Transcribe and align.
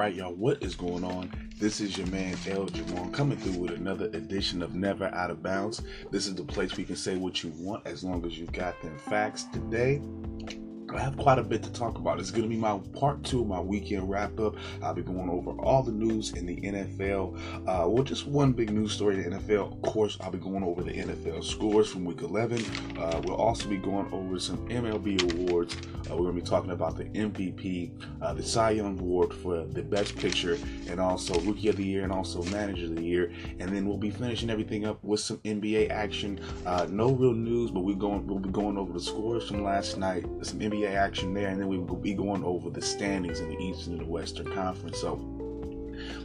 right, 0.00 0.14
y'all, 0.14 0.32
what 0.32 0.62
is 0.62 0.74
going 0.74 1.04
on? 1.04 1.30
This 1.58 1.78
is 1.78 1.98
your 1.98 2.06
man 2.06 2.32
El 2.46 2.66
Jamon 2.68 3.12
coming 3.12 3.36
through 3.36 3.60
with 3.60 3.72
another 3.72 4.06
edition 4.14 4.62
of 4.62 4.74
Never 4.74 5.14
Out 5.14 5.30
of 5.30 5.42
Bounds. 5.42 5.82
This 6.10 6.26
is 6.26 6.34
the 6.34 6.42
place 6.42 6.74
we 6.78 6.84
can 6.84 6.96
say 6.96 7.18
what 7.18 7.44
you 7.44 7.52
want 7.58 7.86
as 7.86 8.02
long 8.02 8.24
as 8.24 8.38
you 8.38 8.46
got 8.46 8.80
them 8.80 8.96
facts. 8.96 9.44
Today, 9.52 10.00
I 10.94 11.00
have 11.00 11.16
quite 11.16 11.38
a 11.38 11.42
bit 11.42 11.62
to 11.62 11.72
talk 11.72 11.98
about. 11.98 12.18
It's 12.18 12.30
going 12.30 12.42
to 12.42 12.48
be 12.48 12.56
my 12.56 12.78
part 12.98 13.22
two 13.22 13.44
my 13.44 13.60
weekend 13.60 14.10
wrap 14.10 14.38
up. 14.40 14.56
I'll 14.82 14.94
be 14.94 15.02
going 15.02 15.30
over 15.30 15.50
all 15.60 15.82
the 15.82 15.92
news 15.92 16.32
in 16.32 16.46
the 16.46 16.56
NFL. 16.56 17.38
Uh, 17.68 17.88
well, 17.88 18.02
just 18.02 18.26
one 18.26 18.52
big 18.52 18.70
news 18.70 18.92
story 18.92 19.22
in 19.22 19.30
the 19.30 19.38
NFL. 19.38 19.72
Of 19.72 19.82
course, 19.82 20.16
I'll 20.20 20.30
be 20.30 20.38
going 20.38 20.64
over 20.64 20.82
the 20.82 20.92
NFL 20.92 21.44
scores 21.44 21.90
from 21.90 22.04
week 22.04 22.22
11. 22.22 22.64
Uh, 22.98 23.20
we'll 23.24 23.36
also 23.36 23.68
be 23.68 23.76
going 23.76 24.12
over 24.12 24.38
some 24.38 24.68
MLB 24.68 25.32
awards. 25.32 25.76
Uh, 26.10 26.16
we're 26.16 26.30
going 26.30 26.36
to 26.36 26.42
be 26.42 26.48
talking 26.48 26.70
about 26.72 26.96
the 26.96 27.04
MVP, 27.04 27.92
uh, 28.22 28.32
the 28.32 28.42
Cy 28.42 28.72
Young 28.72 28.98
Award 28.98 29.32
for 29.32 29.64
the 29.64 29.82
Best 29.82 30.16
Pitcher, 30.16 30.58
and 30.88 30.98
also 30.98 31.38
Rookie 31.40 31.68
of 31.68 31.76
the 31.76 31.84
Year, 31.84 32.02
and 32.02 32.12
also 32.12 32.42
Manager 32.44 32.86
of 32.86 32.96
the 32.96 33.02
Year. 33.02 33.32
And 33.60 33.74
then 33.74 33.86
we'll 33.86 33.98
be 33.98 34.10
finishing 34.10 34.50
everything 34.50 34.86
up 34.86 35.02
with 35.04 35.20
some 35.20 35.38
NBA 35.38 35.90
action. 35.90 36.40
Uh, 36.66 36.86
no 36.90 37.12
real 37.12 37.34
news, 37.34 37.70
but 37.70 37.80
we're 37.80 37.94
going. 37.94 38.26
We'll 38.26 38.38
be 38.38 38.50
going 38.50 38.76
over 38.76 38.92
the 38.92 39.00
scores 39.00 39.48
from 39.48 39.62
last 39.62 39.98
night. 39.98 40.24
Some 40.42 40.58
NBA 40.58 40.79
Action 40.86 41.34
there, 41.34 41.48
and 41.48 41.60
then 41.60 41.68
we 41.68 41.78
will 41.78 41.96
be 41.96 42.14
going 42.14 42.44
over 42.44 42.70
the 42.70 42.82
standings 42.82 43.40
in 43.40 43.48
the 43.48 43.58
Eastern 43.58 43.94
and 43.94 44.02
the 44.02 44.06
Western 44.06 44.52
Conference. 44.52 45.00
So. 45.00 45.18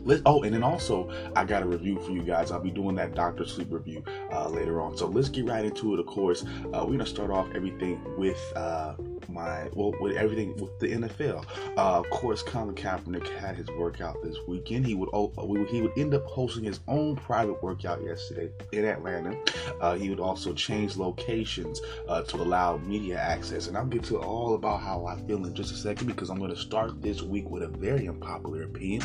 Let, 0.06 0.22
oh, 0.26 0.44
and 0.44 0.54
then 0.54 0.64
also, 0.64 1.12
I 1.36 1.44
got 1.44 1.62
a 1.62 1.66
review 1.66 2.00
for 2.00 2.12
you 2.12 2.22
guys. 2.22 2.50
I'll 2.50 2.62
be 2.62 2.72
doing 2.72 2.96
that 2.96 3.14
Doctor 3.14 3.46
Sleep 3.46 3.68
review 3.72 4.04
uh, 4.32 4.48
later 4.48 4.80
on. 4.80 4.96
So 4.96 5.08
let's 5.08 5.28
get 5.28 5.46
right 5.46 5.66
into 5.66 5.94
it. 5.94 6.00
Of 6.00 6.06
course, 6.06 6.46
uh, 6.46 6.86
we're 6.86 6.94
gonna 6.94 7.06
start 7.06 7.30
off 7.30 7.48
everything 7.54 8.00
with 8.18 8.40
uh, 8.56 8.96
my 9.30 9.70
well 9.74 9.94
with 10.00 10.16
everything 10.16 10.56
with 10.58 10.78
the 10.80 10.88
NFL. 10.88 11.46
Uh, 11.78 12.00
of 12.00 12.10
course, 12.10 12.42
Colin 12.44 12.76
Kaepernick 12.76 13.28
had 13.38 13.56
his 13.56 13.68
workout 13.78 14.22
this 14.24 14.38
weekend. 14.48 14.86
He 14.86 14.96
would 14.96 15.10
oh, 15.14 15.32
he 15.70 15.82
would 15.82 15.98
end 15.98 16.14
up 16.14 16.26
hosting 16.26 16.64
his 16.64 16.80
own 16.88 17.16
private 17.16 17.62
workout 17.64 18.04
yesterday 18.04 18.50
in 18.72 18.86
Atlanta. 18.86 19.38
Uh, 19.82 19.96
he 19.96 20.10
would 20.10 20.20
also 20.20 20.54
change 20.54 20.98
locations 20.98 21.82
uh, 22.08 22.22
to 22.24 22.38
allow 22.38 22.78
media 22.78 23.18
access, 23.18 23.68
and 23.68 23.78
I'll 23.78 23.86
get 23.86 24.04
to 24.06 24.18
all 24.18 24.56
about 24.56 24.82
how 24.82 25.06
I 25.06 25.20
feel 25.28 25.46
in 25.46 25.54
just 25.54 25.72
a 25.72 25.78
second 25.78 26.08
because 26.08 26.30
I'm 26.30 26.40
going 26.40 26.54
to 26.54 26.60
start 26.60 27.02
this 27.02 27.22
week 27.22 27.50
with 27.50 27.64
a 27.64 27.68
very 27.68 28.08
unpopular 28.08 28.64
opinion, 28.64 29.02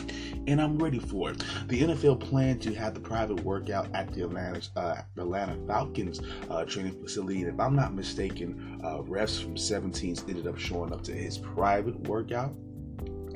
and 0.47 0.61
I'm 0.61 0.79
ready 0.79 0.99
for 0.99 1.31
it. 1.31 1.43
The 1.69 1.83
NFL 1.83 2.21
planned 2.21 2.63
to 2.63 2.75
have 2.75 2.95
the 2.95 3.01
private 3.01 3.43
workout 3.45 3.89
at 3.95 4.13
the 4.13 4.25
Atlanta 4.25 4.61
uh, 4.77 5.03
Atlanta 5.17 5.57
Falcons 5.67 6.21
uh, 6.49 6.65
training 6.65 7.01
facility, 7.03 7.43
and 7.43 7.55
if 7.55 7.61
I'm 7.61 7.75
not 7.75 7.95
mistaken, 7.95 8.81
uh, 8.85 8.99
refs 8.99 9.43
from 9.43 9.57
17 9.57 10.10
ended 10.19 10.47
up 10.47 10.59
showing 10.59 10.93
up 10.93 11.03
to 11.05 11.13
his 11.13 11.39
private 11.39 11.99
workout. 12.09 12.55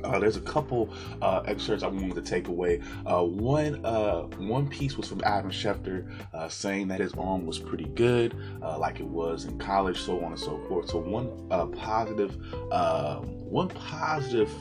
Uh, 0.03 0.19
there's 0.19 0.37
a 0.37 0.41
couple 0.41 0.93
uh, 1.21 1.41
excerpts 1.47 1.83
I 1.83 1.87
wanted 1.87 2.15
to 2.15 2.21
take 2.21 2.47
away. 2.47 2.81
Uh, 3.05 3.23
one 3.23 3.83
uh, 3.83 4.23
one 4.37 4.67
piece 4.67 4.97
was 4.97 5.07
from 5.07 5.21
Adam 5.23 5.49
Schefter 5.49 6.11
uh, 6.33 6.47
saying 6.47 6.87
that 6.89 6.99
his 6.99 7.13
arm 7.13 7.45
was 7.45 7.57
pretty 7.57 7.85
good, 7.85 8.35
uh, 8.61 8.77
like 8.77 8.99
it 8.99 9.07
was 9.07 9.45
in 9.45 9.57
college, 9.57 9.99
so 9.99 10.23
on 10.23 10.33
and 10.33 10.39
so 10.39 10.59
forth. 10.67 10.89
So 10.89 10.99
one 10.99 11.27
positive, 11.71 12.37
one 12.69 13.69
positive 13.69 14.51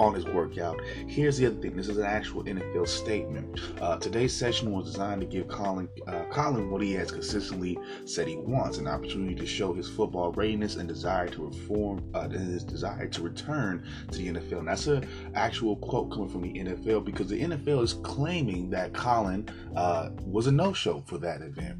on 0.00 0.14
his 0.14 0.24
workout. 0.24 0.80
Here's 1.06 1.36
the 1.36 1.46
other 1.46 1.60
thing. 1.60 1.76
This 1.76 1.88
is 1.88 1.98
an 1.98 2.06
actual 2.06 2.42
NFL 2.42 2.88
statement. 2.88 3.60
Uh, 3.80 3.98
today's 3.98 4.32
session 4.32 4.72
was 4.72 4.86
designed 4.86 5.20
to 5.20 5.26
give 5.26 5.46
Colin 5.46 5.88
uh, 6.06 6.24
Colin 6.30 6.70
what 6.70 6.80
he 6.80 6.92
has 6.94 7.10
consistently 7.10 7.78
said 8.06 8.26
he 8.26 8.36
wants: 8.36 8.78
an 8.78 8.86
opportunity 8.86 9.34
to 9.34 9.46
show 9.46 9.74
his 9.74 9.88
football 9.88 10.32
readiness 10.32 10.76
and 10.76 10.88
desire 10.88 11.28
to 11.28 11.46
reform, 11.46 12.02
uh, 12.14 12.28
his 12.28 12.64
desire 12.64 13.06
to 13.08 13.22
return 13.22 13.86
to 14.10 14.18
the 14.18 14.28
NFL. 14.28 14.60
And 14.60 14.68
that's 14.68 14.86
an 14.86 15.06
actual 15.34 15.76
quote 15.76 16.10
coming 16.10 16.30
from 16.30 16.42
the 16.42 16.54
NFL 16.54 17.04
because 17.04 17.28
the 17.28 17.40
NFL 17.40 17.82
is 17.82 17.94
claiming 17.94 18.70
that 18.70 18.94
Colin 18.94 19.48
uh, 19.76 20.10
was 20.24 20.46
a 20.46 20.52
no-show 20.52 21.02
for 21.06 21.18
that 21.18 21.42
event. 21.42 21.76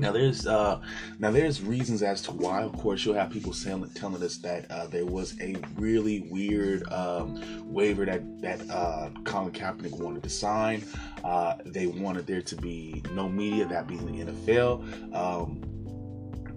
Now 0.00 0.12
there's 0.12 0.46
uh, 0.46 0.80
now 1.18 1.30
there's 1.30 1.60
reasons 1.60 2.02
as 2.02 2.22
to 2.22 2.32
why. 2.32 2.62
Of 2.62 2.72
course, 2.72 3.04
you'll 3.04 3.16
have 3.16 3.30
people 3.30 3.52
saying, 3.52 3.86
telling 3.90 4.22
us 4.22 4.38
that 4.38 4.70
uh, 4.70 4.86
there 4.86 5.04
was 5.04 5.38
a 5.42 5.56
really 5.76 6.20
weird 6.30 6.90
um, 6.90 7.38
waiver 7.70 8.06
that 8.06 8.40
that 8.40 8.62
uh, 8.70 9.10
Colin 9.24 9.52
Kaepernick 9.52 9.98
wanted 10.00 10.22
to 10.22 10.30
sign. 10.30 10.82
Uh, 11.22 11.56
they 11.66 11.86
wanted 11.86 12.26
there 12.26 12.40
to 12.40 12.56
be 12.56 13.02
no 13.12 13.28
media, 13.28 13.66
that 13.66 13.86
being 13.86 14.06
the 14.06 14.32
NFL. 14.32 15.14
Um, 15.14 15.62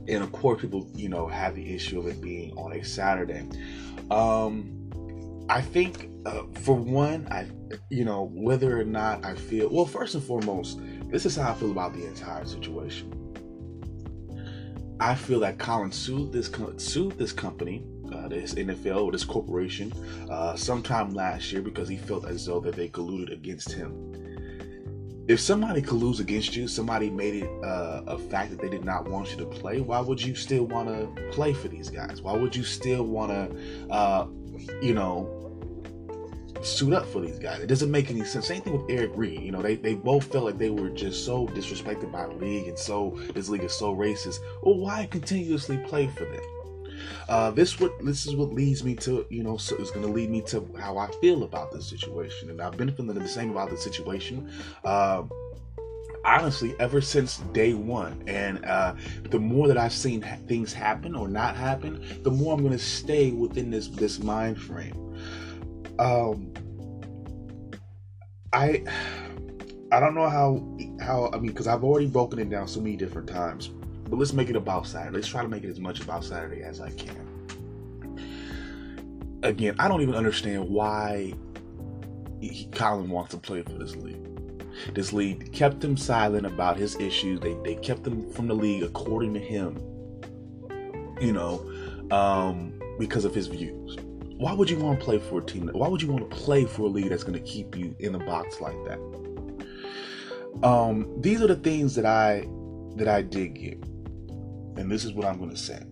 and 0.08 0.24
of 0.24 0.32
course, 0.32 0.62
people 0.62 0.90
you 0.96 1.10
know 1.10 1.28
have 1.28 1.54
the 1.54 1.76
issue 1.76 2.00
of 2.00 2.08
it 2.08 2.22
being 2.22 2.58
on 2.58 2.72
a 2.72 2.84
Saturday. 2.84 3.46
Um, 4.10 4.80
I 5.50 5.60
think 5.60 6.10
uh, 6.26 6.44
for 6.62 6.78
one, 6.78 7.28
I 7.30 7.48
you 7.90 8.06
know 8.06 8.32
whether 8.34 8.80
or 8.80 8.86
not 8.86 9.26
I 9.26 9.36
feel 9.36 9.68
well. 9.70 9.86
First 9.86 10.16
and 10.16 10.24
foremost, 10.24 10.80
this 11.08 11.26
is 11.26 11.36
how 11.36 11.52
I 11.52 11.56
feel 11.56 11.72
about 11.72 11.94
the 11.94 12.08
entire 12.08 12.46
situation 12.46 13.23
I 15.00 15.16
feel 15.16 15.40
that 15.42 15.58
Colin 15.58 15.92
sued 15.92 16.32
this 16.32 16.50
sued 16.78 17.18
this 17.18 17.32
company, 17.32 17.84
uh, 18.14 18.28
this 18.28 18.54
NFL 18.54 19.06
or 19.06 19.12
this 19.12 19.24
corporation, 19.24 19.92
uh, 20.30 20.56
sometime 20.56 21.14
last 21.14 21.52
year 21.52 21.62
because 21.62 21.90
he 21.90 21.98
felt 21.98 22.26
as 22.26 22.46
though 22.46 22.60
that 22.62 22.76
they 22.76 22.90
colluded 22.90 23.32
against 23.32 23.72
him. 23.72 24.14
If 25.28 25.40
somebody 25.40 25.82
colludes 25.82 26.20
against 26.20 26.54
you, 26.56 26.68
somebody 26.68 27.10
made 27.10 27.44
it 27.44 27.64
uh, 27.64 28.04
a 28.08 28.18
fact 28.18 28.52
that 28.52 28.60
they 28.60 28.68
did 28.70 28.84
not 28.84 29.08
want 29.08 29.32
you 29.32 29.38
to 29.38 29.46
play. 29.46 29.80
Why 29.80 30.02
would 30.02 30.22
you 30.22 30.36
still 30.36 30.66
want 30.66 30.90
to 30.90 31.08
play 31.32 31.54
for 31.54 31.70
these 31.70 31.90
guys? 31.90 32.22
Why 32.22 32.34
would 32.34 32.54
you 32.54 32.64
still 32.64 33.04
want 33.04 33.32
to, 33.32 33.90
uh, 33.90 34.28
you 34.82 34.94
know, 34.94 35.43
suit 36.66 36.94
up 36.94 37.06
for 37.06 37.22
these 37.22 37.40
guys. 37.40 37.62
It 37.62 37.68
doesn't 37.68 37.92
make 37.92 38.10
any 38.10 38.24
sense. 38.24 38.48
Same 38.48 38.62
thing 38.62 38.74
with 38.74 38.90
Eric 38.90 39.12
Reid. 39.16 39.42
You 39.42 39.52
know, 39.52 39.62
they, 39.62 39.76
they 39.76 39.96
both 39.96 40.26
felt 40.26 40.46
like 40.46 40.58
they 40.58 40.70
were 40.70 40.90
just 40.90 41.26
so 41.26 41.48
disrespected 41.48 42.12
by 42.12 42.28
the 42.28 42.34
league 42.34 42.68
and 42.68 42.78
so 42.78 43.18
this 43.34 43.50
league 43.50 43.64
is 43.64 43.74
so 43.74 43.96
racist. 43.96 44.40
Well, 44.62 44.78
why 44.78 45.08
continuously 45.12 45.78
play 45.78 46.08
for 46.08 46.26
them? 46.26 46.42
Uh, 47.28 47.52
this 47.52 47.80
what 47.80 47.94
this 48.04 48.26
is 48.26 48.36
what 48.36 48.54
leads 48.54 48.84
me 48.84 48.96
to 48.96 49.26
you 49.30 49.44
know 49.44 49.58
so 49.58 49.76
it's 49.78 49.92
going 49.92 50.06
to 50.06 50.12
lead 50.12 50.30
me 50.30 50.42
to 50.42 50.66
how 50.80 50.98
I 50.98 51.08
feel 51.22 51.44
about 51.44 51.72
this 51.72 51.88
situation, 51.88 52.50
and 52.50 52.62
I've 52.62 52.78
been 52.78 52.94
feeling 52.96 53.18
the 53.18 53.28
same 53.28 53.52
about 53.52 53.70
the 53.70 53.78
situation. 53.78 54.52
Uh, 54.84 55.24
honestly 56.26 56.74
ever 56.80 57.02
since 57.02 57.40
day 57.52 57.74
one 57.74 58.24
and 58.28 58.64
uh, 58.64 58.96
the 59.30 59.40
more 59.40 59.68
that 59.68 59.78
i've 59.78 59.92
seen 59.92 60.22
things 60.48 60.72
happen 60.72 61.16
or 61.16 61.28
not 61.28 61.54
happen 61.54 62.02
the 62.24 62.32
more 62.32 62.54
i'm 62.54 62.62
going 62.62 62.72
to 62.72 62.80
stay 62.80 63.32
within 63.32 63.70
this 63.70 63.90
this 63.90 64.20
mind 64.20 64.58
frame 64.58 65.03
um, 66.00 66.54
I 68.52 68.84
I 69.92 70.00
don't 70.00 70.16
know 70.16 70.30
how 70.30 70.64
how 71.00 71.30
I 71.34 71.38
mean 71.38 71.52
because 71.52 71.68
I've 71.68 71.84
already 71.84 72.08
broken 72.08 72.40
it 72.40 72.50
down 72.50 72.68
so 72.68 72.80
many 72.80 72.96
different 72.96 73.28
times. 73.28 73.68
But 73.68 74.20
let's 74.20 74.34
make 74.34 74.50
it 74.50 74.56
about 74.56 74.86
Saturday. 74.88 75.16
Let's 75.16 75.28
try 75.28 75.42
to 75.42 75.48
make 75.48 75.64
it 75.64 75.70
as 75.70 75.80
much 75.80 76.02
about 76.02 76.24
Saturday 76.24 76.62
as 76.62 76.82
I 76.82 76.92
can. 76.92 78.20
Again, 79.42 79.76
I 79.80 79.88
don't 79.88 80.02
even 80.02 80.16
understand 80.16 80.70
why 80.70 81.34
he, 82.40 82.66
Colin 82.72 83.10
wants 83.10 83.32
to 83.32 83.38
play 83.38 83.62
for 83.62 83.74
this 83.74 83.96
league. 83.96 84.20
This 84.94 85.14
league 85.14 85.52
kept 85.52 85.84
him 85.84 85.98
silent 85.98 86.46
about 86.46 86.78
his 86.78 86.96
issues. 86.96 87.40
They 87.40 87.56
they 87.64 87.76
kept 87.76 88.06
him 88.06 88.30
from 88.32 88.48
the 88.48 88.56
league 88.56 88.84
according 88.84 89.34
to 89.36 89.40
him. 89.40 89.78
You 91.22 91.34
know, 91.34 91.72
um, 92.12 92.80
because 93.00 93.26
of 93.26 93.34
his 93.34 93.48
views 93.48 93.98
why 94.38 94.54
would 94.54 94.70
you 94.70 94.78
want 94.78 95.00
to 95.00 95.06
play 95.06 95.20
for 95.20 95.40
a 95.40 95.46
team? 95.46 95.70
Why 95.74 95.88
would 95.88 96.02
you 96.02 96.12
want 96.12 96.30
to 96.30 96.36
play 96.36 96.66
for 96.66 96.84
a 96.84 96.88
league 96.88 97.10
that's 97.10 97.24
going 97.24 97.42
to 97.42 97.48
keep 97.48 97.78
you 97.78 97.96
in 98.00 98.16
a 98.16 98.20
box 98.20 98.60
like 98.60 98.76
that? 98.86 99.00
Um, 100.64 101.22
these 101.22 101.42
are 101.42 101.48
the 101.48 101.56
things 101.56 101.96
that 101.96 102.06
I 102.06 102.48
that 102.96 103.08
I 103.08 103.22
did 103.22 103.56
get, 103.56 103.78
and 104.78 104.92
this 104.92 105.04
is 105.04 105.14
what 105.14 105.26
I'm 105.26 105.38
going 105.38 105.50
to 105.50 105.58
say. 105.58 105.84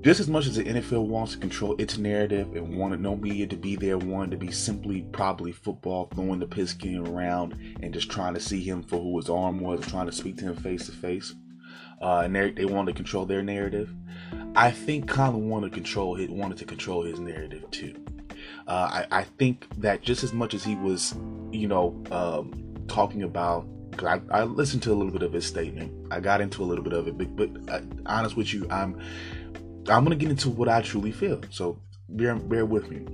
Just 0.00 0.20
as 0.20 0.28
much 0.28 0.46
as 0.46 0.56
the 0.56 0.64
NFL 0.64 1.06
wants 1.06 1.32
to 1.32 1.38
control 1.38 1.74
its 1.78 1.98
narrative 1.98 2.54
and 2.54 2.78
wanted 2.78 3.00
no 3.00 3.16
media 3.16 3.48
to 3.48 3.56
be 3.56 3.74
there, 3.74 3.98
wanted 3.98 4.30
to 4.30 4.36
be 4.36 4.52
simply 4.52 5.02
probably 5.12 5.50
football, 5.50 6.08
throwing 6.14 6.38
the 6.38 6.46
pigskin 6.46 7.06
around 7.06 7.58
and 7.82 7.92
just 7.92 8.08
trying 8.08 8.34
to 8.34 8.40
see 8.40 8.62
him 8.62 8.82
for 8.82 9.00
who 9.00 9.16
his 9.16 9.28
arm 9.28 9.58
was, 9.58 9.84
trying 9.86 10.06
to 10.06 10.12
speak 10.12 10.36
to 10.38 10.44
him 10.44 10.56
face 10.56 10.86
to 10.86 10.92
face, 10.92 11.34
and 12.00 12.34
they, 12.34 12.50
they 12.50 12.64
wanted 12.64 12.92
to 12.92 12.96
control 12.96 13.26
their 13.26 13.42
narrative. 13.42 13.92
I 14.54 14.70
think 14.70 15.08
Colin 15.08 15.48
wanted 15.48 15.70
to 15.70 15.74
control 15.74 16.18
it, 16.18 16.30
wanted 16.30 16.58
to 16.58 16.64
control 16.64 17.02
his 17.02 17.18
narrative 17.18 17.70
too. 17.70 17.94
Uh, 18.66 19.04
I, 19.10 19.20
I, 19.20 19.24
think 19.24 19.66
that 19.78 20.02
just 20.02 20.22
as 20.22 20.32
much 20.32 20.54
as 20.54 20.62
he 20.62 20.76
was, 20.76 21.14
you 21.50 21.66
know, 21.66 22.02
um, 22.10 22.74
talking 22.86 23.22
about, 23.22 23.66
I, 24.04 24.20
I, 24.30 24.44
listened 24.44 24.82
to 24.84 24.92
a 24.92 24.94
little 24.94 25.12
bit 25.12 25.22
of 25.22 25.32
his 25.32 25.46
statement. 25.46 25.92
I 26.12 26.20
got 26.20 26.40
into 26.40 26.62
a 26.62 26.66
little 26.66 26.84
bit 26.84 26.92
of 26.92 27.08
it, 27.08 27.18
but, 27.18 27.34
but 27.34 27.72
uh, 27.72 27.80
honest 28.06 28.36
with 28.36 28.52
you, 28.52 28.66
I'm 28.70 29.00
I'm 29.88 30.04
gonna 30.04 30.16
get 30.16 30.30
into 30.30 30.50
what 30.50 30.68
I 30.68 30.82
truly 30.82 31.12
feel. 31.12 31.40
So 31.50 31.80
bear 32.10 32.36
bear 32.36 32.66
with 32.66 32.90
me. 32.90 33.06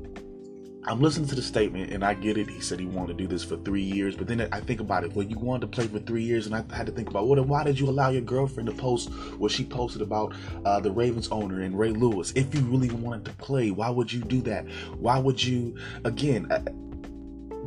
I'm 0.86 1.00
listening 1.00 1.26
to 1.28 1.34
the 1.34 1.42
statement 1.42 1.92
and 1.92 2.04
I 2.04 2.12
get 2.12 2.36
it. 2.36 2.50
He 2.50 2.60
said 2.60 2.78
he 2.78 2.84
wanted 2.84 3.16
to 3.16 3.24
do 3.24 3.26
this 3.26 3.42
for 3.42 3.56
three 3.56 3.82
years, 3.82 4.16
but 4.16 4.26
then 4.26 4.46
I 4.52 4.60
think 4.60 4.80
about 4.80 5.02
it. 5.02 5.14
Well, 5.14 5.26
you 5.26 5.38
wanted 5.38 5.62
to 5.62 5.66
play 5.68 5.86
for 5.86 5.98
three 5.98 6.22
years, 6.22 6.46
and 6.46 6.54
I 6.54 6.62
had 6.76 6.84
to 6.86 6.92
think 6.92 7.08
about. 7.08 7.26
Well, 7.26 7.42
why 7.42 7.64
did 7.64 7.80
you 7.80 7.88
allow 7.88 8.10
your 8.10 8.20
girlfriend 8.20 8.68
to 8.68 8.74
post 8.74 9.10
what 9.38 9.50
she 9.50 9.64
posted 9.64 10.02
about 10.02 10.34
uh, 10.66 10.80
the 10.80 10.90
Ravens 10.90 11.28
owner 11.28 11.62
and 11.62 11.78
Ray 11.78 11.90
Lewis? 11.90 12.32
If 12.36 12.54
you 12.54 12.60
really 12.62 12.90
wanted 12.90 13.24
to 13.24 13.32
play, 13.32 13.70
why 13.70 13.88
would 13.88 14.12
you 14.12 14.20
do 14.20 14.42
that? 14.42 14.68
Why 14.98 15.18
would 15.18 15.42
you? 15.42 15.74
Again, 16.04 16.52
uh, 16.52 16.62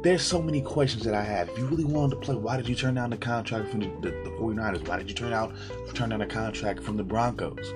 there's 0.03 0.21
so 0.21 0.39
many 0.39 0.61
questions 0.61 1.03
that 1.03 1.15
I 1.15 1.23
have. 1.23 1.49
If 1.49 1.57
you 1.57 1.65
really 1.65 1.85
wanted 1.85 2.15
to 2.15 2.21
play, 2.21 2.35
why 2.35 2.55
did 2.55 2.69
you 2.69 2.75
turn 2.75 2.93
down 2.93 3.09
the 3.09 3.17
contract 3.17 3.69
from 3.69 3.79
the, 3.79 3.87
the, 4.01 4.11
the 4.11 4.29
49ers? 4.39 4.87
Why 4.87 4.97
did 4.97 5.09
you 5.09 5.15
turn 5.15 5.33
out 5.33 5.55
turn 5.95 6.09
down 6.09 6.21
a 6.21 6.27
contract 6.27 6.83
from 6.83 6.97
the 6.97 7.03
Broncos? 7.03 7.73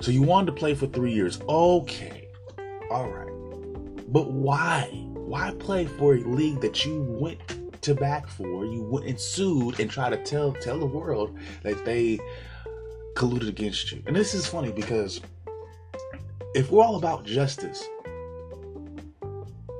So 0.00 0.10
you 0.10 0.22
wanted 0.22 0.46
to 0.46 0.52
play 0.52 0.74
for 0.74 0.88
three 0.88 1.12
years. 1.12 1.40
Okay, 1.48 2.28
all 2.90 3.08
right. 3.08 3.35
But 4.08 4.30
why? 4.30 4.88
Why 5.14 5.52
play 5.58 5.86
for 5.86 6.14
a 6.14 6.20
league 6.20 6.60
that 6.60 6.84
you 6.84 7.02
went 7.02 7.82
to 7.82 7.94
back 7.94 8.28
for? 8.28 8.64
You 8.64 8.82
went 8.82 9.06
and 9.06 9.20
sued 9.20 9.80
and 9.80 9.90
try 9.90 10.10
to 10.10 10.16
tell 10.16 10.52
tell 10.52 10.78
the 10.78 10.86
world 10.86 11.36
that 11.62 11.84
they 11.84 12.20
colluded 13.14 13.48
against 13.48 13.90
you. 13.90 14.02
And 14.06 14.14
this 14.14 14.34
is 14.34 14.46
funny 14.46 14.70
because 14.70 15.20
if 16.54 16.70
we're 16.70 16.84
all 16.84 16.96
about 16.96 17.24
justice, 17.24 17.84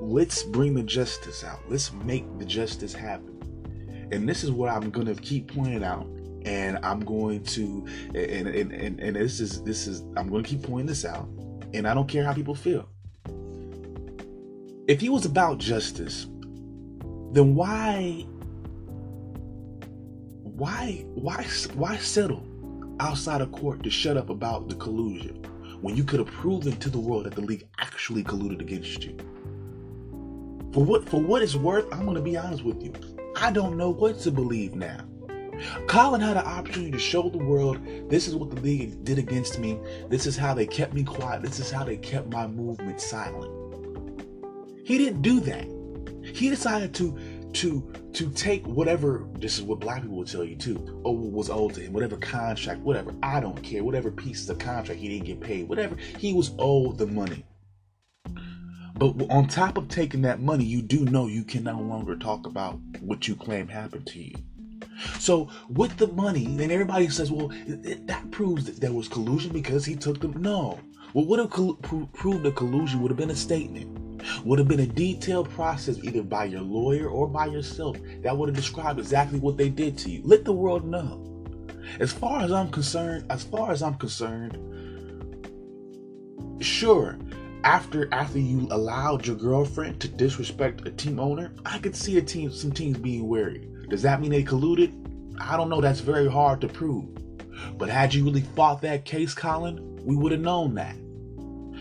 let's 0.01 0.43
bring 0.43 0.73
the 0.73 0.83
justice 0.83 1.43
out. 1.43 1.61
Let's 1.69 1.93
make 1.93 2.25
the 2.37 2.45
justice 2.45 2.93
happen. 2.93 4.09
And 4.11 4.27
this 4.27 4.43
is 4.43 4.51
what 4.51 4.69
I'm 4.69 4.89
gonna 4.89 5.15
keep 5.15 5.53
pointing 5.53 5.83
out. 5.83 6.05
And 6.45 6.79
I'm 6.83 6.99
going 6.99 7.43
to 7.43 7.85
and 8.13 8.47
and, 8.47 8.73
and, 8.73 8.99
and 8.99 9.15
this 9.15 9.39
is 9.39 9.63
this 9.63 9.87
is 9.87 10.01
I'm 10.17 10.29
gonna 10.29 10.43
keep 10.43 10.63
pointing 10.63 10.87
this 10.87 11.05
out. 11.05 11.29
And 11.73 11.87
I 11.87 11.93
don't 11.93 12.07
care 12.07 12.25
how 12.25 12.33
people 12.33 12.55
feel 12.55 12.89
if 14.87 15.01
he 15.01 15.09
was 15.09 15.25
about 15.25 15.57
justice, 15.57 16.27
then 17.33 17.55
why 17.55 18.25
why 20.43 21.05
why 21.13 21.43
why 21.73 21.97
settle 21.97 22.43
outside 22.99 23.41
of 23.41 23.51
court 23.51 23.83
to 23.83 23.89
shut 23.89 24.17
up 24.17 24.29
about 24.29 24.69
the 24.69 24.75
collusion 24.75 25.43
when 25.81 25.95
you 25.95 26.03
could 26.03 26.19
have 26.19 26.29
proven 26.29 26.75
to 26.77 26.89
the 26.89 26.97
world 26.97 27.25
that 27.25 27.35
the 27.35 27.41
league 27.41 27.67
actually 27.79 28.23
colluded 28.23 28.61
against 28.61 29.03
you? 29.03 29.17
For 30.71 30.83
what 30.83 31.07
for 31.07 31.21
what 31.21 31.41
it's 31.41 31.55
worth, 31.55 31.85
I'm 31.91 32.05
gonna 32.05 32.21
be 32.21 32.37
honest 32.37 32.63
with 32.63 32.81
you. 32.81 32.93
I 33.35 33.51
don't 33.51 33.77
know 33.77 33.89
what 33.89 34.19
to 34.21 34.31
believe 34.31 34.73
now. 34.73 35.01
Colin 35.87 36.21
had 36.21 36.37
an 36.37 36.45
opportunity 36.45 36.91
to 36.91 36.99
show 36.99 37.29
the 37.29 37.37
world 37.39 37.79
this 38.09 38.27
is 38.27 38.35
what 38.35 38.51
the 38.51 38.61
league 38.61 39.03
did 39.03 39.17
against 39.17 39.59
me. 39.59 39.79
This 40.07 40.25
is 40.25 40.37
how 40.37 40.53
they 40.53 40.65
kept 40.65 40.93
me 40.93 41.03
quiet. 41.03 41.41
This 41.41 41.59
is 41.59 41.71
how 41.71 41.83
they 41.83 41.97
kept 41.97 42.31
my 42.31 42.47
movement 42.47 43.01
silent. 43.01 43.56
He 44.87 44.97
didn't 44.97 45.21
do 45.21 45.41
that. 45.41 45.67
He 46.33 46.49
decided 46.49 46.93
to 46.93 47.19
to 47.51 47.91
to 48.13 48.29
take 48.29 48.65
whatever 48.65 49.27
this 49.33 49.57
is 49.57 49.63
what 49.65 49.81
black 49.81 50.01
people 50.01 50.15
will 50.15 50.23
tell 50.23 50.45
you 50.45 50.55
too. 50.55 51.01
Oh, 51.03 51.11
was 51.11 51.49
owed 51.49 51.73
to 51.73 51.81
him, 51.81 51.91
whatever 51.91 52.15
contract, 52.15 52.79
whatever. 52.79 53.13
I 53.21 53.41
don't 53.41 53.61
care. 53.61 53.83
Whatever 53.83 54.11
piece 54.11 54.47
of 54.47 54.59
contract 54.59 55.01
he 55.01 55.09
didn't 55.09 55.25
get 55.25 55.41
paid, 55.41 55.67
whatever 55.67 55.97
he 56.17 56.33
was 56.33 56.51
owed 56.57 56.99
the 56.99 57.05
money. 57.05 57.45
But 58.95 59.29
on 59.29 59.49
top 59.49 59.75
of 59.75 59.89
taking 59.89 60.21
that 60.21 60.39
money, 60.39 60.63
you 60.63 60.81
do 60.81 61.03
know 61.03 61.27
you 61.27 61.43
can 61.43 61.65
no 61.65 61.81
longer 61.81 62.15
talk 62.15 62.47
about 62.47 62.79
what 63.01 63.27
you 63.27 63.35
claim 63.35 63.67
happened 63.67 64.07
to 64.07 64.23
you. 64.23 64.35
So 65.19 65.49
with 65.69 65.97
the 65.97 66.07
money, 66.07 66.47
then 66.55 66.71
everybody 66.71 67.09
says, 67.09 67.29
well, 67.29 67.51
it, 67.51 68.07
that 68.07 68.31
proves 68.31 68.63
that 68.67 68.79
there 68.79 68.93
was 68.93 69.09
collusion 69.09 69.51
because 69.51 69.83
he 69.83 69.97
took 69.97 70.21
them. 70.21 70.41
No. 70.41 70.79
What 71.17 71.25
would 71.25 71.39
have 71.39 71.49
proved 72.13 72.43
the 72.43 72.51
collusion 72.51 73.01
would 73.01 73.09
have 73.09 73.17
been 73.17 73.31
a 73.31 73.35
statement 73.35 74.21
would 74.45 74.59
have 74.59 74.67
been 74.67 74.81
a 74.81 74.85
detailed 74.85 75.49
process 75.49 75.97
either 76.03 76.21
by 76.21 76.45
your 76.45 76.61
lawyer 76.61 77.09
or 77.09 77.27
by 77.27 77.47
yourself 77.47 77.97
that 78.21 78.37
would 78.37 78.49
have 78.49 78.55
described 78.55 78.99
exactly 78.99 79.39
what 79.39 79.57
they 79.57 79.67
did 79.67 79.97
to 79.97 80.11
you. 80.11 80.21
Let 80.23 80.45
the 80.45 80.53
world 80.53 80.85
know. 80.85 81.43
As 81.99 82.13
far 82.13 82.41
as 82.41 82.51
I'm 82.51 82.69
concerned, 82.69 83.25
as 83.31 83.43
far 83.43 83.71
as 83.71 83.81
I'm 83.81 83.95
concerned, 83.95 84.59
sure, 86.63 87.17
after 87.63 88.13
after 88.13 88.37
you 88.37 88.67
allowed 88.69 89.25
your 89.25 89.37
girlfriend 89.37 89.99
to 90.01 90.07
disrespect 90.07 90.87
a 90.87 90.91
team 90.91 91.19
owner, 91.19 91.51
I 91.65 91.79
could 91.79 91.95
see 91.95 92.19
a 92.19 92.21
team 92.21 92.51
some 92.51 92.71
teams 92.71 92.99
being 92.99 93.27
wary. 93.27 93.67
Does 93.89 94.03
that 94.03 94.21
mean 94.21 94.29
they 94.29 94.43
colluded? 94.43 94.93
I 95.41 95.57
don't 95.57 95.69
know. 95.69 95.81
That's 95.81 95.99
very 95.99 96.29
hard 96.29 96.61
to 96.61 96.67
prove. 96.67 97.07
But 97.75 97.89
had 97.89 98.13
you 98.13 98.23
really 98.23 98.41
fought 98.55 98.83
that 98.83 99.03
case, 99.03 99.33
Colin, 99.33 99.95
we 100.05 100.15
would 100.15 100.31
have 100.31 100.41
known 100.41 100.75
that. 100.75 100.95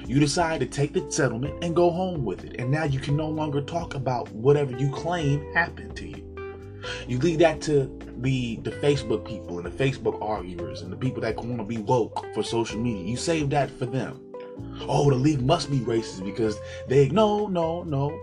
You 0.06 0.20
decide 0.20 0.60
to 0.60 0.66
take 0.66 0.92
the 0.92 1.10
settlement 1.10 1.62
and 1.64 1.74
go 1.74 1.90
home 1.90 2.24
with 2.24 2.44
it. 2.44 2.60
And 2.60 2.70
now 2.70 2.84
you 2.84 3.00
can 3.00 3.16
no 3.16 3.28
longer 3.28 3.60
talk 3.60 3.94
about 3.94 4.30
whatever 4.32 4.76
you 4.76 4.90
claim 4.90 5.52
happened 5.52 5.96
to 5.96 6.08
you. 6.08 6.22
You 7.08 7.18
leave 7.18 7.40
that 7.40 7.60
to 7.62 7.90
the 8.18 8.56
the 8.56 8.70
Facebook 8.70 9.26
people 9.26 9.58
and 9.58 9.66
the 9.66 9.84
Facebook 9.84 10.22
arguers 10.22 10.82
and 10.82 10.92
the 10.92 10.96
people 10.96 11.20
that 11.22 11.36
want 11.36 11.58
to 11.58 11.64
be 11.64 11.78
woke 11.78 12.24
for 12.34 12.42
social 12.42 12.80
media. 12.80 13.02
You 13.02 13.16
save 13.16 13.50
that 13.50 13.70
for 13.70 13.86
them. 13.86 14.22
Oh, 14.82 15.10
the 15.10 15.16
league 15.16 15.42
must 15.42 15.70
be 15.70 15.80
racist 15.80 16.24
because 16.24 16.58
they 16.88 17.08
no 17.08 17.46
no 17.46 17.82
no. 17.82 18.18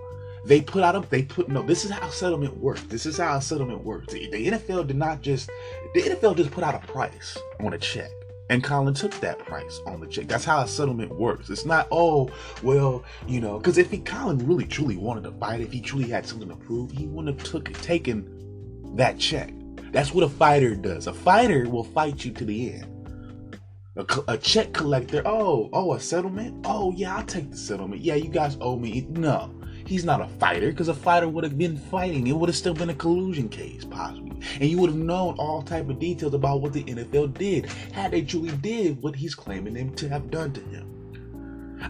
They 0.46 0.62
put 0.62 0.84
out 0.84 0.96
a 0.96 1.02
they 1.10 1.24
put 1.24 1.50
no. 1.50 1.62
This 1.62 1.86
is 1.86 1.92
how 1.92 2.10
settlement 2.10 2.58
works. 2.58 2.84
This 2.84 3.06
is 3.06 3.18
how 3.18 3.40
settlement 3.40 3.84
works. 3.84 4.14
The, 4.14 4.30
the 4.30 4.48
NFL 4.48 4.88
did 4.88 4.98
not 4.98 5.22
just 5.22 5.50
the 5.94 6.02
NFL 6.02 6.38
just 6.38 6.52
put 6.52 6.64
out 6.64 6.76
a 6.76 6.86
price 6.88 7.38
on 7.60 7.74
a 7.74 7.78
check. 7.78 8.12
And 8.50 8.64
Colin 8.64 8.94
took 8.94 9.14
that 9.22 9.40
price 9.40 9.80
on 9.88 10.02
the 10.02 10.08
check. 10.08 10.28
That's 10.28 10.46
how 10.46 10.62
a 10.62 10.68
settlement 10.68 11.18
works. 11.18 11.50
It's 11.50 11.66
not, 11.66 11.88
oh, 11.92 12.30
well, 12.62 13.04
you 13.28 13.40
know, 13.40 13.58
because 13.58 13.78
if 13.78 13.90
he 13.90 14.00
Colin 14.00 14.38
really 14.46 14.66
truly 14.66 14.98
wanted 14.98 15.24
to 15.24 15.32
fight, 15.32 15.62
if 15.62 15.72
he 15.72 15.80
truly 15.80 16.10
had 16.10 16.26
something 16.26 16.50
to 16.50 16.56
prove, 16.56 16.92
he 16.92 17.08
wouldn't 17.08 17.40
have 17.40 17.50
took 17.50 17.72
taken 17.82 18.96
that 18.96 19.18
check. 19.18 19.54
That's 19.92 20.14
what 20.14 20.24
a 20.24 20.30
fighter 20.30 20.76
does. 20.76 21.08
A 21.08 21.14
fighter 21.14 21.70
will 21.70 21.84
fight 21.84 22.26
you 22.26 22.32
to 22.32 22.46
the 22.46 22.74
end. 22.74 23.60
A, 23.96 24.06
a, 24.28 24.38
check 24.38 24.74
collector, 24.74 25.22
oh, 25.24 25.70
oh, 25.72 25.94
a 25.94 26.00
settlement? 26.00 26.66
Oh, 26.66 26.92
yeah, 26.92 27.16
I'll 27.16 27.26
take 27.26 27.52
the 27.52 27.58
settlement. 27.58 28.02
Yeah, 28.02 28.16
you 28.16 28.28
guys 28.28 28.58
owe 28.60 28.76
me. 28.76 29.06
No, 29.12 29.54
he's 29.86 30.06
not 30.06 30.22
a 30.22 30.28
fighter 30.40 30.72
because 30.72 30.88
a 30.88 30.94
fighter 30.94 31.28
would 31.28 31.44
have 31.44 31.58
been 31.58 31.78
fighting. 31.78 32.28
It 32.28 32.34
would 32.34 32.50
have 32.50 32.56
still 32.56 32.74
been 32.74 32.90
a 32.90 32.96
collusion 32.96 33.50
case, 33.50 33.86
possibly 33.86 34.34
and 34.60 34.70
you 34.70 34.78
would 34.78 34.90
have 34.90 35.00
known 35.00 35.36
all 35.38 35.62
type 35.62 35.90
of 35.90 36.00
details 36.00 36.34
about 36.34 36.62
what 36.62 36.74
the 36.74 36.84
NFL 36.84 37.38
did 37.38 37.66
had 37.94 38.12
they 38.12 38.22
truly 38.22 38.56
did 38.58 39.02
what 39.02 39.16
he's 39.16 39.36
claiming 39.36 39.74
them 39.74 39.94
to 39.96 40.10
have 40.10 40.30
done 40.32 40.52
to 40.54 40.62
him. 40.62 40.90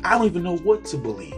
I 0.03 0.17
don't 0.17 0.25
even 0.25 0.43
know 0.43 0.57
what 0.57 0.85
to 0.85 0.97
believe. 0.97 1.35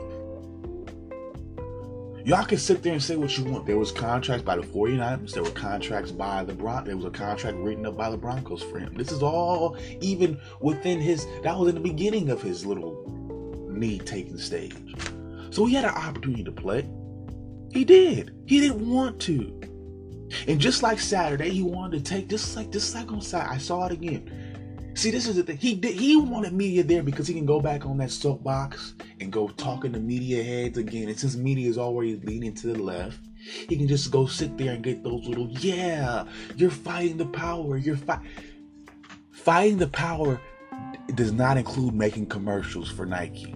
Y'all 2.25 2.43
can 2.43 2.57
sit 2.57 2.81
there 2.81 2.93
and 2.93 3.03
say 3.03 3.15
what 3.15 3.37
you 3.37 3.45
want. 3.45 3.67
There 3.67 3.77
was 3.77 3.91
contracts 3.91 4.43
by 4.43 4.55
the 4.55 4.63
49ers. 4.63 5.33
There 5.33 5.43
were 5.43 5.51
contracts 5.51 6.11
by 6.11 6.43
the 6.43 6.53
Bron. 6.53 6.83
There 6.83 6.95
was 6.95 7.05
a 7.05 7.11
contract 7.11 7.55
written 7.57 7.85
up 7.85 7.95
by 7.95 8.09
the 8.09 8.17
Broncos 8.17 8.63
for 8.63 8.79
him. 8.79 8.95
This 8.95 9.11
is 9.11 9.21
all 9.21 9.77
even 10.01 10.39
within 10.59 10.99
his. 10.99 11.27
That 11.43 11.55
was 11.55 11.69
in 11.69 11.75
the 11.75 11.81
beginning 11.81 12.31
of 12.31 12.41
his 12.41 12.65
little 12.65 13.05
knee 13.69 14.00
taking 14.00 14.39
stage. 14.39 14.95
So 15.55 15.65
he 15.65 15.74
had 15.74 15.85
an 15.85 15.91
opportunity 15.91 16.43
to 16.43 16.51
play. 16.51 16.85
He 17.71 17.85
did. 17.85 18.35
He 18.45 18.59
didn't 18.59 18.89
want 18.89 19.21
to. 19.21 19.62
And 20.50 20.59
just 20.59 20.83
like 20.83 21.00
Saturday, 21.00 21.50
he 21.50 21.63
wanted 21.63 22.03
to 22.03 22.12
take 22.12 22.27
just 22.27 22.57
like 22.57 22.71
just 22.71 22.93
like 22.93 23.09
on 23.09 23.21
Saturday. 23.21 23.55
I 23.55 23.57
saw 23.57 23.85
it 23.85 23.93
again. 23.93 24.91
See, 24.95 25.12
this 25.12 25.29
is 25.29 25.38
the 25.38 25.43
thing. 25.43 25.55
He 25.55 25.75
did. 25.75 25.95
He 25.95 26.17
wanted 26.17 26.51
media 26.51 26.83
there 26.83 27.03
because 27.03 27.25
he 27.25 27.33
can 27.33 27.45
go 27.45 27.62
back 27.62 27.85
on 27.85 27.95
that 28.00 28.12
soapbox 28.12 28.95
and 29.21 29.31
go 29.31 29.47
talking 29.47 29.93
to 29.93 30.00
media 30.01 30.43
heads 30.43 30.77
again. 30.77 31.07
And 31.07 31.17
since 31.17 31.38
media 31.38 31.69
is 31.69 31.77
already 31.77 32.17
leaning 32.17 32.53
to 32.55 32.74
the 32.74 32.83
left, 32.83 33.21
he 33.69 33.77
can 33.77 33.88
just 33.88 34.12
go 34.12 34.25
sit 34.25 34.57
there 34.57 34.74
and 34.74 34.83
get 34.83 35.05
those 35.05 35.25
little 35.25 35.47
yeah. 35.51 36.25
You're 36.57 36.69
fighting 36.69 37.15
the 37.15 37.27
power. 37.27 37.77
You're 37.77 37.95
fight. 37.95 38.19
Fighting 39.31 39.77
the 39.77 39.88
power 39.88 40.38
does 41.13 41.31
not 41.31 41.55
include 41.55 41.93
making 41.93 42.25
commercials 42.25 42.91
for 42.91 43.05
Nike. 43.05 43.55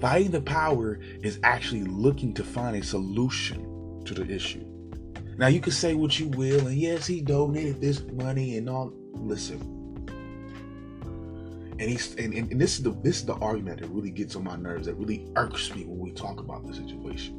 Fighting 0.00 0.30
the 0.30 0.40
power 0.40 1.00
is 1.22 1.40
actually 1.42 1.84
looking 1.84 2.32
to 2.34 2.44
find 2.44 2.76
a 2.76 2.82
solution 2.82 4.02
to 4.04 4.14
the 4.14 4.30
issue. 4.32 4.64
Now 5.36 5.48
you 5.48 5.60
can 5.60 5.72
say 5.72 5.94
what 5.94 6.18
you 6.18 6.28
will, 6.28 6.66
and 6.66 6.76
yes, 6.76 7.06
he 7.06 7.20
donated 7.20 7.80
this 7.80 8.02
money 8.12 8.56
and 8.58 8.68
all. 8.68 8.92
Listen, 9.14 9.58
and 11.78 11.80
he's 11.80 12.14
and, 12.16 12.32
and, 12.34 12.50
and, 12.52 12.60
this 12.60 12.78
is 12.78 12.82
the 12.82 12.90
this 13.02 13.18
is 13.18 13.26
the 13.26 13.34
argument 13.34 13.80
that 13.80 13.88
really 13.88 14.10
gets 14.10 14.36
on 14.36 14.44
my 14.44 14.56
nerves, 14.56 14.86
that 14.86 14.94
really 14.94 15.26
irks 15.36 15.74
me 15.74 15.84
when 15.84 15.98
we 15.98 16.12
talk 16.12 16.40
about 16.40 16.66
the 16.66 16.74
situation. 16.74 17.34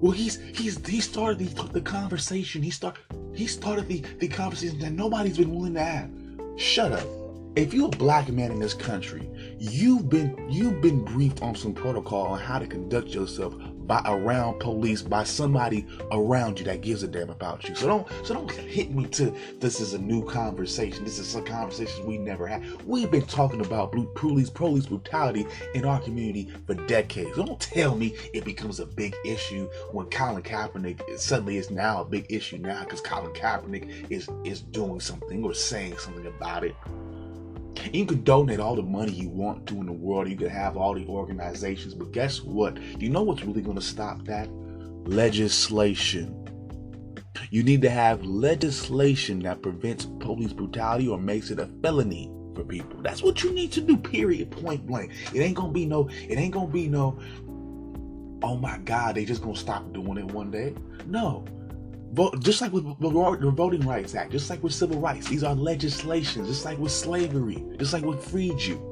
Well, 0.00 0.12
he's 0.12 0.40
he's 0.56 0.84
he 0.86 1.00
started 1.00 1.38
the, 1.38 1.62
the 1.68 1.80
conversation. 1.80 2.62
He 2.62 2.70
start 2.70 2.98
he 3.34 3.46
started 3.46 3.86
the 3.86 4.00
the 4.18 4.28
conversation 4.28 4.78
that 4.80 4.92
nobody's 4.92 5.38
been 5.38 5.54
willing 5.54 5.74
to 5.74 5.82
have. 5.82 6.10
Shut 6.56 6.92
up. 6.92 7.21
If 7.54 7.74
you're 7.74 7.88
a 7.88 7.90
black 7.90 8.30
man 8.30 8.50
in 8.50 8.58
this 8.60 8.72
country, 8.72 9.28
you've 9.58 10.08
been 10.08 10.48
you've 10.48 10.80
been 10.80 11.04
briefed 11.04 11.42
on 11.42 11.54
some 11.54 11.74
protocol 11.74 12.22
on 12.28 12.38
how 12.38 12.58
to 12.58 12.66
conduct 12.66 13.08
yourself 13.08 13.54
by 13.86 14.00
around 14.06 14.58
police 14.58 15.02
by 15.02 15.24
somebody 15.24 15.86
around 16.12 16.58
you 16.58 16.64
that 16.64 16.80
gives 16.80 17.02
a 17.02 17.08
damn 17.08 17.28
about 17.28 17.68
you. 17.68 17.74
So 17.74 17.86
don't 17.88 18.08
so 18.24 18.32
don't 18.32 18.50
hit 18.50 18.92
me 18.94 19.04
to 19.08 19.34
this 19.60 19.80
is 19.80 19.92
a 19.92 19.98
new 19.98 20.24
conversation. 20.24 21.04
This 21.04 21.18
is 21.18 21.34
a 21.34 21.42
conversation 21.42 22.06
we 22.06 22.16
never 22.16 22.46
had. 22.46 22.62
We've 22.86 23.10
been 23.10 23.26
talking 23.26 23.60
about 23.60 23.92
blue 23.92 24.10
police 24.14 24.48
police 24.48 24.86
brutality 24.86 25.46
in 25.74 25.84
our 25.84 26.00
community 26.00 26.50
for 26.66 26.72
decades. 26.72 27.36
Don't 27.36 27.60
tell 27.60 27.94
me 27.94 28.14
it 28.32 28.46
becomes 28.46 28.80
a 28.80 28.86
big 28.86 29.14
issue 29.26 29.68
when 29.90 30.08
Colin 30.08 30.42
Kaepernick 30.42 31.18
suddenly 31.18 31.58
is 31.58 31.70
now 31.70 32.00
a 32.00 32.04
big 32.06 32.24
issue 32.30 32.56
now 32.56 32.82
because 32.84 33.02
Colin 33.02 33.34
Kaepernick 33.34 34.10
is 34.10 34.26
is 34.42 34.62
doing 34.62 35.00
something 35.00 35.44
or 35.44 35.52
saying 35.52 35.98
something 35.98 36.26
about 36.26 36.64
it. 36.64 36.74
You 37.92 38.06
can 38.06 38.22
donate 38.22 38.60
all 38.60 38.76
the 38.76 38.82
money 38.82 39.12
you 39.12 39.28
want 39.28 39.66
to 39.68 39.74
in 39.74 39.86
the 39.86 39.92
world. 39.92 40.28
You 40.28 40.36
can 40.36 40.48
have 40.48 40.76
all 40.76 40.94
the 40.94 41.06
organizations, 41.06 41.94
but 41.94 42.12
guess 42.12 42.40
what? 42.42 42.78
You 43.00 43.10
know 43.10 43.22
what's 43.22 43.42
really 43.42 43.62
going 43.62 43.76
to 43.76 43.82
stop 43.82 44.24
that? 44.26 44.48
Legislation. 45.04 46.38
You 47.50 47.62
need 47.62 47.82
to 47.82 47.90
have 47.90 48.24
legislation 48.24 49.40
that 49.40 49.62
prevents 49.62 50.04
police 50.04 50.52
brutality 50.52 51.08
or 51.08 51.18
makes 51.18 51.50
it 51.50 51.58
a 51.58 51.66
felony 51.82 52.30
for 52.54 52.64
people. 52.64 53.00
That's 53.02 53.22
what 53.22 53.42
you 53.42 53.52
need 53.52 53.72
to 53.72 53.80
do, 53.80 53.96
period, 53.96 54.50
point 54.50 54.86
blank. 54.86 55.12
It 55.34 55.40
ain't 55.40 55.56
gonna 55.56 55.72
be 55.72 55.86
no, 55.86 56.08
it 56.08 56.38
ain't 56.38 56.54
gonna 56.54 56.66
be 56.66 56.88
no, 56.88 57.18
oh 58.42 58.56
my 58.56 58.78
God, 58.78 59.14
they 59.14 59.24
just 59.24 59.42
gonna 59.42 59.56
stop 59.56 59.92
doing 59.92 60.18
it 60.18 60.24
one 60.26 60.50
day. 60.50 60.74
No, 61.06 61.44
just 62.40 62.60
like 62.60 62.72
with 62.72 62.84
the 63.00 63.50
Voting 63.50 63.86
Rights 63.86 64.14
Act, 64.14 64.32
just 64.32 64.50
like 64.50 64.62
with 64.62 64.74
civil 64.74 64.98
rights, 65.00 65.28
these 65.28 65.42
are 65.42 65.54
legislations, 65.54 66.48
just 66.48 66.64
like 66.64 66.78
with 66.78 66.92
slavery, 66.92 67.64
just 67.78 67.92
like 67.92 68.04
what 68.04 68.22
freed 68.22 68.60
you. 68.60 68.88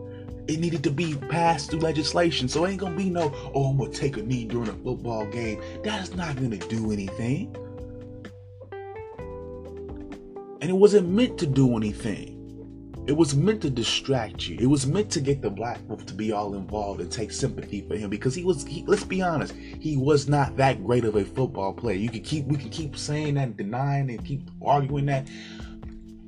It 0.49 0.59
needed 0.59 0.83
to 0.85 0.91
be 0.91 1.15
passed 1.15 1.71
through 1.71 1.81
legislation. 1.81 2.49
So 2.49 2.65
it 2.65 2.71
ain't 2.71 2.81
gonna 2.81 2.97
be 2.97 3.11
no, 3.11 3.33
oh, 3.55 3.67
I'm 3.67 3.77
gonna 3.77 3.91
take 3.91 4.17
a 4.17 4.23
knee 4.23 4.47
during 4.47 4.69
a 4.69 4.73
football 4.73 5.27
game. 5.27 5.63
That's 5.85 6.15
not 6.15 6.35
gonna 6.37 6.57
do 6.57 6.91
anything. 6.93 7.55
And 10.63 10.71
it 10.71 10.75
wasn't 10.75 11.09
meant 11.09 11.39
to 11.39 11.47
do 11.47 11.77
anything. 11.77 12.40
It 13.11 13.17
was 13.17 13.35
meant 13.35 13.61
to 13.63 13.71
distract 13.71 14.47
you. 14.47 14.57
It 14.61 14.69
was 14.69 14.87
meant 14.87 15.11
to 15.11 15.21
get 15.21 15.43
the 15.43 15.51
black 15.51 15.81
wolf 15.89 16.07
to 16.07 16.15
be 16.15 16.31
all 16.31 16.55
involved 16.55 17.01
and 17.01 17.11
take 17.11 17.33
sympathy 17.33 17.85
for 17.89 17.97
him 17.97 18.09
because 18.09 18.37
he 18.37 18.45
was. 18.45 18.65
He, 18.65 18.85
let's 18.87 19.03
be 19.03 19.21
honest, 19.21 19.53
he 19.53 19.97
was 19.97 20.29
not 20.29 20.57
that 20.59 20.85
great 20.85 21.05
of 21.05 21.17
a 21.17 21.25
football 21.25 21.73
player. 21.73 21.97
You 21.97 22.09
can 22.09 22.23
keep 22.23 22.47
we 22.47 22.57
can 22.57 22.71
keep 22.71 22.97
saying 22.97 23.35
that, 23.35 23.57
denying 23.57 24.11
and 24.11 24.25
keep 24.25 24.49
arguing 24.65 25.07
that. 25.07 25.27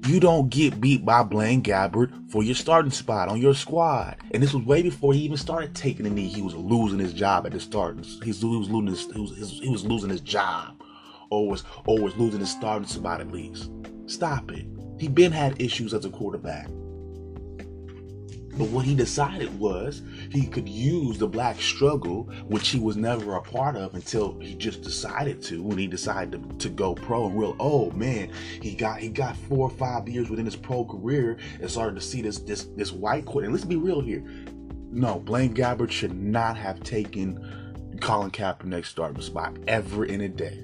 You 0.09 0.19
don't 0.19 0.49
get 0.49 0.81
beat 0.81 1.05
by 1.05 1.23
Blaine 1.23 1.63
Gabbert 1.63 2.33
for 2.33 2.43
your 2.43 2.57
starting 2.57 2.91
spot 2.91 3.29
on 3.29 3.41
your 3.41 3.55
squad. 3.55 4.17
And 4.33 4.43
this 4.43 4.53
was 4.53 4.65
way 4.65 4.83
before 4.83 5.15
he 5.15 5.21
even 5.21 5.37
started 5.37 5.77
taking 5.77 6.03
the 6.03 6.11
knee. 6.11 6.27
He 6.27 6.43
was 6.43 6.57
losing 6.57 6.99
his 6.99 7.13
job 7.13 7.47
at 7.47 7.53
the 7.53 7.61
start. 7.61 7.95
He 7.95 8.31
was, 8.31 8.41
he 8.41 8.57
was 8.57 8.69
losing 8.69 8.89
his, 8.89 9.07
he 9.13 9.21
was, 9.21 9.61
he 9.61 9.69
was 9.69 9.85
losing 9.85 10.11
his 10.11 10.21
job, 10.21 10.83
or 11.31 11.49
was 11.49 11.63
or 11.87 12.01
was 12.01 12.17
losing 12.17 12.41
his 12.41 12.51
starting 12.51 12.89
spot 12.89 13.21
at 13.21 13.31
least. 13.31 13.71
Stop 14.07 14.51
it. 14.51 14.67
He 15.03 15.09
been 15.09 15.33
had 15.33 15.61
issues 15.61 15.95
as 15.95 16.05
a 16.05 16.11
quarterback. 16.11 16.69
But 18.57 18.69
what 18.69 18.85
he 18.85 18.95
decided 18.95 19.59
was 19.59 20.01
he 20.31 20.47
could 20.47 20.69
use 20.69 21.19
the 21.19 21.27
black 21.27 21.61
struggle, 21.61 22.31
which 22.47 22.69
he 22.69 22.79
was 22.79 22.97
never 22.97 23.35
a 23.35 23.43
part 23.43 23.75
of 23.75 23.97
until 23.97 24.39
he 24.39 24.55
just 24.55 24.83
decided 24.83 25.43
to. 25.43 25.61
When 25.61 25.77
he 25.77 25.89
decided 25.89 26.51
to, 26.51 26.57
to 26.59 26.69
go 26.69 26.95
pro 26.95 27.27
and 27.27 27.37
real, 27.37 27.57
oh 27.59 27.91
man, 27.91 28.31
he 28.61 28.77
got 28.77 29.01
he 29.01 29.09
got 29.09 29.37
four 29.37 29.69
or 29.69 29.71
five 29.71 30.09
years 30.09 30.31
within 30.31 30.45
his 30.45 30.55
pro 30.55 30.85
career 30.85 31.37
and 31.61 31.69
started 31.69 31.97
to 31.97 32.01
see 32.01 32.23
this 32.23 32.39
this 32.39 32.67
this 32.77 32.93
white 32.93 33.27
quarter. 33.27 33.47
And 33.47 33.53
let's 33.53 33.65
be 33.65 33.75
real 33.75 34.01
here. 34.01 34.23
No, 34.93 35.19
Blaine 35.19 35.53
Gabbert 35.53 35.91
should 35.91 36.15
not 36.15 36.57
have 36.57 36.79
taken 36.85 37.99
Colin 38.01 38.31
Kaepernick's 38.31 38.91
starting 38.91 39.21
spot 39.21 39.59
ever 39.67 40.05
in 40.05 40.21
a 40.21 40.29
day. 40.29 40.63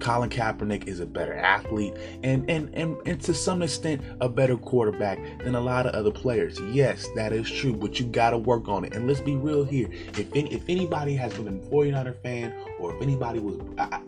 Colin 0.00 0.30
Kaepernick 0.30 0.86
is 0.88 1.00
a 1.00 1.06
better 1.06 1.34
athlete 1.34 1.94
and, 2.22 2.48
and, 2.50 2.72
and, 2.74 2.96
and 3.06 3.20
to 3.22 3.34
some 3.34 3.62
extent 3.62 4.02
a 4.20 4.28
better 4.28 4.56
quarterback 4.56 5.18
than 5.42 5.54
a 5.54 5.60
lot 5.60 5.86
of 5.86 5.94
other 5.94 6.10
players. 6.10 6.60
Yes, 6.72 7.06
that 7.14 7.32
is 7.32 7.50
true, 7.50 7.74
but 7.74 7.98
you 7.98 8.06
got 8.06 8.30
to 8.30 8.38
work 8.38 8.68
on 8.68 8.84
it. 8.84 8.94
And 8.94 9.06
let's 9.06 9.20
be 9.20 9.36
real 9.36 9.64
here. 9.64 9.88
If 10.16 10.34
any, 10.34 10.52
if 10.52 10.62
anybody 10.68 11.14
has 11.16 11.32
been 11.34 11.48
a 11.48 11.52
49er 11.52 12.22
fan 12.22 12.54
or 12.78 12.94
if 12.94 13.02
anybody 13.02 13.38
was 13.38 13.58
uh, 13.78 13.98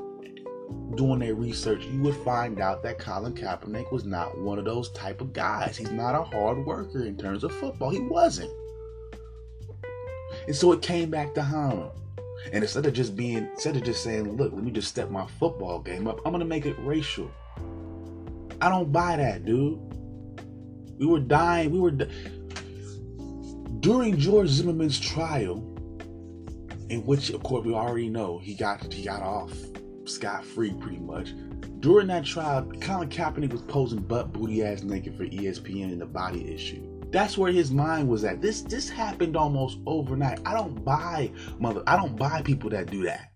doing 0.95 1.21
their 1.21 1.35
research, 1.35 1.85
you 1.85 2.01
would 2.03 2.17
find 2.17 2.61
out 2.61 2.83
that 2.83 2.99
Colin 2.99 3.35
Kaepernick 3.35 3.93
was 3.93 4.05
not 4.05 4.39
one 4.39 4.59
of 4.59 4.65
those 4.65 4.91
type 4.91 5.21
of 5.21 5.33
guys. 5.33 5.77
He's 5.77 5.91
not 5.91 6.15
a 6.15 6.23
hard 6.23 6.65
worker 6.65 7.05
in 7.05 7.17
terms 7.17 7.45
of 7.45 7.53
football. 7.53 7.91
He 7.91 8.01
wasn't. 8.01 8.53
And 10.47 10.55
so 10.55 10.73
it 10.73 10.83
came 10.83 11.11
back 11.11 11.35
to 11.35 11.43
haunt 11.43 11.79
him. 11.79 11.91
And 12.53 12.63
instead 12.63 12.87
of 12.87 12.93
just 12.93 13.17
being, 13.17 13.49
instead 13.55 13.77
of 13.77 13.83
just 13.85 14.03
saying, 14.03 14.37
look, 14.37 14.53
let 14.53 14.63
me 14.63 14.71
just 14.71 14.89
step 14.89 15.11
my 15.11 15.27
football 15.39 15.81
game 15.81 16.07
up, 16.07 16.21
I'm 16.25 16.33
gonna 16.33 16.45
make 16.45 16.67
it 16.67 16.77
racial. 16.79 17.31
I 18.61 18.69
don't 18.69 18.91
buy 18.91 19.17
that, 19.17 19.45
dude. 19.45 19.79
We 20.99 21.07
were 21.07 21.21
dying. 21.21 21.71
We 21.71 21.79
were 21.79 21.93
di- 21.93 22.11
during 23.81 24.19
George 24.19 24.49
Zimmerman's 24.49 24.99
trial, 24.99 25.57
in 26.91 27.05
which, 27.05 27.31
of 27.31 27.43
course, 27.43 27.65
we 27.65 27.73
already 27.73 28.09
know 28.09 28.39
he 28.39 28.55
got 28.55 28.93
he 28.93 29.05
got 29.05 29.23
off 29.23 29.53
scot 30.07 30.45
free, 30.45 30.73
pretty 30.73 30.99
much. 30.99 31.35
During 31.81 32.09
that 32.09 32.25
trial, 32.25 32.65
Colin 32.81 33.09
Kaepernick 33.09 33.53
was 33.53 33.63
posing 33.63 34.01
butt 34.01 34.33
booty 34.33 34.65
ass 34.65 34.83
naked 34.83 35.17
for 35.17 35.27
ESPN 35.27 35.93
in 35.93 35.99
the 35.99 36.07
body 36.07 36.53
issue. 36.53 36.98
That's 37.11 37.39
where 37.39 37.51
his 37.51 37.71
mind 37.71 38.09
was 38.09 38.25
at. 38.25 38.43
This 38.43 38.63
this 38.63 38.89
happened 38.89 39.37
almost 39.37 39.79
overnight. 39.87 40.41
I 40.45 40.55
don't 40.55 40.85
buy 40.85 41.31
mother. 41.59 41.83
I 41.87 41.97
don't 41.97 42.17
buy 42.17 42.43
people 42.43 42.71
that 42.71 42.91
do 42.91 43.03
that. 43.05 43.31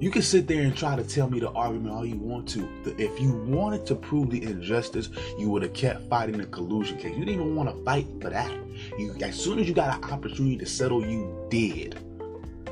You 0.00 0.10
can 0.10 0.22
sit 0.22 0.48
there 0.48 0.62
and 0.62 0.76
try 0.76 0.96
to 0.96 1.04
tell 1.04 1.28
me 1.30 1.38
the 1.38 1.50
argument 1.50 1.94
all 1.94 2.04
you 2.04 2.16
want 2.16 2.48
to. 2.50 2.68
If 2.98 3.20
you 3.20 3.32
wanted 3.32 3.86
to 3.86 3.94
prove 3.94 4.30
the 4.30 4.42
injustice, 4.42 5.10
you 5.38 5.48
would 5.50 5.62
have 5.62 5.72
kept 5.72 6.08
fighting 6.08 6.38
the 6.38 6.46
collusion 6.46 6.98
case. 6.98 7.16
You 7.16 7.24
didn't 7.24 7.40
even 7.40 7.54
want 7.54 7.74
to 7.74 7.84
fight 7.84 8.06
for 8.20 8.30
that. 8.30 8.50
You 8.98 9.14
as 9.22 9.38
soon 9.38 9.58
as 9.58 9.68
you 9.68 9.74
got 9.74 9.98
an 9.98 10.10
opportunity 10.10 10.56
to 10.56 10.66
settle, 10.66 11.04
you 11.04 11.46
did. 11.50 11.98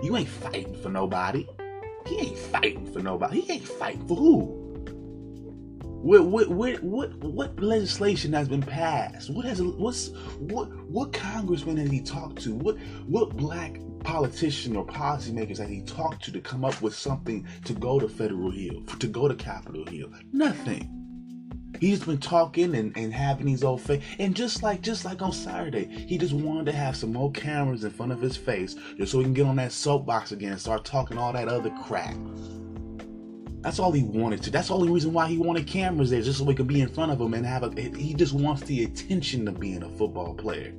You 0.02 0.16
ain't 0.16 0.28
fighting 0.28 0.74
for 0.82 0.88
nobody. 0.88 1.46
He 2.06 2.18
ain't 2.18 2.38
fighting 2.38 2.90
for 2.92 3.00
nobody. 3.00 3.40
He 3.42 3.52
ain't 3.52 3.68
fighting 3.68 4.06
for 4.08 4.16
who? 4.16 4.61
What 6.02 6.24
what 6.24 6.48
what 6.48 6.82
what 6.82 7.14
what 7.18 7.60
legislation 7.60 8.32
has 8.32 8.48
been 8.48 8.60
passed? 8.60 9.30
What 9.30 9.44
has 9.44 9.62
what's 9.62 10.08
what 10.40 10.68
what 10.88 11.12
congressman 11.12 11.76
has 11.76 11.90
he 11.90 12.00
talked 12.00 12.42
to? 12.42 12.56
What 12.56 12.76
what 13.06 13.36
black 13.36 13.78
politician 14.02 14.74
or 14.74 14.84
policymakers 14.84 15.58
has 15.58 15.68
he 15.68 15.80
talked 15.82 16.24
to 16.24 16.32
to 16.32 16.40
come 16.40 16.64
up 16.64 16.82
with 16.82 16.92
something 16.92 17.46
to 17.66 17.72
go 17.74 18.00
to 18.00 18.08
Federal 18.08 18.50
Hill, 18.50 18.82
to 18.98 19.06
go 19.06 19.28
to 19.28 19.34
Capitol 19.36 19.86
Hill? 19.86 20.10
Nothing. 20.32 20.90
He's 21.78 22.04
been 22.04 22.18
talking 22.18 22.74
and, 22.74 22.96
and 22.96 23.14
having 23.14 23.46
these 23.46 23.62
old 23.62 23.80
face, 23.80 24.02
and 24.18 24.34
just 24.34 24.60
like 24.64 24.82
just 24.82 25.04
like 25.04 25.22
on 25.22 25.32
Saturday, 25.32 25.84
he 25.84 26.18
just 26.18 26.34
wanted 26.34 26.66
to 26.66 26.72
have 26.72 26.96
some 26.96 27.12
more 27.12 27.30
cameras 27.30 27.84
in 27.84 27.92
front 27.92 28.10
of 28.10 28.20
his 28.20 28.36
face 28.36 28.74
just 28.98 29.12
so 29.12 29.18
he 29.18 29.24
can 29.24 29.34
get 29.34 29.46
on 29.46 29.54
that 29.54 29.70
soapbox 29.70 30.32
again 30.32 30.50
and 30.50 30.60
start 30.60 30.84
talking 30.84 31.16
all 31.16 31.32
that 31.32 31.46
other 31.46 31.70
crap. 31.84 32.16
That's 33.62 33.78
all 33.78 33.92
he 33.92 34.02
wanted 34.02 34.42
to. 34.42 34.50
That's 34.50 34.68
the 34.68 34.74
only 34.74 34.90
reason 34.90 35.12
why 35.12 35.28
he 35.28 35.38
wanted 35.38 35.66
cameras 35.68 36.10
there, 36.10 36.20
just 36.20 36.38
so 36.38 36.44
we 36.44 36.54
could 36.54 36.66
be 36.66 36.80
in 36.80 36.88
front 36.88 37.12
of 37.12 37.20
him 37.20 37.32
and 37.32 37.46
have 37.46 37.62
a. 37.62 37.80
He 37.80 38.12
just 38.12 38.32
wants 38.32 38.62
the 38.62 38.84
attention 38.84 39.46
of 39.46 39.60
being 39.60 39.84
a 39.84 39.88
football 39.90 40.34
player. 40.34 40.74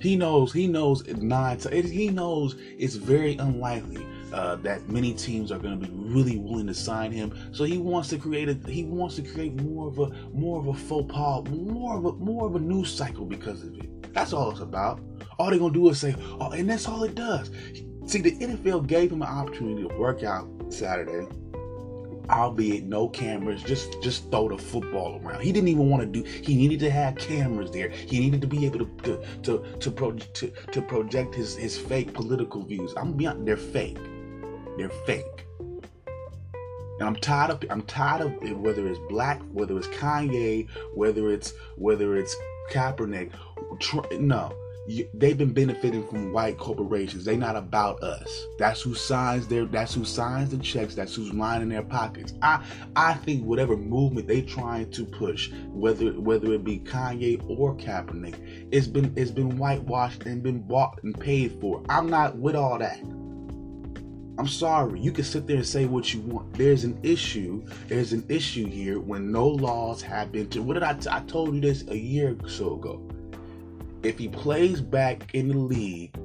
He 0.00 0.16
knows. 0.16 0.52
He 0.52 0.66
knows 0.66 1.06
nine. 1.06 1.58
He 1.72 2.08
knows 2.08 2.56
it's 2.78 2.96
very 2.96 3.36
unlikely 3.36 4.04
uh, 4.32 4.56
that 4.56 4.88
many 4.88 5.14
teams 5.14 5.52
are 5.52 5.58
going 5.58 5.80
to 5.80 5.86
be 5.86 5.92
really 5.94 6.36
willing 6.36 6.66
to 6.66 6.74
sign 6.74 7.12
him. 7.12 7.32
So 7.52 7.64
he 7.64 7.78
wants 7.78 8.08
to 8.08 8.18
create 8.18 8.48
a. 8.48 8.54
He 8.68 8.84
wants 8.84 9.14
to 9.16 9.22
create 9.22 9.60
more 9.62 9.86
of 9.86 9.98
a 10.00 10.10
more 10.34 10.58
of 10.58 10.66
a 10.66 10.74
faux 10.74 11.12
pas, 11.12 11.44
more 11.48 11.96
of 11.96 12.04
a 12.06 12.12
more 12.12 12.46
of 12.46 12.56
a 12.56 12.60
news 12.60 12.92
cycle 12.92 13.24
because 13.24 13.62
of 13.62 13.78
it. 13.78 14.12
That's 14.12 14.32
all 14.32 14.50
it's 14.50 14.60
about. 14.60 15.00
All 15.38 15.50
they're 15.50 15.58
gonna 15.58 15.72
do 15.72 15.88
is 15.90 16.00
say, 16.00 16.14
oh, 16.40 16.50
and 16.50 16.68
that's 16.68 16.88
all 16.88 17.04
it 17.04 17.14
does. 17.14 17.50
See, 18.06 18.20
the 18.20 18.36
NFL 18.36 18.86
gave 18.86 19.10
him 19.10 19.22
an 19.22 19.28
opportunity 19.28 19.86
to 19.88 19.98
work 19.98 20.22
out 20.22 20.48
Saturday, 20.68 21.26
albeit 22.30 22.84
no 22.84 23.08
cameras. 23.08 23.64
Just 23.64 24.00
just 24.00 24.30
throw 24.30 24.48
the 24.48 24.56
football 24.56 25.20
around. 25.20 25.42
He 25.42 25.50
didn't 25.50 25.68
even 25.68 25.90
want 25.90 26.02
to 26.02 26.22
do. 26.22 26.22
He 26.22 26.54
needed 26.54 26.78
to 26.80 26.90
have 26.90 27.16
cameras 27.16 27.72
there. 27.72 27.88
He 27.88 28.20
needed 28.20 28.40
to 28.42 28.46
be 28.46 28.64
able 28.64 28.78
to 28.78 28.86
to 29.02 29.24
to 29.42 29.76
to, 29.80 29.90
pro, 29.90 30.12
to, 30.12 30.52
to 30.70 30.82
project 30.82 31.34
his 31.34 31.56
his 31.56 31.76
fake 31.76 32.14
political 32.14 32.62
views. 32.62 32.94
I'm 32.96 33.12
beyond. 33.14 33.46
They're 33.46 33.56
fake. 33.56 33.98
They're 34.78 34.88
fake. 34.88 35.44
And 37.00 37.08
I'm 37.08 37.16
tired 37.16 37.50
of 37.50 37.64
I'm 37.70 37.82
tired 37.82 38.22
of 38.22 38.32
it, 38.40 38.56
whether 38.56 38.86
it's 38.86 39.00
black, 39.08 39.42
whether 39.52 39.76
it's 39.76 39.88
Kanye, 39.88 40.68
whether 40.94 41.32
it's 41.32 41.54
whether 41.74 42.16
it's 42.16 42.36
Kaepernick. 42.70 43.32
No, 44.20 44.52
they've 45.14 45.36
been 45.36 45.52
benefiting 45.52 46.06
from 46.08 46.32
white 46.32 46.58
corporations. 46.58 47.24
They're 47.24 47.36
not 47.36 47.56
about 47.56 48.02
us. 48.02 48.46
That's 48.58 48.82
who 48.82 48.94
signs 48.94 49.46
their. 49.46 49.64
That's 49.66 49.94
who 49.94 50.04
signs 50.04 50.50
the 50.50 50.58
checks. 50.58 50.94
That's 50.94 51.14
who's 51.14 51.32
lining 51.32 51.68
their 51.68 51.82
pockets. 51.82 52.34
I 52.42 52.64
I 52.94 53.14
think 53.14 53.44
whatever 53.44 53.76
movement 53.76 54.28
they're 54.28 54.42
trying 54.42 54.90
to 54.92 55.04
push, 55.04 55.50
whether 55.68 56.12
whether 56.12 56.52
it 56.52 56.64
be 56.64 56.80
Kanye 56.80 57.44
or 57.48 57.74
Kaepernick, 57.76 58.68
it's 58.70 58.86
been 58.86 59.12
it's 59.16 59.30
been 59.30 59.56
whitewashed 59.58 60.24
and 60.24 60.42
been 60.42 60.60
bought 60.60 61.02
and 61.02 61.18
paid 61.18 61.58
for. 61.60 61.82
I'm 61.88 62.08
not 62.08 62.36
with 62.36 62.56
all 62.56 62.78
that. 62.78 63.00
I'm 64.38 64.48
sorry. 64.48 65.00
You 65.00 65.12
can 65.12 65.24
sit 65.24 65.46
there 65.46 65.56
and 65.56 65.66
say 65.66 65.86
what 65.86 66.12
you 66.12 66.20
want. 66.20 66.52
There's 66.54 66.84
an 66.84 66.98
issue. 67.02 67.64
There's 67.88 68.12
an 68.12 68.24
issue 68.28 68.66
here 68.66 69.00
when 69.00 69.32
no 69.32 69.48
laws 69.48 70.02
have 70.02 70.30
been. 70.30 70.48
To, 70.50 70.60
what 70.60 70.74
did 70.74 70.82
I? 70.82 70.92
T- 70.92 71.08
I 71.10 71.20
told 71.20 71.54
you 71.54 71.60
this 71.60 71.84
a 71.88 71.96
year 71.96 72.36
or 72.42 72.48
so 72.48 72.74
ago. 72.74 73.02
If 74.06 74.20
he 74.20 74.28
plays 74.28 74.80
back 74.80 75.34
in 75.34 75.48
the 75.48 75.58
league, 75.58 76.16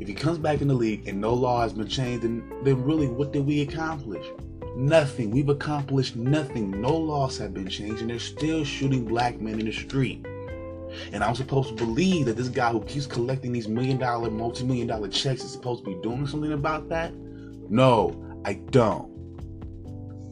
if 0.00 0.08
he 0.08 0.14
comes 0.14 0.36
back 0.36 0.60
in 0.60 0.66
the 0.66 0.74
league 0.74 1.06
and 1.06 1.20
no 1.20 1.32
law 1.32 1.62
has 1.62 1.72
been 1.72 1.86
changed, 1.86 2.24
then, 2.24 2.42
then 2.64 2.82
really, 2.82 3.06
what 3.06 3.32
did 3.32 3.46
we 3.46 3.60
accomplish? 3.60 4.26
Nothing. 4.74 5.30
We've 5.30 5.48
accomplished 5.48 6.16
nothing. 6.16 6.72
No 6.80 6.90
laws 6.90 7.38
have 7.38 7.54
been 7.54 7.68
changed, 7.68 8.00
and 8.00 8.10
they're 8.10 8.18
still 8.18 8.64
shooting 8.64 9.04
black 9.04 9.40
men 9.40 9.60
in 9.60 9.66
the 9.66 9.72
street. 9.72 10.26
And 11.12 11.22
I'm 11.22 11.36
supposed 11.36 11.68
to 11.68 11.74
believe 11.76 12.26
that 12.26 12.36
this 12.36 12.48
guy 12.48 12.72
who 12.72 12.82
keeps 12.82 13.06
collecting 13.06 13.52
these 13.52 13.68
million 13.68 13.98
dollar, 13.98 14.28
multi 14.28 14.64
million 14.64 14.88
dollar 14.88 15.06
checks 15.06 15.44
is 15.44 15.52
supposed 15.52 15.84
to 15.84 15.94
be 15.94 16.02
doing 16.02 16.26
something 16.26 16.52
about 16.52 16.88
that? 16.88 17.14
No, 17.14 18.40
I 18.44 18.54
don't. 18.54 19.08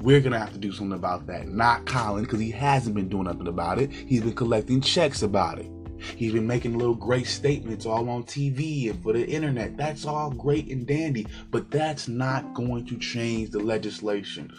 We're 0.02 0.20
gonna 0.20 0.40
have 0.40 0.52
to 0.52 0.58
do 0.58 0.72
something 0.72 0.98
about 0.98 1.28
that. 1.28 1.46
Not 1.46 1.86
Colin, 1.86 2.24
because 2.24 2.40
he 2.40 2.50
hasn't 2.50 2.96
been 2.96 3.08
doing 3.08 3.24
nothing 3.24 3.46
about 3.46 3.78
it. 3.78 3.92
He's 3.92 4.22
been 4.22 4.34
collecting 4.34 4.80
checks 4.80 5.22
about 5.22 5.60
it. 5.60 5.70
He's 6.16 6.32
been 6.32 6.46
making 6.46 6.78
little 6.78 6.94
great 6.94 7.26
statements 7.26 7.86
all 7.86 8.08
on 8.08 8.24
TV 8.24 8.90
and 8.90 9.02
for 9.02 9.12
the 9.12 9.26
internet. 9.26 9.76
That's 9.76 10.04
all 10.06 10.30
great 10.30 10.68
and 10.68 10.86
dandy, 10.86 11.26
but 11.50 11.70
that's 11.70 12.08
not 12.08 12.54
going 12.54 12.86
to 12.86 12.98
change 12.98 13.50
the 13.50 13.60
legislation. 13.60 14.52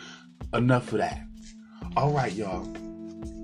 Enough 0.54 0.92
of 0.94 1.00
that. 1.00 1.28
All 1.96 2.12
right, 2.12 2.34
y'all 2.34 2.93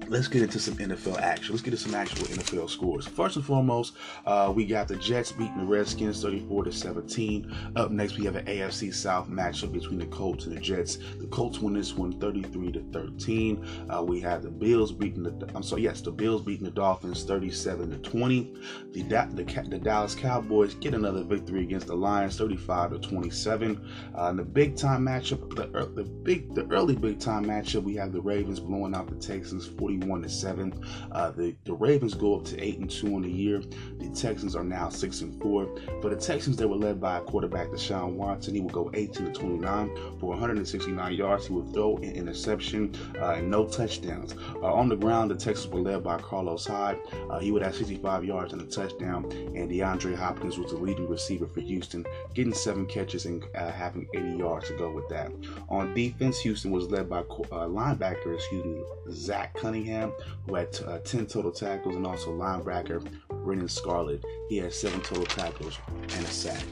let's 0.10 0.28
get 0.28 0.42
into 0.42 0.60
some 0.60 0.76
NFL 0.76 1.20
action. 1.20 1.54
Let's 1.54 1.62
get 1.62 1.74
into 1.74 1.84
some 1.84 1.96
actual 1.96 2.26
NFL 2.26 2.70
scores. 2.70 3.08
First 3.08 3.36
and 3.36 3.46
foremost, 3.46 3.94
uh, 4.26 4.52
we 4.54 4.66
got 4.66 4.88
the 4.88 4.96
Jets 4.96 5.32
beating 5.32 5.58
the 5.58 5.66
Redskins 5.66 6.22
34 6.22 6.66
to 6.66 6.72
17. 6.72 7.56
Up 7.76 7.92
next, 7.92 8.18
we 8.18 8.26
have 8.26 8.36
an 8.36 8.46
AFC 8.46 8.94
South 8.94 9.30
matchup 9.30 9.72
between 9.72 10.00
the 10.00 10.08
Colts 10.08 10.46
and 10.46 10.58
the 10.58 10.60
Jets. 10.60 10.98
The 11.20 11.28
Colts 11.28 11.60
win 11.60 11.74
this 11.74 11.94
one 11.94 12.20
33 12.20 12.72
to 12.72 12.84
13. 12.92 13.68
Uh, 13.90 14.04
we 14.04 14.20
have 14.22 14.42
the 14.42 14.50
Bills 14.50 14.92
beating 14.92 15.24
the 15.24 15.50
I'm 15.56 15.64
sorry, 15.64 15.84
yes, 15.84 16.02
the 16.02 16.12
Bills 16.12 16.42
beating 16.42 16.66
the 16.66 16.72
Dolphins 16.72 17.24
37 17.24 17.92
to 17.92 17.98
20. 17.98 18.56
The, 18.92 19.04
the, 19.04 19.68
the 19.70 19.80
Dallas 19.80 20.16
Cowboys 20.16 20.74
get 20.76 20.94
another 20.94 21.24
victory 21.24 21.62
against 21.64 21.88
the 21.88 21.96
Lions 21.96 22.38
35 22.38 22.92
to 22.92 23.00
27. 23.00 23.90
Uh, 24.18 24.30
in 24.30 24.38
the 24.38 24.44
big 24.44 24.76
time 24.76 25.06
matchup, 25.06 25.56
the, 25.56 25.68
the 25.94 26.04
big 26.04 26.54
the 26.56 26.68
early 26.72 26.96
big 26.96 27.20
time 27.20 27.46
matchup, 27.46 27.84
we 27.84 27.96
have 27.96 28.12
the 28.12 28.22
Ravens 28.22 28.60
blowing 28.60 28.96
out 28.96 29.08
the 29.08 29.16
Texans 29.16 29.68
40 29.68 29.99
31 30.00 30.22
to 30.22 30.30
7. 30.30 30.86
Uh, 31.12 31.32
the, 31.32 31.56
the 31.66 31.74
Ravens 31.74 32.14
go 32.14 32.36
up 32.36 32.46
to 32.46 32.62
8 32.62 32.80
and 32.80 32.90
2 32.90 33.16
on 33.16 33.22
the 33.22 33.30
year. 33.30 33.62
The 34.00 34.10
Texans 34.10 34.56
are 34.56 34.64
now 34.64 34.90
6 34.90 35.22
and 35.22 35.42
4. 35.42 35.70
For 36.02 36.10
the 36.10 36.16
Texans, 36.16 36.58
they 36.58 36.66
were 36.66 36.76
led 36.76 37.02
by 37.02 37.20
quarterback 37.22 37.68
Deshaun 37.68 38.14
Watson. 38.14 38.56
He 38.56 38.62
would 38.62 38.74
go 38.74 38.90
18 38.94 39.26
to 39.28 39.32
29 39.32 39.96
for 40.20 40.28
169 40.28 41.14
yards. 41.14 41.48
He 41.48 41.54
would 41.54 41.74
throw 41.74 41.98
an 41.98 42.04
interception 42.04 42.96
uh, 43.20 43.32
and 43.32 43.50
no 43.50 43.66
touchdowns. 43.68 44.36
Uh, 44.62 44.74
on 44.74 44.90
the 44.90 44.96
ground, 44.96 45.32
the 45.32 45.36
Texans 45.36 45.74
were 45.74 45.82
led 45.82 46.04
by 46.04 46.18
Carlos 46.18 46.66
Hyde. 46.66 47.00
Uh, 47.30 47.40
he 47.40 47.52
would 47.52 47.62
have 47.62 47.76
65 47.76 48.24
yards 48.24 48.54
and 48.54 48.62
a 48.62 48.66
touchdown. 48.66 49.26
And 49.56 49.70
DeAndre 49.70 50.16
Hopkins 50.16 50.58
was 50.58 50.72
the 50.72 50.78
leading 50.78 51.08
receiver 51.08 51.48
for 51.48 51.62
Houston, 51.62 52.06
getting 52.34 52.54
seven 52.54 52.86
catches 52.86 53.26
and 53.26 53.44
uh, 53.56 53.72
having 53.72 54.08
80 54.14 54.38
yards 54.38 54.68
to 54.68 54.78
go 54.78 54.92
with 54.92 55.08
that. 55.10 55.32
On 55.70 55.94
defense, 55.94 56.40
Houston 56.40 56.72
was 56.72 56.90
led 56.90 57.10
by 57.10 57.20
uh, 57.20 57.68
linebacker, 57.68 58.36
excuse 58.36 58.66
me, 58.66 58.82
Zach 59.12 59.56
Cunningham. 59.56 60.12
Who 60.48 60.56
had 60.56 60.78
uh, 60.86 61.00
10 61.00 61.28
total 61.28 61.52
tackles, 61.52 61.96
and 61.96 62.06
also 62.06 62.32
linebacker 62.32 63.06
Brennan 63.44 63.68
Scarlett. 63.68 64.24
He 64.50 64.58
had 64.58 64.74
seven 64.74 65.02
total 65.02 65.26
tackles 65.26 65.78
and 65.90 66.26
a 66.26 66.30
sack. 66.30 66.64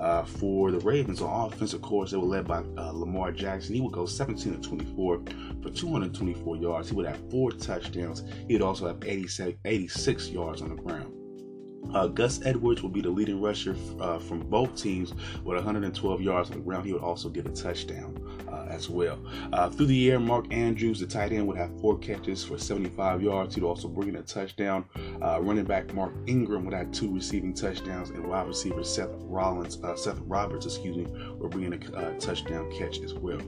Uh, 0.00 0.24
for 0.24 0.72
the 0.72 0.80
Ravens 0.80 1.22
on 1.22 1.52
offense, 1.52 1.74
of 1.74 1.82
course, 1.82 2.10
they 2.10 2.16
were 2.16 2.24
led 2.24 2.48
by 2.48 2.64
uh, 2.76 2.90
Lamar 2.90 3.30
Jackson. 3.30 3.74
He 3.74 3.80
would 3.80 3.92
go 3.92 4.04
17 4.04 4.60
to 4.60 4.68
24 4.68 5.22
for 5.62 5.70
224 5.70 6.56
yards. 6.56 6.88
He 6.88 6.96
would 6.96 7.06
have 7.06 7.30
four 7.30 7.52
touchdowns. 7.52 8.24
He 8.48 8.54
would 8.54 8.62
also 8.62 8.88
have 8.88 8.98
86, 9.04 9.58
86 9.64 10.28
yards 10.30 10.60
on 10.60 10.70
the 10.70 10.82
ground. 10.82 11.12
Uh, 11.94 12.06
Gus 12.06 12.40
Edwards 12.44 12.82
will 12.82 12.90
be 12.90 13.02
the 13.02 13.10
leading 13.10 13.40
rusher 13.40 13.76
uh, 14.00 14.18
from 14.18 14.40
both 14.40 14.74
teams 14.74 15.12
with 15.44 15.56
112 15.56 16.20
yards 16.20 16.50
on 16.50 16.58
the 16.58 16.62
ground. 16.62 16.86
He 16.86 16.92
would 16.92 17.02
also 17.02 17.28
get 17.28 17.46
a 17.46 17.50
touchdown 17.50 18.16
uh, 18.52 18.66
as 18.68 18.88
well. 18.88 19.18
Uh, 19.52 19.68
through 19.70 19.86
the 19.86 20.10
air, 20.10 20.20
Mark 20.20 20.52
Andrews, 20.52 21.00
the 21.00 21.06
tight 21.06 21.32
end, 21.32 21.46
would 21.46 21.56
have 21.56 21.70
four 21.80 21.98
catches 21.98 22.44
for 22.44 22.58
75 22.58 23.22
yards. 23.22 23.54
He'd 23.54 23.64
also 23.64 23.88
bring 23.88 24.10
in 24.10 24.16
a 24.16 24.22
touchdown. 24.22 24.84
Uh, 25.22 25.40
running 25.40 25.64
back 25.64 25.92
Mark 25.94 26.12
Ingram 26.26 26.64
would 26.64 26.74
have 26.74 26.92
two 26.92 27.12
receiving 27.12 27.54
touchdowns, 27.54 28.10
and 28.10 28.26
wide 28.26 28.46
receiver 28.46 28.84
Seth 28.84 29.10
Rollins, 29.12 29.82
uh, 29.82 29.96
Seth 29.96 30.18
Roberts, 30.26 30.66
excuse 30.66 30.96
me, 30.96 31.06
would 31.38 31.50
bring 31.50 31.64
in 31.64 31.72
a 31.72 32.18
touchdown 32.18 32.70
catch 32.72 33.00
as 33.00 33.14
well. 33.14 33.40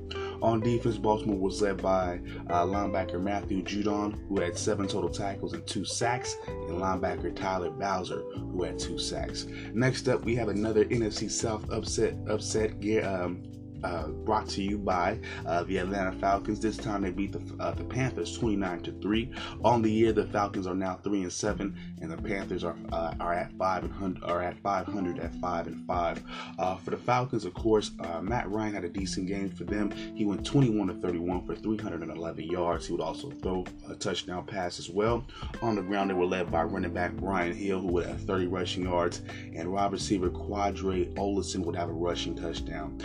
On 0.43 0.61
defense, 0.61 0.97
Baltimore 0.97 1.39
was 1.39 1.61
led 1.63 1.83
by 1.83 2.21
linebacker 2.49 3.21
Matthew 3.21 3.63
Judon, 3.63 4.19
who 4.29 4.41
had 4.41 4.59
seven 4.59 4.87
total 4.87 5.11
tackles 5.11 5.53
and 5.53 5.67
two 5.67 5.85
sacks, 5.85 6.37
and 6.47 6.79
linebacker 6.79 7.35
Tyus 7.35 7.79
Bowser, 7.79 8.21
who 8.21 8.63
had 8.63 8.79
two 8.79 8.99
sacks. 8.99 9.47
Next 9.73 10.09
up, 10.09 10.25
we 10.25 10.35
have 10.37 10.49
another 10.49 10.85
NFC 10.87 11.31
South 11.31 11.71
upset 11.71 12.15
upset 12.29 12.73
um, 13.05 13.43
uh, 13.85 14.09
brought 14.09 14.49
to 14.49 14.63
you 14.63 14.79
by 14.79 15.19
uh, 15.47 15.63
the 15.65 15.77
Atlanta 15.79 16.13
Falcons. 16.13 16.59
This 16.59 16.77
time 16.77 17.03
they 17.03 17.11
beat 17.11 17.33
the, 17.33 17.63
uh, 17.63 17.73
the 17.73 17.85
Panthers 17.85 18.37
29 18.37 18.81
to 18.81 18.93
three. 19.01 19.31
On 19.63 19.83
the 19.83 19.91
year, 19.91 20.13
the 20.13 20.25
Falcons 20.27 20.67
are 20.67 20.75
now 20.75 20.99
three 21.05 21.23
and 21.23 21.33
seven, 21.33 21.77
and 22.01 22.11
the 22.11 22.17
Panthers 22.17 22.65
are 22.65 22.77
uh, 22.93 23.15
are 23.21 23.35
at 23.35 23.53
five 23.53 23.85
and 23.85 24.23
are 24.25 24.43
at 24.43 24.59
500 24.59 25.19
at 25.19 25.35
five 25.37 25.67
and 25.67 25.87
five. 25.87 26.23
Uh, 26.59 26.77
for 26.77 26.91
the 26.91 26.97
Falcons, 26.97 27.45
of 27.45 27.55
course, 27.55 27.93
uh, 28.01 28.21
Matt 28.21 28.51
Ryan 28.51 28.75
had 28.75 28.85
a 28.85 28.89
decent 28.89 29.27
game 29.27 29.51
for 29.51 29.65
them. 29.65 29.91
He 30.15 30.25
went 30.25 30.45
21 30.47 30.89
to 30.89 30.95
31 30.95 31.47
for 31.47 31.55
311 31.55 32.45
yards. 32.45 32.87
He 32.87 32.93
would 32.93 33.03
also 33.03 33.31
throw 33.31 33.65
a 33.89 33.95
touchdown 33.95 34.47
pass 34.47 34.79
as 34.79 34.89
well. 34.89 35.27
On 35.61 35.75
the 35.75 35.83
ground, 35.83 36.11
they 36.11 36.15
were 36.15 36.25
led 36.25 36.51
by 36.51 36.63
running 36.63 36.93
back 36.93 37.13
Brian 37.13 37.55
Hill, 37.55 37.81
who 37.81 37.89
would 37.89 38.07
have 38.07 38.23
30 38.23 38.47
rushing 38.47 38.85
yards, 38.85 39.23
and 39.55 39.71
wide 39.71 39.93
receiver 39.93 40.31
Qadree 40.31 41.13
Ollison 41.15 41.65
would 41.65 41.77
have 41.77 41.91
a 41.91 41.93
rushing 41.93 42.35
touchdown. 42.35 42.99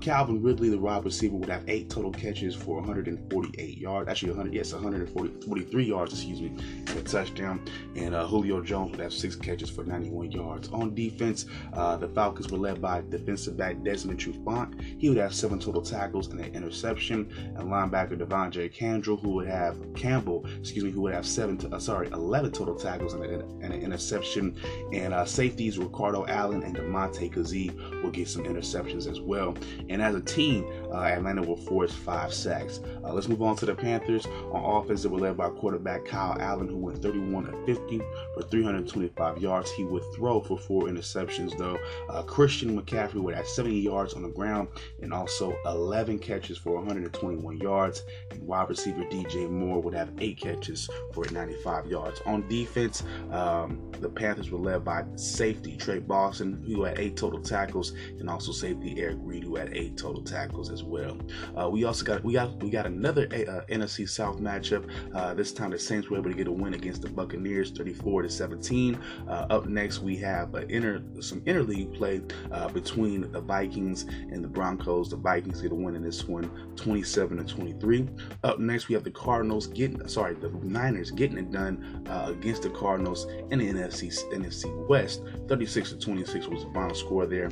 Cal 0.00 0.25
Calvin 0.26 0.42
Ridley, 0.42 0.70
the 0.70 0.78
wide 0.78 1.04
receiver, 1.04 1.36
would 1.36 1.48
have 1.48 1.62
eight 1.68 1.88
total 1.88 2.10
catches 2.10 2.52
for 2.52 2.78
148 2.78 3.78
yards. 3.78 4.08
Actually, 4.08 4.30
100, 4.30 4.52
yes, 4.52 4.72
143 4.72 5.84
yards, 5.84 6.12
excuse 6.12 6.40
me, 6.40 6.48
and 6.48 6.88
a 6.88 7.02
touchdown. 7.02 7.64
And 7.94 8.12
uh, 8.12 8.26
Julio 8.26 8.60
Jones 8.60 8.90
would 8.90 8.98
have 8.98 9.12
six 9.12 9.36
catches 9.36 9.70
for 9.70 9.84
91 9.84 10.32
yards. 10.32 10.68
On 10.70 10.92
defense, 10.96 11.46
uh, 11.74 11.96
the 11.96 12.08
Falcons 12.08 12.50
were 12.50 12.58
led 12.58 12.82
by 12.82 13.04
defensive 13.08 13.56
back 13.56 13.84
Desmond 13.84 14.18
Trufant. 14.18 14.80
He 14.98 15.08
would 15.08 15.18
have 15.18 15.32
seven 15.32 15.60
total 15.60 15.80
tackles 15.80 16.26
and 16.26 16.40
an 16.40 16.52
interception. 16.52 17.32
And 17.56 17.68
linebacker 17.68 18.18
De'Vondre 18.18 18.72
Campbell, 18.72 19.18
who 19.18 19.30
would 19.30 19.46
have 19.46 19.78
Campbell, 19.94 20.44
excuse 20.58 20.82
me, 20.82 20.90
who 20.90 21.02
would 21.02 21.14
have 21.14 21.24
seven, 21.24 21.56
to, 21.58 21.72
uh, 21.72 21.78
sorry, 21.78 22.08
11 22.08 22.50
total 22.50 22.74
tackles 22.74 23.14
and, 23.14 23.22
an, 23.22 23.42
and 23.62 23.72
an 23.72 23.80
interception. 23.80 24.56
And 24.92 25.14
uh, 25.14 25.24
safeties 25.24 25.78
Ricardo 25.78 26.26
Allen 26.26 26.64
and 26.64 26.74
Damontae 26.74 27.32
Kazee 27.32 28.02
will 28.02 28.10
get 28.10 28.26
some 28.26 28.42
interceptions 28.42 29.08
as 29.08 29.20
well. 29.20 29.56
And 29.88 30.02
as 30.02 30.15
a 30.16 30.20
team, 30.20 30.64
uh, 30.92 31.02
Atlanta 31.02 31.42
will 31.42 31.56
force 31.56 31.92
five 31.92 32.32
sacks. 32.32 32.80
Uh, 33.04 33.12
let's 33.12 33.28
move 33.28 33.42
on 33.42 33.56
to 33.56 33.66
the 33.66 33.74
Panthers. 33.74 34.26
On 34.52 34.82
offense, 34.82 35.02
they 35.02 35.08
were 35.08 35.18
led 35.18 35.36
by 35.36 35.48
quarterback 35.50 36.04
Kyle 36.04 36.36
Allen, 36.40 36.68
who 36.68 36.76
went 36.76 37.02
31 37.02 37.46
to 37.46 37.66
50 37.66 37.98
for 38.34 38.42
325 38.42 39.38
yards. 39.38 39.70
He 39.72 39.84
would 39.84 40.02
throw 40.14 40.40
for 40.40 40.58
four 40.58 40.82
interceptions, 40.84 41.56
though. 41.56 41.78
Uh, 42.08 42.22
Christian 42.22 42.80
McCaffrey 42.80 43.20
would 43.22 43.34
have 43.34 43.46
70 43.46 43.78
yards 43.78 44.14
on 44.14 44.22
the 44.22 44.28
ground 44.28 44.68
and 45.02 45.12
also 45.12 45.56
11 45.66 46.18
catches 46.18 46.58
for 46.58 46.74
121 46.74 47.58
yards. 47.58 48.04
And 48.30 48.42
wide 48.42 48.68
receiver 48.68 49.04
DJ 49.04 49.50
Moore 49.50 49.80
would 49.80 49.94
have 49.94 50.10
eight 50.18 50.38
catches 50.38 50.88
for 51.12 51.24
95 51.30 51.86
yards. 51.86 52.20
On 52.26 52.46
defense, 52.48 53.02
um, 53.30 53.90
the 54.00 54.08
Panthers 54.08 54.50
were 54.50 54.58
led 54.58 54.84
by 54.84 55.04
safety 55.16 55.76
Tre 55.76 55.98
Boston, 55.98 56.62
who 56.66 56.84
had 56.84 56.98
eight 56.98 57.16
total 57.16 57.40
tackles, 57.40 57.92
and 58.18 58.28
also 58.28 58.52
safety 58.52 58.94
Eric 58.98 59.18
Reid, 59.20 59.44
who 59.44 59.56
had 59.56 59.72
eight 59.72 59.96
total 59.96 60.22
tackles 60.22 60.70
as 60.76 60.84
well. 60.84 61.16
Uh, 61.58 61.68
we 61.70 61.84
also 61.84 62.04
got 62.04 62.22
we 62.22 62.34
got 62.34 62.62
we 62.62 62.68
got 62.68 62.86
another 62.86 63.24
uh, 63.32 63.72
NFC 63.72 64.06
South 64.08 64.38
matchup. 64.40 64.84
Uh, 65.14 65.32
this 65.32 65.52
time 65.52 65.70
the 65.70 65.78
Saints 65.78 66.10
were 66.10 66.18
able 66.18 66.30
to 66.30 66.36
get 66.36 66.48
a 66.48 66.52
win 66.52 66.74
against 66.74 67.00
the 67.00 67.08
Buccaneers, 67.08 67.70
34 67.70 68.22
to 68.22 68.28
17. 68.28 68.98
Uh, 69.26 69.30
up 69.30 69.66
next 69.66 70.00
we 70.00 70.16
have 70.16 70.50
some 71.20 71.40
interleague 71.42 71.94
play 71.94 72.20
uh, 72.52 72.68
between 72.68 73.32
the 73.32 73.40
Vikings 73.40 74.04
and 74.04 74.44
the 74.44 74.48
Broncos. 74.48 75.08
The 75.08 75.16
Vikings 75.16 75.62
get 75.62 75.72
a 75.72 75.74
win 75.74 75.96
in 75.96 76.02
this 76.02 76.24
one, 76.24 76.50
27 76.76 77.38
to 77.38 77.44
23. 77.44 78.08
Up 78.44 78.58
next 78.58 78.88
we 78.88 78.94
have 78.94 79.04
the 79.04 79.10
Cardinals 79.10 79.66
getting 79.66 80.06
sorry 80.08 80.34
the 80.34 80.50
Niners 80.62 81.10
getting 81.10 81.38
it 81.38 81.50
done 81.50 82.04
uh, 82.08 82.26
against 82.28 82.62
the 82.62 82.70
Cardinals 82.70 83.26
in 83.50 83.60
the 83.60 83.66
NFC 83.66 84.12
NFC 84.32 84.86
West, 84.88 85.22
36 85.48 85.90
to 85.90 85.98
26 85.98 86.48
was 86.48 86.64
the 86.64 86.70
final 86.72 86.94
score 86.94 87.26
there. 87.26 87.50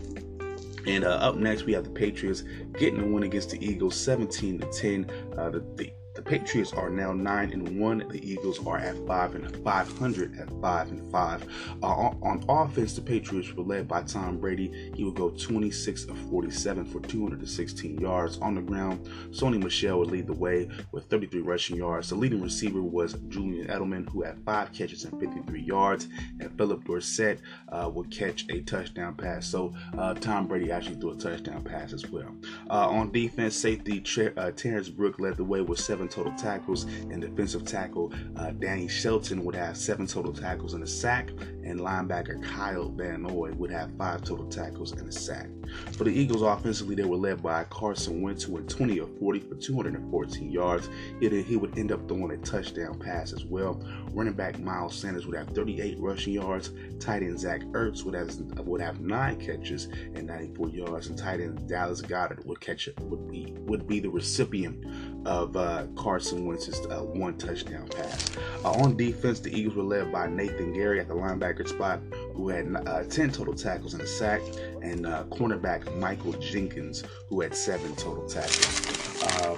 And 0.87 1.05
uh, 1.05 1.09
up 1.09 1.37
next, 1.37 1.65
we 1.65 1.73
have 1.73 1.85
the 1.85 1.91
Patriots 1.91 2.45
getting 2.79 3.01
a 3.01 3.07
win 3.07 3.23
against 3.23 3.51
the 3.51 3.65
Eagles, 3.65 3.97
17 3.97 4.61
to 4.61 4.67
10. 4.67 5.11
Uh, 5.37 5.51
the, 5.51 5.93
Patriots 6.25 6.73
are 6.73 6.89
now 6.89 7.13
nine 7.13 7.53
and 7.53 7.79
one. 7.79 7.99
The 8.09 8.27
Eagles 8.27 8.65
are 8.67 8.79
at 8.79 8.97
five 9.07 9.35
and 9.35 9.57
five 9.63 9.91
hundred 9.99 10.39
at 10.39 10.51
five 10.61 10.91
and 10.91 11.13
five. 11.13 11.45
Uh, 11.83 11.87
on, 11.87 12.19
on, 12.23 12.45
offense, 12.49 12.95
the 12.95 13.03
Patriots 13.03 13.53
were 13.53 13.63
led 13.63 13.87
by 13.87 14.03
Tom 14.03 14.39
Brady. 14.39 14.91
He 14.95 15.05
would 15.05 15.15
go 15.15 15.31
26 15.31 16.05
of 16.05 16.19
47 16.31 16.87
for 16.87 17.01
216 17.01 17.99
yards 17.99 18.39
on 18.39 18.55
the 18.55 18.63
ground. 18.63 19.07
Sony 19.31 19.63
Michel 19.63 19.99
would 19.99 20.11
lead 20.11 20.27
the 20.27 20.33
way 20.33 20.69
with 20.93 21.05
33 21.11 21.43
rushing 21.43 21.77
yards. 21.77 22.09
The 22.09 22.15
leading 22.15 22.41
receiver 22.41 22.81
was 22.81 23.15
Julian 23.29 23.67
Edelman, 23.69 24.09
who 24.11 24.23
had 24.23 24.43
five 24.45 24.73
catches 24.73 25.05
and 25.05 25.21
53 25.21 25.61
yards, 25.61 26.09
and 26.41 26.57
Phillip 26.57 26.85
Dorsett 26.85 27.41
uh, 27.69 27.91
would 27.93 28.11
catch 28.11 28.47
a 28.49 28.63
touchdown 28.63 29.15
pass. 29.15 29.47
So 29.47 29.75
uh, 29.99 30.15
Tom 30.15 30.47
Brady 30.47 30.73
actually 30.73 30.97
threw 30.97 31.13
a 31.13 31.17
touchdown 31.17 31.63
pass 31.63 31.93
as 31.93 32.09
well. 32.11 32.35
Uh, 32.71 32.89
on 32.89 33.13
defense, 33.13 33.55
safety 33.55 34.03
uh, 34.37 34.51
Terrence 34.53 34.89
Brooke 34.89 35.19
led 35.19 35.37
the 35.37 35.45
way 35.45 35.61
with 35.61 35.79
seven 35.79 36.09
total 36.15 36.33
tackles, 36.35 36.85
and 36.85 37.21
defensive 37.21 37.65
tackle 37.65 38.13
uh, 38.37 38.51
Danny 38.53 38.87
Shelton 38.89 39.45
would 39.45 39.55
have 39.55 39.77
seven 39.77 40.07
total 40.07 40.33
tackles 40.33 40.75
and 40.75 40.83
a 40.83 40.87
sack, 40.87 41.31
and 41.65 41.81
linebacker 41.81 42.43
Kyle 42.43 42.89
Van 42.89 43.23
Noy 43.23 43.53
would 43.53 43.71
have 43.71 43.91
five 43.99 44.23
total 44.23 44.47
tackles 44.47 44.93
and 44.93 45.09
a 45.09 45.13
sack. 45.13 45.49
For 45.93 46.05
the 46.05 46.11
Eagles 46.11 46.43
offensively, 46.43 46.95
they 46.95 47.05
were 47.05 47.17
led 47.17 47.43
by 47.43 47.65
Carson 47.65 48.23
Wentz, 48.23 48.45
who 48.45 48.53
went 48.53 48.69
20 48.69 48.99
of 48.99 49.19
40 49.19 49.41
for 49.41 49.55
214 49.55 50.51
yards. 50.51 50.89
He 51.21 51.57
would 51.57 51.79
end 51.79 51.93
up 51.93 52.07
throwing 52.07 52.31
a 52.33 52.37
touchdown 52.39 52.99
pass 52.99 53.33
as 53.33 53.45
well. 53.45 53.83
Running 54.13 54.35
back 54.35 54.59
Miles 54.59 54.95
Sanders 54.95 55.27
would 55.27 55.37
have 55.37 55.49
38 55.49 55.99
rushing 55.99 56.35
yards. 56.35 56.71
Tight 57.01 57.23
end 57.23 57.41
Zach 57.41 57.63
Ertz 57.73 58.05
would 58.05 58.15
have, 58.15 58.31
would 58.67 58.81
have 58.81 59.01
nine 59.01 59.41
catches 59.41 59.87
and 60.15 60.27
94 60.27 60.69
yards, 60.69 61.07
and 61.09 61.19
tight 61.19 61.41
end 61.41 61.69
Dallas 61.69 62.03
Goedert 62.03 62.45
would 62.47 62.61
catch 62.61 62.89
it 62.89 62.99
would 63.01 63.31
be 63.31 63.55
would 63.61 63.87
be 63.87 64.01
the 64.01 64.09
recipient 64.09 64.85
of 65.27 65.57
uh, 65.57 65.87
Carson 65.97 66.47
Wentz's 66.47 66.87
uh, 66.87 67.03
one 67.03 67.37
touchdown 67.39 67.89
pass. 67.89 68.37
Uh, 68.65 68.73
on 68.73 68.97
defense, 68.97 69.41
the 69.41 69.57
Eagles 69.57 69.77
were 69.77 69.83
led 69.83 70.13
by 70.13 70.27
Nathan 70.27 70.75
Gerry 70.75 71.01
at 71.01 71.09
the 71.09 71.15
linebacker 71.15 71.69
spot, 71.69 72.01
who 72.35 72.49
had 72.49 72.75
uh, 72.87 73.05
10 73.05 73.33
total 73.33 73.55
tackles 73.55 73.95
and 73.95 74.03
a 74.03 74.07
sack, 74.07 74.41
and 74.83 75.07
uh, 75.07 75.25
cornerback 75.25 75.95
Michael 75.99 76.33
Jenkins, 76.35 77.05
who 77.29 77.41
had 77.41 77.55
seven 77.55 77.95
total 77.97 78.27
tackles. 78.29 79.23
Uh, 79.23 79.57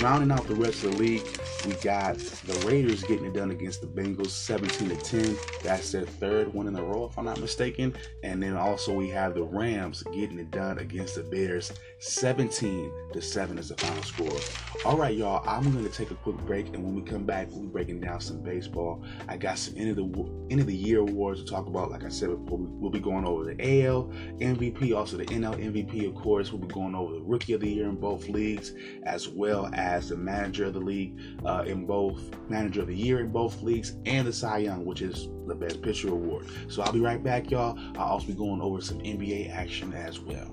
rounding 0.00 0.30
out 0.30 0.46
the 0.46 0.54
rest 0.54 0.82
of 0.84 0.92
the 0.92 0.98
league, 0.98 1.22
we 1.66 1.74
got 1.74 2.16
the 2.16 2.66
Raiders 2.66 3.02
getting 3.02 3.26
it 3.26 3.34
done 3.34 3.50
against 3.50 3.80
the 3.80 3.86
Bengals 3.86 4.30
17 4.30 4.88
to 4.88 4.96
10. 4.96 5.36
That's 5.62 5.92
their 5.92 6.06
third 6.06 6.52
win 6.54 6.66
in 6.66 6.76
a 6.76 6.82
row, 6.82 7.04
if 7.04 7.18
I'm 7.18 7.26
not 7.26 7.40
mistaken. 7.40 7.94
And 8.22 8.42
then 8.42 8.56
also 8.56 8.94
we 8.94 9.08
have 9.10 9.34
the 9.34 9.44
Rams 9.44 10.02
getting 10.04 10.38
it 10.38 10.50
done 10.50 10.78
against 10.78 11.16
the 11.16 11.22
Bears 11.22 11.72
17 12.02 12.90
to 13.12 13.20
7 13.20 13.58
is 13.58 13.68
the 13.68 13.76
final 13.76 14.02
score. 14.02 14.40
All 14.86 14.96
right, 14.96 15.14
y'all, 15.14 15.46
I'm 15.46 15.70
going 15.70 15.84
to 15.84 15.90
take 15.90 16.10
a 16.10 16.14
quick 16.14 16.38
break. 16.38 16.68
And 16.68 16.82
when 16.82 16.94
we 16.94 17.02
come 17.02 17.24
back, 17.24 17.48
we'll 17.50 17.60
be 17.60 17.66
breaking 17.66 18.00
down 18.00 18.22
some 18.22 18.40
baseball. 18.40 19.04
I 19.28 19.36
got 19.36 19.58
some 19.58 19.74
end 19.76 19.90
of 19.90 19.96
the 19.96 20.02
end 20.48 20.62
of 20.62 20.66
the 20.66 20.74
year 20.74 21.00
awards 21.00 21.44
to 21.44 21.46
talk 21.46 21.66
about. 21.66 21.90
Like 21.90 22.02
I 22.02 22.08
said 22.08 22.30
before, 22.30 22.56
we'll 22.58 22.90
be 22.90 23.00
going 23.00 23.26
over 23.26 23.44
the 23.44 23.84
AL 23.84 24.04
MVP, 24.38 24.96
also 24.96 25.18
the 25.18 25.26
NL 25.26 25.56
MVP, 25.56 26.08
of 26.08 26.14
course. 26.14 26.50
We'll 26.50 26.66
be 26.66 26.72
going 26.72 26.94
over 26.94 27.12
the 27.12 27.20
Rookie 27.20 27.52
of 27.52 27.60
the 27.60 27.68
Year 27.68 27.90
in 27.90 27.96
both 27.96 28.30
leagues, 28.30 28.72
as 29.02 29.28
well 29.28 29.68
as 29.74 30.08
the 30.08 30.16
Manager 30.16 30.64
of 30.64 30.72
the 30.72 30.80
League 30.80 31.20
uh, 31.44 31.64
in 31.66 31.84
both 31.84 32.22
Manager 32.48 32.80
of 32.80 32.86
the 32.86 32.96
Year 32.96 33.20
in 33.20 33.30
both 33.30 33.60
leagues, 33.60 33.96
and 34.06 34.26
the 34.26 34.32
Cy 34.32 34.58
Young, 34.58 34.86
which 34.86 35.02
is 35.02 35.28
the 35.46 35.54
Best 35.54 35.82
Pitcher 35.82 36.08
Award. 36.08 36.46
So 36.68 36.80
I'll 36.80 36.92
be 36.92 37.00
right 37.00 37.22
back, 37.22 37.50
y'all. 37.50 37.78
I'll 37.98 38.12
also 38.12 38.28
be 38.28 38.32
going 38.32 38.62
over 38.62 38.80
some 38.80 39.00
NBA 39.00 39.54
action 39.54 39.92
as 39.92 40.18
well. 40.18 40.48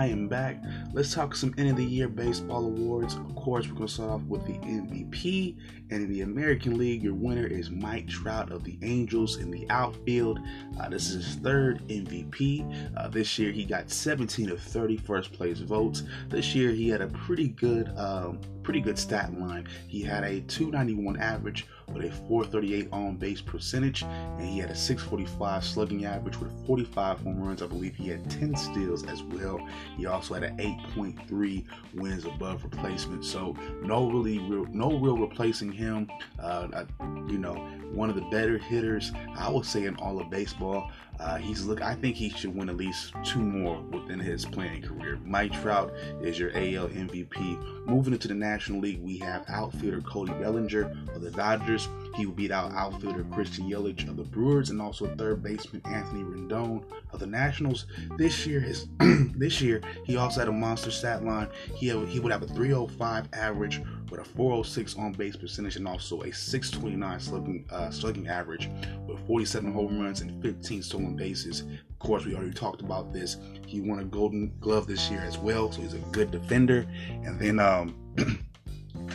I 0.00 0.06
am 0.06 0.28
back. 0.28 0.56
Let's 0.94 1.12
talk 1.12 1.36
some 1.36 1.54
end 1.58 1.68
of 1.68 1.76
the 1.76 1.84
year 1.84 2.08
baseball 2.08 2.64
awards. 2.64 3.16
Of 3.16 3.36
course, 3.36 3.68
we're 3.68 3.74
going 3.74 3.86
to 3.86 3.92
start 3.92 4.08
off 4.08 4.22
with 4.22 4.46
the 4.46 4.54
MVP. 4.54 5.58
And 5.90 6.04
in 6.04 6.08
the 6.10 6.22
American 6.22 6.78
League, 6.78 7.02
your 7.02 7.12
winner 7.12 7.46
is 7.46 7.70
Mike 7.70 8.08
Trout 8.08 8.50
of 8.50 8.64
the 8.64 8.78
Angels 8.80 9.36
in 9.36 9.50
the 9.50 9.66
outfield. 9.68 10.40
Uh, 10.80 10.88
this 10.88 11.10
is 11.10 11.26
his 11.26 11.34
third 11.36 11.86
MVP. 11.88 12.96
Uh, 12.96 13.08
this 13.08 13.38
year, 13.38 13.52
he 13.52 13.66
got 13.66 13.90
17 13.90 14.48
of 14.48 14.58
30 14.62 14.96
first 14.96 15.34
place 15.34 15.58
votes. 15.58 16.04
This 16.30 16.54
year, 16.54 16.70
he 16.70 16.88
had 16.88 17.02
a 17.02 17.08
pretty 17.08 17.48
good, 17.48 17.92
um, 17.98 18.40
pretty 18.62 18.80
good 18.80 18.98
stat 18.98 19.38
line. 19.38 19.68
He 19.86 20.00
had 20.00 20.24
a 20.24 20.40
291 20.40 21.20
average 21.20 21.66
with 21.92 22.04
a 22.04 22.10
438 22.10 22.88
on 22.92 23.16
base 23.16 23.40
percentage, 23.40 24.02
and 24.02 24.40
he 24.40 24.58
had 24.58 24.70
a 24.70 24.74
645 24.74 25.64
slugging 25.64 26.04
average 26.04 26.36
with 26.38 26.50
45 26.66 27.20
home 27.20 27.42
runs. 27.42 27.62
I 27.62 27.66
believe 27.66 27.94
he 27.96 28.08
had 28.08 28.28
10 28.30 28.56
steals 28.56 29.04
as 29.04 29.22
well. 29.22 29.60
He 29.96 30.06
also 30.06 30.34
had 30.34 30.42
an 30.44 30.56
8.3 30.58 31.64
wins 31.94 32.24
above 32.24 32.64
replacement. 32.64 33.24
So 33.24 33.56
no 33.82 34.10
really 34.10 34.38
real, 34.38 34.66
no 34.66 34.98
real 34.98 35.18
replacing 35.18 35.72
him. 35.72 36.08
Uh, 36.38 36.84
you 37.28 37.38
know, 37.38 37.54
one 37.92 38.08
of 38.08 38.16
the 38.16 38.22
better 38.30 38.58
hitters 38.58 39.12
I 39.36 39.50
would 39.50 39.64
say 39.66 39.84
in 39.84 39.96
all 39.96 40.20
of 40.20 40.30
baseball. 40.30 40.90
Uh, 41.20 41.36
he's 41.36 41.64
look. 41.66 41.82
I 41.82 41.94
think 41.94 42.16
he 42.16 42.30
should 42.30 42.54
win 42.54 42.70
at 42.70 42.76
least 42.78 43.12
two 43.24 43.40
more 43.40 43.80
within 43.90 44.18
his 44.18 44.46
playing 44.46 44.82
career. 44.82 45.18
Mike 45.24 45.52
Trout 45.60 45.92
is 46.22 46.38
your 46.38 46.50
AL 46.50 46.88
MVP. 46.88 47.86
Moving 47.86 48.14
into 48.14 48.26
the 48.26 48.34
National 48.34 48.80
League, 48.80 49.02
we 49.02 49.18
have 49.18 49.44
outfielder 49.48 50.00
Cody 50.00 50.32
Bellinger 50.32 50.90
of 51.14 51.20
the 51.20 51.30
Dodgers. 51.30 51.88
He 52.20 52.26
will 52.26 52.34
beat 52.34 52.50
out 52.50 52.72
outfielder 52.72 53.24
Christian 53.32 53.64
Yelich 53.64 54.06
of 54.06 54.18
the 54.18 54.24
Brewers, 54.24 54.68
and 54.68 54.78
also 54.78 55.06
third 55.16 55.42
baseman 55.42 55.80
Anthony 55.86 56.22
Rendon 56.22 56.84
of 57.14 57.18
the 57.18 57.26
Nationals. 57.26 57.86
This 58.18 58.46
year, 58.46 58.60
his 58.60 58.88
this 59.34 59.62
year 59.62 59.80
he 60.04 60.18
also 60.18 60.40
had 60.40 60.48
a 60.48 60.52
monster 60.52 60.90
stat 60.90 61.24
line. 61.24 61.48
He 61.74 61.88
he 62.08 62.20
would 62.20 62.30
have 62.30 62.42
a 62.42 62.46
305 62.46 63.28
average 63.32 63.80
with 64.10 64.20
a 64.20 64.24
406 64.24 64.96
on 64.96 65.12
base 65.12 65.34
percentage 65.34 65.76
and 65.76 65.88
also 65.88 66.20
a 66.20 66.30
629 66.30 67.20
slugging, 67.20 67.64
uh, 67.70 67.90
slugging 67.90 68.28
average 68.28 68.68
with 69.06 69.18
47 69.26 69.72
home 69.72 69.98
runs 69.98 70.20
and 70.20 70.42
15 70.42 70.82
stolen 70.82 71.16
bases. 71.16 71.62
Of 71.62 71.98
course, 72.00 72.26
we 72.26 72.34
already 72.34 72.52
talked 72.52 72.82
about 72.82 73.14
this. 73.14 73.38
He 73.66 73.80
won 73.80 74.00
a 74.00 74.04
Golden 74.04 74.52
Glove 74.60 74.86
this 74.86 75.10
year 75.10 75.20
as 75.20 75.38
well, 75.38 75.72
so 75.72 75.80
he's 75.80 75.94
a 75.94 75.98
good 76.12 76.30
defender. 76.30 76.86
And 77.24 77.40
then 77.40 77.58
um, 77.60 77.96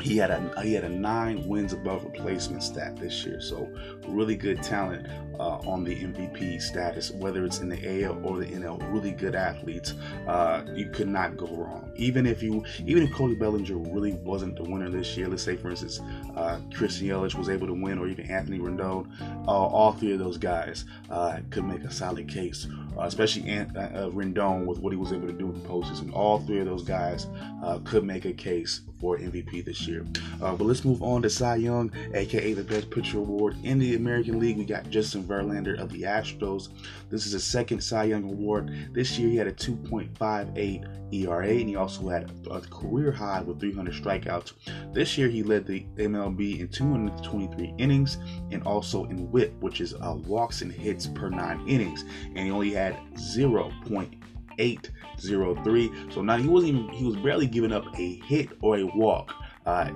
he 0.05 0.17
had 0.17 0.29
a 0.29 0.61
he 0.61 0.73
had 0.73 0.83
a 0.83 0.89
nine 0.89 1.47
wins 1.47 1.73
above 1.73 2.03
replacement 2.03 2.61
stat 2.61 2.95
this 2.95 3.25
year, 3.25 3.41
so 3.41 3.67
really 4.07 4.35
good 4.35 4.61
talent 4.61 5.07
uh, 5.39 5.57
on 5.67 5.83
the 5.83 5.95
MVP 5.95 6.61
status, 6.61 7.09
whether 7.09 7.43
it's 7.43 7.59
in 7.59 7.69
the 7.69 8.03
AL 8.05 8.23
or 8.23 8.37
the 8.37 8.45
NL. 8.45 8.79
Really 8.93 9.11
good 9.11 9.33
athletes. 9.33 9.95
Uh, 10.27 10.63
you 10.75 10.89
could 10.91 11.07
not 11.07 11.37
go 11.37 11.47
wrong. 11.47 11.91
Even 11.95 12.27
if 12.27 12.43
you, 12.43 12.63
even 12.85 13.01
if 13.01 13.11
Cody 13.13 13.33
Bellinger 13.33 13.77
really 13.77 14.13
wasn't 14.13 14.55
the 14.55 14.63
winner 14.63 14.91
this 14.91 15.17
year, 15.17 15.27
let's 15.27 15.41
say 15.41 15.55
for 15.55 15.71
instance, 15.71 15.99
uh, 16.35 16.59
Christian 16.71 17.07
Yelich 17.07 17.33
was 17.33 17.49
able 17.49 17.65
to 17.65 17.73
win, 17.73 17.97
or 17.97 18.07
even 18.07 18.29
Anthony 18.29 18.59
Rendon, 18.59 19.09
uh, 19.47 19.51
all 19.51 19.93
three 19.93 20.13
of 20.13 20.19
those 20.19 20.37
guys 20.37 20.85
uh, 21.09 21.39
could 21.49 21.65
make 21.65 21.83
a 21.83 21.91
solid 21.91 22.27
case. 22.27 22.67
Uh, 22.95 23.01
especially 23.01 23.49
Ant- 23.49 23.73
Rendon 23.73 24.65
with 24.65 24.79
what 24.79 24.93
he 24.93 24.97
was 24.97 25.11
able 25.11 25.27
to 25.27 25.33
do 25.33 25.49
in 25.49 25.61
the 25.61 25.67
postseason. 25.67 26.13
All 26.13 26.39
three 26.39 26.59
of 26.59 26.65
those 26.65 26.83
guys 26.83 27.27
could 27.83 28.05
make 28.05 28.25
a 28.25 28.31
case 28.31 28.81
MVP 29.13 29.63
this 29.63 29.87
year. 29.87 30.05
but 30.39 30.61
let's 30.61 30.83
move 30.85 31.01
on 31.01 31.21
to 31.21 31.29
Cy 31.29 31.57
Young, 31.57 31.91
aka 32.13 32.53
the 32.53 32.63
Best 32.63 32.89
Pitcher 32.89 33.19
Award 33.19 33.55
in 33.63 33.79
the 33.79 33.95
American 33.95 34.39
League. 34.39 34.57
We 34.57 34.65
got 34.65 34.89
Justin 34.89 35.23
Verlander 35.23 35.79
of 35.79 35.91
the 35.91 36.03
Astros. 36.03 36.69
This 37.09 37.25
is 37.25 37.33
his 37.33 37.43
second 37.43 37.81
Cy 37.81 38.05
Young 38.05 38.23
Award. 38.23 38.89
This 38.93 39.17
year 39.17 39.29
he 39.29 39.37
had 39.37 39.47
a 39.47 39.53
2.58 39.53 40.95
ERA 41.13 41.47
and 41.47 41.69
he 41.69 41.75
also 41.75 42.09
had 42.09 42.31
a 42.49 42.61
career 42.61 43.11
high 43.11 43.41
with 43.41 43.59
300 43.59 43.93
strikeouts. 43.93 44.53
This 44.93 45.17
year 45.17 45.27
he 45.27 45.43
led 45.43 45.65
the 45.65 45.85
MLB 45.95 46.59
in 46.59 46.67
223 46.67 47.73
innings 47.77 48.17
and 48.51 48.63
also 48.63 49.05
in 49.05 49.31
WHIP, 49.31 49.53
which 49.61 49.81
is 49.81 49.93
uh, 49.93 50.15
walks 50.25 50.61
and 50.61 50.71
hits 50.71 51.07
per 51.07 51.29
nine 51.29 51.65
innings, 51.67 52.03
and 52.35 52.39
he 52.39 52.51
only 52.51 52.71
had 52.71 52.97
0.803. 54.57 56.13
So 56.13 56.21
now 56.21 56.37
he 56.37 56.47
wasn't 56.47 56.75
even 56.75 56.89
he 56.89 57.03
was 57.05 57.15
barely 57.17 57.47
giving 57.47 57.71
up 57.71 57.85
a 57.97 58.15
hit 58.21 58.49
or 58.61 58.77
a 58.77 58.83
walk. 58.83 59.33
Uh, 59.65 59.89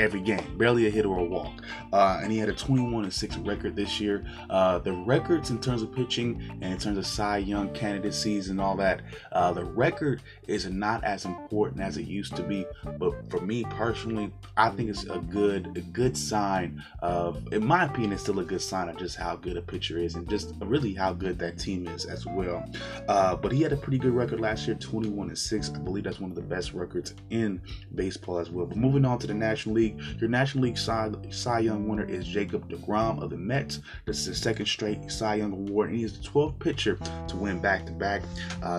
every 0.00 0.20
game, 0.20 0.56
barely 0.56 0.86
a 0.86 0.90
hit 0.90 1.04
or 1.04 1.18
a 1.18 1.24
walk. 1.24 1.52
Uh, 1.92 2.20
and 2.22 2.32
he 2.32 2.38
had 2.38 2.48
a 2.48 2.54
21 2.54 3.04
and 3.04 3.12
6 3.12 3.36
record 3.38 3.76
this 3.76 4.00
year. 4.00 4.24
Uh, 4.48 4.78
the 4.78 4.92
records 4.92 5.50
in 5.50 5.60
terms 5.60 5.82
of 5.82 5.94
pitching 5.94 6.40
and 6.62 6.72
in 6.72 6.78
terms 6.78 6.96
of 6.96 7.06
Cy 7.06 7.38
Young 7.38 7.72
candidacies 7.74 8.48
and 8.48 8.60
all 8.60 8.76
that, 8.76 9.02
uh, 9.32 9.52
the 9.52 9.64
record 9.64 10.22
is 10.48 10.66
not 10.66 11.04
as 11.04 11.26
important 11.26 11.82
as 11.82 11.98
it 11.98 12.06
used 12.06 12.34
to 12.36 12.42
be. 12.42 12.64
But 12.98 13.30
for 13.30 13.40
me 13.40 13.64
personally, 13.64 14.32
I 14.56 14.70
think 14.70 14.88
it's 14.88 15.04
a 15.04 15.18
good 15.18 15.76
a 15.76 15.80
good 15.80 16.16
sign 16.16 16.82
of, 17.00 17.52
in 17.52 17.64
my 17.64 17.84
opinion, 17.84 18.12
it's 18.12 18.22
still 18.22 18.40
a 18.40 18.44
good 18.44 18.62
sign 18.62 18.88
of 18.88 18.96
just 18.96 19.16
how 19.16 19.36
good 19.36 19.56
a 19.58 19.62
pitcher 19.62 19.98
is 19.98 20.14
and 20.14 20.28
just 20.28 20.54
really 20.60 20.94
how 20.94 21.12
good 21.12 21.38
that 21.40 21.58
team 21.58 21.86
is 21.86 22.06
as 22.06 22.24
well. 22.24 22.64
Uh, 23.06 23.36
but 23.36 23.52
he 23.52 23.60
had 23.60 23.72
a 23.72 23.76
pretty 23.76 23.98
good 23.98 24.12
record 24.12 24.40
last 24.40 24.66
year, 24.66 24.76
21 24.76 25.28
and 25.28 25.38
6. 25.38 25.70
I 25.70 25.78
believe 25.78 26.04
that's 26.04 26.20
one 26.20 26.30
of 26.30 26.36
the 26.36 26.42
best 26.42 26.72
records 26.72 27.14
in 27.28 27.60
baseball 27.94 28.38
as 28.38 28.50
well. 28.50 28.64
But 28.64 28.78
moving 28.78 29.04
on 29.04 29.18
to 29.18 29.26
the 29.26 29.34
National 29.34 29.74
League. 29.74 29.89
League. 29.96 30.20
Your 30.20 30.30
National 30.30 30.64
League 30.64 30.78
Cy, 30.78 31.10
Cy 31.30 31.60
Young 31.60 31.88
winner 31.88 32.04
is 32.04 32.26
Jacob 32.26 32.68
DeGrom 32.70 33.22
of 33.22 33.30
the 33.30 33.36
Mets. 33.36 33.80
This 34.06 34.20
is 34.20 34.26
his 34.26 34.38
second 34.38 34.66
straight 34.66 35.10
Cy 35.10 35.36
Young 35.36 35.52
award, 35.52 35.90
and 35.90 35.98
he 35.98 36.04
is 36.04 36.18
the 36.18 36.28
12th 36.28 36.58
pitcher 36.58 36.98
to 37.28 37.36
win 37.36 37.60
back 37.60 37.86
to 37.86 37.92
back. 37.92 38.22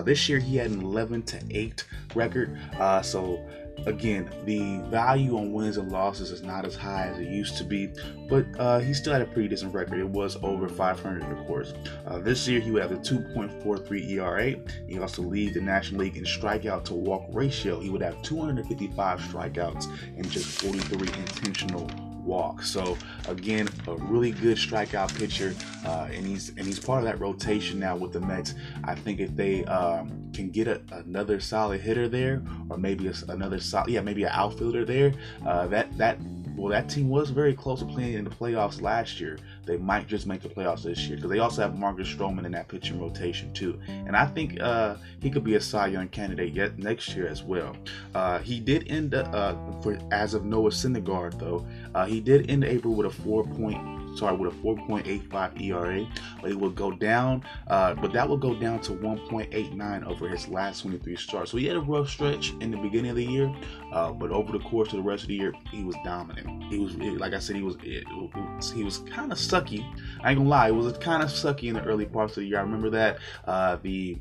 This 0.04 0.28
year 0.28 0.38
he 0.38 0.56
had 0.56 0.70
an 0.70 0.80
11 0.82 1.22
to 1.24 1.40
8 1.50 1.84
record. 2.14 2.58
Uh, 2.78 3.02
so 3.02 3.44
again, 3.86 4.30
the 4.44 4.78
value 4.88 5.36
on 5.36 5.52
wins 5.52 5.76
and 5.76 5.90
losses 5.90 6.30
is 6.30 6.42
not 6.42 6.64
as 6.64 6.74
high 6.74 7.06
as 7.06 7.18
it 7.18 7.28
used 7.28 7.56
to 7.58 7.64
be, 7.64 7.90
but 8.28 8.46
uh, 8.58 8.78
he 8.78 8.94
still 8.94 9.12
had 9.12 9.22
a 9.22 9.26
pretty 9.26 9.48
decent 9.48 9.74
record. 9.74 9.98
It 9.98 10.08
was 10.08 10.36
over 10.42 10.68
500, 10.68 11.22
of 11.38 11.46
course. 11.46 11.74
Uh, 12.06 12.18
this 12.18 12.46
year, 12.46 12.60
he 12.60 12.70
would 12.70 12.82
have 12.82 12.92
a 12.92 12.96
2.43 12.96 14.10
ERA. 14.10 14.54
He 14.86 14.98
also 14.98 15.22
leads 15.22 15.54
the 15.54 15.60
National 15.60 16.00
League 16.00 16.16
in 16.16 16.24
strikeout 16.24 16.84
to 16.84 16.94
walk 16.94 17.26
ratio. 17.32 17.80
He 17.80 17.90
would 17.90 18.02
have 18.02 18.20
255 18.22 19.20
strikeouts 19.20 19.86
and 20.16 20.30
just 20.30 20.60
43 20.62 21.08
intentional 21.08 21.90
walk. 22.22 22.62
So 22.62 22.96
again, 23.28 23.68
a 23.86 23.94
really 23.94 24.30
good 24.30 24.56
strikeout 24.56 25.16
pitcher, 25.18 25.54
uh, 25.84 26.08
and 26.12 26.26
he's 26.26 26.50
and 26.50 26.60
he's 26.60 26.78
part 26.78 26.98
of 26.98 27.04
that 27.04 27.20
rotation 27.20 27.78
now 27.78 27.96
with 27.96 28.12
the 28.12 28.20
Mets. 28.20 28.54
I 28.84 28.94
think 28.94 29.20
if 29.20 29.34
they 29.36 29.64
um, 29.64 30.30
can 30.32 30.50
get 30.50 30.68
a, 30.68 30.80
another 30.92 31.40
solid 31.40 31.80
hitter 31.80 32.08
there, 32.08 32.42
or 32.68 32.78
maybe 32.78 33.08
a, 33.08 33.14
another 33.28 33.60
solid, 33.60 33.90
yeah, 33.90 34.00
maybe 34.00 34.24
an 34.24 34.30
outfielder 34.32 34.84
there, 34.84 35.12
uh, 35.46 35.66
that 35.68 35.96
that 35.98 36.18
well, 36.56 36.70
that 36.70 36.88
team 36.88 37.08
was 37.08 37.30
very 37.30 37.54
close 37.54 37.80
to 37.80 37.86
playing 37.86 38.14
in 38.14 38.24
the 38.24 38.30
playoffs 38.30 38.80
last 38.80 39.20
year. 39.20 39.38
They 39.64 39.76
might 39.76 40.06
just 40.06 40.26
make 40.26 40.42
the 40.42 40.48
playoffs 40.48 40.82
this 40.82 40.98
year 41.06 41.16
because 41.16 41.30
they 41.30 41.38
also 41.38 41.62
have 41.62 41.78
Marcus 41.78 42.08
Stroman 42.08 42.44
in 42.44 42.52
that 42.52 42.68
pitching 42.68 43.00
rotation 43.00 43.52
too. 43.52 43.80
And 43.88 44.16
I 44.16 44.26
think 44.26 44.60
uh, 44.60 44.96
he 45.20 45.30
could 45.30 45.44
be 45.44 45.54
a 45.54 45.60
Cy 45.60 45.88
Young 45.88 46.08
candidate 46.08 46.52
yet 46.52 46.78
next 46.78 47.14
year 47.14 47.26
as 47.26 47.42
well. 47.42 47.76
Uh, 48.14 48.38
he 48.40 48.60
did 48.60 48.88
end 48.88 49.14
up, 49.14 49.32
uh, 49.32 49.54
for 49.80 49.98
as 50.10 50.34
of 50.34 50.44
Noah 50.44 50.70
Syndergaard 50.70 51.38
though, 51.38 51.66
uh, 51.94 52.04
he 52.06 52.20
did 52.20 52.50
end 52.50 52.64
April 52.64 52.94
with 52.94 53.06
a 53.06 53.10
four 53.10 53.44
point 53.44 54.01
sorry, 54.16 54.36
with 54.36 54.52
a 54.52 54.56
4.85 54.58 55.60
ERA, 55.60 56.06
but 56.40 56.50
it 56.50 56.58
will 56.58 56.70
go 56.70 56.90
down, 56.90 57.44
uh, 57.68 57.94
but 57.94 58.12
that 58.12 58.28
will 58.28 58.36
go 58.36 58.54
down 58.54 58.80
to 58.80 58.92
1.89 58.92 60.06
over 60.06 60.28
his 60.28 60.48
last 60.48 60.82
23 60.82 61.16
starts. 61.16 61.50
So 61.50 61.56
he 61.56 61.66
had 61.66 61.76
a 61.76 61.80
rough 61.80 62.08
stretch 62.08 62.54
in 62.60 62.70
the 62.70 62.76
beginning 62.76 63.10
of 63.10 63.16
the 63.16 63.24
year, 63.24 63.54
uh, 63.92 64.12
but 64.12 64.30
over 64.30 64.52
the 64.52 64.64
course 64.64 64.88
of 64.88 64.96
the 64.96 65.02
rest 65.02 65.22
of 65.24 65.28
the 65.28 65.34
year, 65.34 65.52
he 65.70 65.84
was 65.84 65.96
dominant. 66.04 66.64
He 66.64 66.78
was, 66.78 66.96
like 66.96 67.34
I 67.34 67.38
said, 67.38 67.56
he 67.56 67.62
was, 67.62 67.76
it, 67.82 68.04
it, 68.08 68.64
he 68.74 68.84
was 68.84 68.98
kind 68.98 69.32
of 69.32 69.38
sucky. 69.38 69.84
I 70.22 70.30
ain't 70.30 70.38
gonna 70.38 70.48
lie, 70.48 70.68
it 70.68 70.72
was 70.72 70.96
kind 70.98 71.22
of 71.22 71.28
sucky 71.30 71.64
in 71.64 71.74
the 71.74 71.82
early 71.84 72.06
parts 72.06 72.36
of 72.36 72.42
the 72.42 72.48
year. 72.48 72.58
I 72.58 72.62
remember 72.62 72.90
that 72.90 73.18
uh, 73.46 73.76
the 73.82 74.18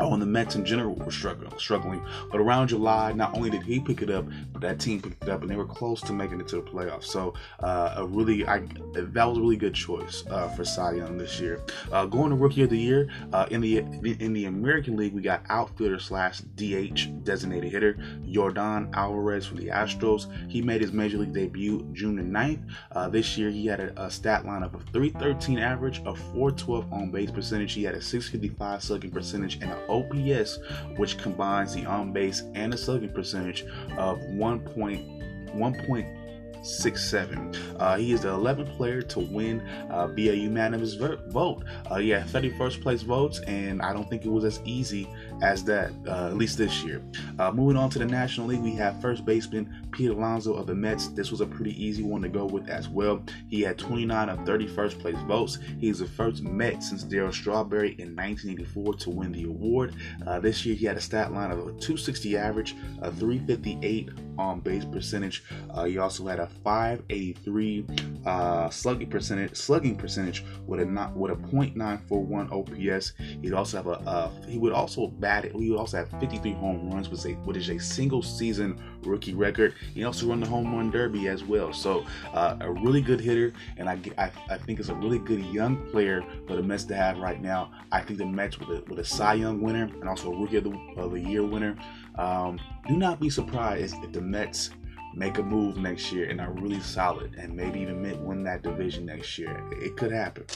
Oh, 0.00 0.12
and 0.14 0.22
the 0.22 0.26
Mets 0.26 0.54
in 0.54 0.64
general 0.64 0.94
were 0.94 1.10
struggling, 1.10 1.52
struggling. 1.58 2.02
But 2.30 2.40
around 2.40 2.68
July, 2.68 3.12
not 3.12 3.36
only 3.36 3.50
did 3.50 3.62
he 3.62 3.80
pick 3.80 4.02
it 4.02 4.10
up, 4.10 4.26
but 4.52 4.62
that 4.62 4.80
team 4.80 5.00
picked 5.02 5.22
it 5.22 5.28
up, 5.28 5.42
and 5.42 5.50
they 5.50 5.56
were 5.56 5.66
close 5.66 6.00
to 6.02 6.12
making 6.12 6.40
it 6.40 6.48
to 6.48 6.56
the 6.56 6.62
playoffs. 6.62 7.04
So, 7.04 7.34
uh, 7.60 7.94
a 7.96 8.06
really, 8.06 8.46
I, 8.46 8.60
that 8.94 9.24
was 9.24 9.38
a 9.38 9.40
really 9.40 9.56
good 9.56 9.74
choice 9.74 10.24
uh, 10.30 10.48
for 10.48 10.64
Cy 10.64 10.92
Young 10.92 11.18
this 11.18 11.38
year. 11.38 11.62
Uh, 11.92 12.06
going 12.06 12.30
to 12.30 12.36
Rookie 12.36 12.62
of 12.62 12.70
the 12.70 12.78
Year 12.78 13.08
uh, 13.32 13.46
in 13.50 13.60
the 13.60 13.78
in 13.78 14.32
the 14.32 14.46
American 14.46 14.96
League, 14.96 15.12
we 15.12 15.22
got 15.22 15.42
outfielder 15.48 15.98
slash 15.98 16.40
DH 16.56 17.24
designated 17.24 17.70
hitter 17.70 17.94
Yordan 18.24 18.92
Alvarez 18.94 19.46
from 19.46 19.58
the 19.58 19.66
Astros. 19.66 20.28
He 20.50 20.62
made 20.62 20.80
his 20.80 20.92
major 20.92 21.18
league 21.18 21.32
debut 21.32 21.86
June 21.92 22.16
the 22.16 22.22
9th. 22.22 22.62
Uh, 22.92 23.08
this 23.08 23.36
year, 23.36 23.50
he 23.50 23.66
had 23.66 23.80
a, 23.80 24.04
a, 24.04 24.10
stat 24.10 24.44
line 24.46 24.62
of 24.62 24.74
a 24.74 24.78
313 24.92 25.58
average, 25.58 25.98
a 26.06 26.14
412 26.14 26.92
on 26.92 27.10
base 27.10 27.30
percentage. 27.30 27.72
He 27.72 27.84
had 27.84 27.94
a 27.94 28.02
655 28.02 28.82
slugging 28.82 29.10
percentage 29.10 29.56
and 29.56 29.70
an 29.70 29.78
OPS, 29.90 30.60
which 30.96 31.18
combines 31.18 31.74
the 31.74 31.86
on 31.86 32.12
base 32.12 32.44
and 32.54 32.72
the 32.72 32.78
slugging 32.78 33.12
percentage 33.12 33.64
of 33.98 34.20
1.1 34.20 36.19
six 36.62 37.08
seven. 37.08 37.54
Uh, 37.78 37.96
he 37.96 38.12
is 38.12 38.22
the 38.22 38.28
11th 38.28 38.76
player 38.76 39.02
to 39.02 39.20
win 39.20 39.60
uh, 39.90 40.06
via 40.08 40.32
unanimous 40.32 40.94
vote. 40.94 41.64
Uh, 41.90 41.96
yeah, 41.96 42.22
31st 42.24 42.82
place 42.82 43.02
votes, 43.02 43.40
and 43.40 43.82
I 43.82 43.92
don't 43.92 44.08
think 44.08 44.24
it 44.24 44.30
was 44.30 44.44
as 44.44 44.60
easy 44.64 45.08
as 45.42 45.64
that, 45.64 45.92
uh, 46.06 46.26
at 46.26 46.36
least 46.36 46.58
this 46.58 46.82
year. 46.82 47.02
Uh, 47.38 47.50
moving 47.50 47.76
on 47.76 47.90
to 47.90 47.98
the 47.98 48.04
National 48.04 48.48
League, 48.48 48.60
we 48.60 48.74
have 48.74 49.00
first 49.00 49.24
baseman 49.24 49.88
Pete 49.92 50.10
Alonso 50.10 50.54
of 50.54 50.66
the 50.66 50.74
Mets. 50.74 51.08
This 51.08 51.30
was 51.30 51.40
a 51.40 51.46
pretty 51.46 51.82
easy 51.82 52.02
one 52.02 52.22
to 52.22 52.28
go 52.28 52.44
with 52.44 52.68
as 52.68 52.88
well. 52.88 53.22
He 53.48 53.62
had 53.62 53.78
29 53.78 54.28
of 54.28 54.38
31st 54.40 54.98
place 55.00 55.16
votes. 55.26 55.58
He's 55.78 55.98
the 55.98 56.06
first 56.06 56.42
Met 56.42 56.82
since 56.82 57.04
Darryl 57.04 57.32
Strawberry 57.32 57.90
in 57.98 58.14
1984 58.16 58.94
to 58.94 59.10
win 59.10 59.32
the 59.32 59.44
award. 59.44 59.94
Uh, 60.26 60.40
this 60.40 60.64
year, 60.64 60.74
he 60.74 60.86
had 60.86 60.96
a 60.96 61.00
stat 61.00 61.32
line 61.32 61.50
of 61.50 61.58
a 61.58 61.62
260 61.62 62.36
average, 62.36 62.74
a 63.02 63.10
358 63.10 64.10
on 64.40 64.60
base 64.60 64.84
percentage. 64.84 65.44
he 65.84 65.98
also 65.98 66.26
had 66.26 66.40
a 66.40 66.48
583 66.64 67.86
uh, 68.26 68.70
slugging 68.70 69.08
percentage, 69.08 69.56
slugging 69.56 69.96
percentage 69.96 70.44
with 70.66 70.80
a 70.80 70.84
not 70.84 71.16
with 71.16 71.32
a 71.32 71.36
.941 71.36 72.50
OPS. 72.52 73.12
He'd 73.42 73.52
also 73.52 73.76
have 73.76 73.86
a 73.86 74.00
uh, 74.08 74.30
he 74.46 74.58
would 74.58 74.72
also 74.72 75.08
bat 75.08 75.44
it. 75.44 75.52
He 75.52 75.70
would 75.70 75.78
also 75.78 75.98
have 75.98 76.10
53 76.20 76.52
home 76.52 76.90
runs, 76.90 77.08
which 77.08 77.20
is 77.20 77.26
a, 77.26 77.32
which 77.44 77.56
is 77.56 77.70
a 77.70 77.78
single 77.78 78.22
season 78.22 78.80
rookie 79.02 79.34
record. 79.34 79.74
He 79.94 80.04
also 80.04 80.26
run 80.26 80.40
the 80.40 80.46
home 80.46 80.74
run 80.74 80.90
derby 80.90 81.28
as 81.28 81.44
well. 81.44 81.72
So 81.72 82.04
uh, 82.34 82.56
a 82.60 82.70
really 82.70 83.00
good 83.00 83.20
hitter, 83.20 83.52
and 83.76 83.88
I, 83.88 83.98
I, 84.18 84.30
I 84.50 84.58
think 84.58 84.80
it's 84.80 84.88
a 84.88 84.94
really 84.94 85.18
good 85.18 85.44
young 85.46 85.88
player 85.90 86.22
for 86.46 86.56
the 86.56 86.62
Mets 86.62 86.84
to 86.84 86.94
have 86.94 87.18
right 87.18 87.40
now. 87.40 87.72
I 87.92 88.00
think 88.00 88.18
the 88.18 88.26
Mets 88.26 88.58
with 88.58 88.68
a 88.68 88.82
with 88.88 88.98
a 88.98 89.04
Cy 89.04 89.34
Young 89.34 89.60
winner 89.60 89.84
and 89.84 90.08
also 90.08 90.32
a 90.32 90.36
Rookie 90.36 90.56
of 90.56 90.64
the, 90.64 90.78
of 90.96 91.12
the 91.12 91.20
Year 91.20 91.44
winner. 91.44 91.76
Um, 92.16 92.60
do 92.88 92.96
not 92.96 93.20
be 93.20 93.30
surprised 93.30 93.96
if 94.02 94.12
the 94.12 94.20
Mets 94.20 94.70
make 95.14 95.38
a 95.38 95.42
move 95.42 95.76
next 95.76 96.12
year 96.12 96.28
and 96.28 96.40
are 96.40 96.52
really 96.52 96.80
solid 96.80 97.34
and 97.36 97.54
maybe 97.54 97.80
even 97.80 98.24
win 98.24 98.44
that 98.44 98.62
division 98.62 99.06
next 99.06 99.36
year. 99.38 99.62
It 99.72 99.96
could 99.96 100.12
happen. 100.12 100.46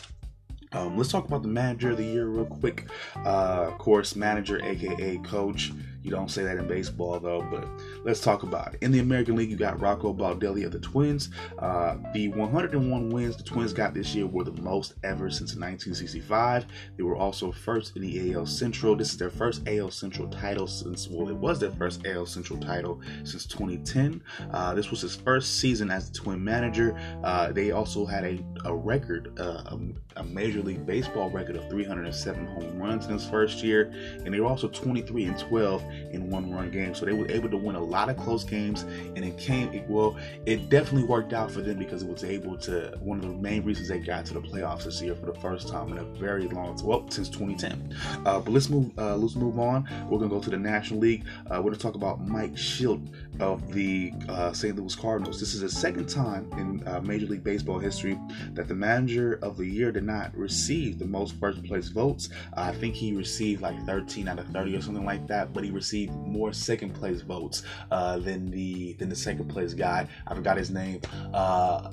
Um, 0.73 0.97
let's 0.97 1.11
talk 1.11 1.27
about 1.27 1.43
the 1.43 1.49
manager 1.49 1.91
of 1.91 1.99
the 1.99 2.05
year 2.05 2.27
real 2.27 2.47
quick. 2.47 2.89
Uh, 3.25 3.69
of 3.69 3.79
course, 3.79 4.17
manager, 4.17 4.61
aka 4.65 5.19
coach. 5.19 5.73
You 6.05 6.11
don't 6.11 6.31
say 6.31 6.45
that 6.45 6.59
in 6.59 6.69
baseball 6.69 7.19
though, 7.19 7.41
but 7.51 7.67
let's 8.05 8.21
talk 8.21 8.43
about 8.43 8.75
it. 8.75 8.83
In 8.83 8.93
the 8.93 8.99
American 8.99 9.37
League, 9.37 9.51
you 9.51 9.57
got 9.57 9.81
Rocco 9.81 10.13
Baldelli 10.13 10.67
of 10.67 10.73
the 10.73 10.79
Twins. 10.79 11.31
Uh, 11.59 11.97
the 12.13 12.29
101 12.29 13.09
wins 13.09 13.39
the 13.39 13.43
Twins 13.43 13.73
got 13.73 13.95
this 13.95 14.15
year 14.15 14.27
were 14.27 14.45
the 14.45 14.53
most 14.61 14.95
ever 15.03 15.31
since 15.31 15.57
1965. 15.57 16.67
They 16.99 17.03
were 17.03 17.17
also 17.17 17.51
first 17.51 17.97
in 17.97 18.03
the 18.03 18.35
AL 18.35 18.45
Central. 18.45 18.95
This 18.95 19.13
is 19.13 19.17
their 19.17 19.31
first 19.31 19.67
AL 19.67 19.91
Central 19.93 20.29
title 20.29 20.67
since, 20.67 21.09
well, 21.09 21.31
it 21.31 21.37
was 21.37 21.59
their 21.59 21.71
first 21.71 22.07
AL 22.07 22.27
Central 22.27 22.61
title 22.61 23.01
since 23.25 23.47
2010. 23.47 24.23
Uh, 24.53 24.75
this 24.75 24.91
was 24.91 25.01
his 25.01 25.17
first 25.17 25.59
season 25.59 25.91
as 25.91 26.11
the 26.11 26.19
Twin 26.19 26.45
manager. 26.45 27.01
Uh, 27.25 27.51
they 27.51 27.71
also 27.71 28.05
had 28.05 28.25
a, 28.25 28.45
a 28.67 28.75
record, 28.75 29.41
uh, 29.41 29.79
a, 30.17 30.25
Major 30.25 30.63
League 30.63 30.85
Baseball 30.85 31.31
record 31.31 31.57
of 31.57 31.69
307 31.71 32.47
home 32.47 32.79
runs 32.79 33.07
in 33.07 33.13
his 33.13 33.27
first 33.27 33.63
year, 33.63 33.93
and 34.25 34.35
they 34.35 34.41
were 34.41 34.47
also 34.47 34.69
23 34.69 35.25
and 35.27 35.39
12 35.39 35.83
in 36.11 36.31
one 36.31 36.53
run 36.53 36.71
games. 36.71 36.99
So 36.99 37.07
they 37.07 37.13
were 37.13 37.31
able 37.31 37.49
to 37.51 37.57
win 37.57 37.77
a 37.77 37.83
lot 37.83 38.09
of 38.09 38.17
close 38.17 38.45
games, 38.45 38.83
and 38.83 39.25
it 39.25 39.39
came 39.39 39.73
it, 39.73 39.89
well. 39.89 40.17
It 40.47 40.69
definitely 40.69 41.09
worked 41.09 41.33
out 41.33 41.51
for 41.51 41.61
them 41.61 41.79
because 41.79 42.03
it 42.03 42.09
was 42.09 42.25
able 42.25 42.57
to. 42.59 42.99
One 43.01 43.19
of 43.19 43.25
the 43.25 43.35
main 43.35 43.65
reasons 43.65 43.89
they 43.89 43.99
got 43.99 44.27
to 44.27 44.35
the 44.35 44.41
playoffs 44.41 44.85
this 44.85 45.01
year 45.01 45.15
for 45.15 45.27
the 45.27 45.39
first 45.41 45.69
time 45.69 45.93
in 45.93 45.99
a 45.99 46.05
very 46.05 46.49
long 46.49 46.75
well 46.83 47.09
since 47.11 47.29
2010. 47.29 47.97
Uh, 48.25 48.41
but 48.41 48.53
let's 48.53 48.69
move 48.69 48.91
uh, 48.99 49.17
let's 49.17 49.37
move 49.37 49.59
on. 49.59 49.89
We're 50.09 50.19
gonna 50.19 50.31
go 50.31 50.41
to 50.41 50.51
the 50.51 50.59
National 50.59 51.01
League. 51.01 51.25
Uh, 51.47 51.57
we're 51.63 51.71
gonna 51.71 51.77
talk 51.77 51.95
about 51.95 52.27
Mike 52.27 52.55
Shildt 52.55 53.07
of 53.41 53.73
the 53.73 54.13
uh, 54.29 54.53
St. 54.53 54.77
Louis 54.77 54.95
Cardinals. 54.95 55.41
This 55.41 55.55
is 55.55 55.61
the 55.61 55.69
second 55.69 56.09
time 56.09 56.51
in 56.59 56.87
uh, 56.87 57.01
Major 57.01 57.27
League 57.27 57.45
Baseball 57.45 57.79
history 57.79 58.19
that 58.53 58.69
the 58.69 58.75
Manager 58.75 59.39
of 59.43 59.57
the 59.57 59.67
Year 59.67 59.93
not 60.05 60.37
receive 60.37 60.99
the 60.99 61.07
most 61.07 61.35
first 61.37 61.65
place 61.65 61.89
votes. 61.89 62.29
I 62.55 62.73
think 62.73 62.95
he 62.95 63.15
received 63.15 63.63
like 63.63 63.85
13 63.87 64.29
out 64.29 64.39
of 64.39 64.47
30 64.49 64.77
or 64.77 64.83
something 64.83 65.05
like 65.05 65.27
that, 65.29 65.53
but 65.53 65.65
he 65.65 65.71
received 65.71 66.13
more 66.13 66.53
second 66.53 66.95
place 66.95 67.23
votes 67.23 67.63
uh, 67.91 68.19
than 68.19 68.51
the 68.51 68.95
than 68.95 69.09
the 69.09 69.17
second 69.17 69.49
place 69.49 69.75
guy. 69.75 70.09
I 70.27 70.35
forgot 70.35 70.57
his 70.57 70.71
name. 70.71 71.01
Uh, 71.33 71.91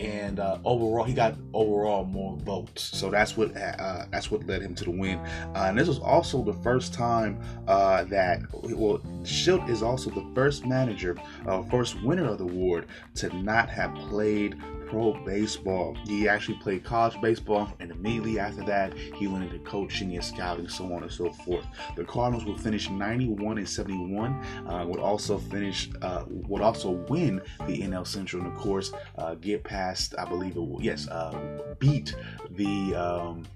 and 0.00 0.40
uh, 0.40 0.58
overall, 0.64 1.04
he 1.04 1.12
got 1.12 1.34
overall 1.52 2.04
more 2.04 2.36
votes. 2.38 2.96
So 2.96 3.10
that's 3.10 3.36
what 3.36 3.54
uh, 3.54 4.06
that's 4.10 4.30
what 4.30 4.46
led 4.46 4.62
him 4.62 4.74
to 4.76 4.84
the 4.84 4.90
win. 4.90 5.18
Uh, 5.18 5.66
and 5.68 5.78
this 5.78 5.88
was 5.88 5.98
also 5.98 6.42
the 6.42 6.54
first 6.54 6.94
time 6.94 7.38
uh, 7.68 8.04
that 8.04 8.40
well, 8.52 8.98
Shildt 9.22 9.68
is 9.68 9.82
also 9.82 10.10
the 10.10 10.26
first 10.34 10.64
manager, 10.64 11.18
uh, 11.46 11.62
first 11.64 12.02
winner 12.02 12.24
of 12.24 12.38
the 12.38 12.44
award 12.44 12.86
to 13.16 13.34
not 13.36 13.68
have 13.68 13.94
played 13.94 14.56
pro 14.90 15.12
baseball. 15.24 15.96
He 16.04 16.28
actually 16.28 16.58
played 16.58 16.84
college 16.84 17.18
baseball, 17.22 17.72
and 17.78 17.90
immediately 17.92 18.38
after 18.40 18.64
that, 18.64 18.92
he 18.98 19.28
went 19.28 19.44
into 19.44 19.58
coaching 19.60 20.14
and 20.14 20.24
scouting, 20.24 20.68
so 20.68 20.92
on 20.92 21.04
and 21.04 21.12
so 21.12 21.32
forth. 21.32 21.64
The 21.96 22.04
Cardinals 22.04 22.44
will 22.44 22.58
finish 22.58 22.90
91 22.90 23.58
and 23.58 23.68
71. 23.68 24.32
Uh, 24.66 24.84
would 24.86 24.98
also 24.98 25.38
finish, 25.38 25.90
uh, 26.02 26.24
would 26.26 26.60
also 26.60 26.90
win 27.08 27.40
the 27.66 27.82
NL 27.82 28.06
Central, 28.06 28.42
and 28.42 28.52
of 28.52 28.58
course, 28.58 28.92
uh, 29.16 29.36
get 29.36 29.62
past, 29.62 30.14
I 30.18 30.24
believe 30.24 30.56
it 30.56 30.60
will, 30.60 30.82
yes, 30.82 31.06
uh, 31.08 31.74
beat 31.78 32.14
the, 32.50 32.94
um, 32.96 33.46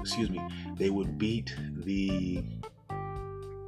excuse 0.00 0.28
me, 0.28 0.40
they 0.76 0.90
would 0.90 1.18
beat 1.18 1.54
the 1.84 2.42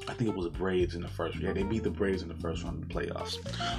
I 0.08 0.14
think 0.14 0.30
it 0.30 0.36
was 0.36 0.46
the 0.46 0.50
Braves 0.50 0.94
in 0.94 1.02
the 1.02 1.08
first. 1.08 1.38
Yeah, 1.38 1.52
they 1.52 1.62
beat 1.62 1.84
the 1.84 1.90
Braves 1.90 2.22
in 2.22 2.28
the 2.28 2.34
first 2.34 2.64
round 2.64 2.82
of 2.82 2.88
the 2.88 2.94
playoffs. 2.94 3.38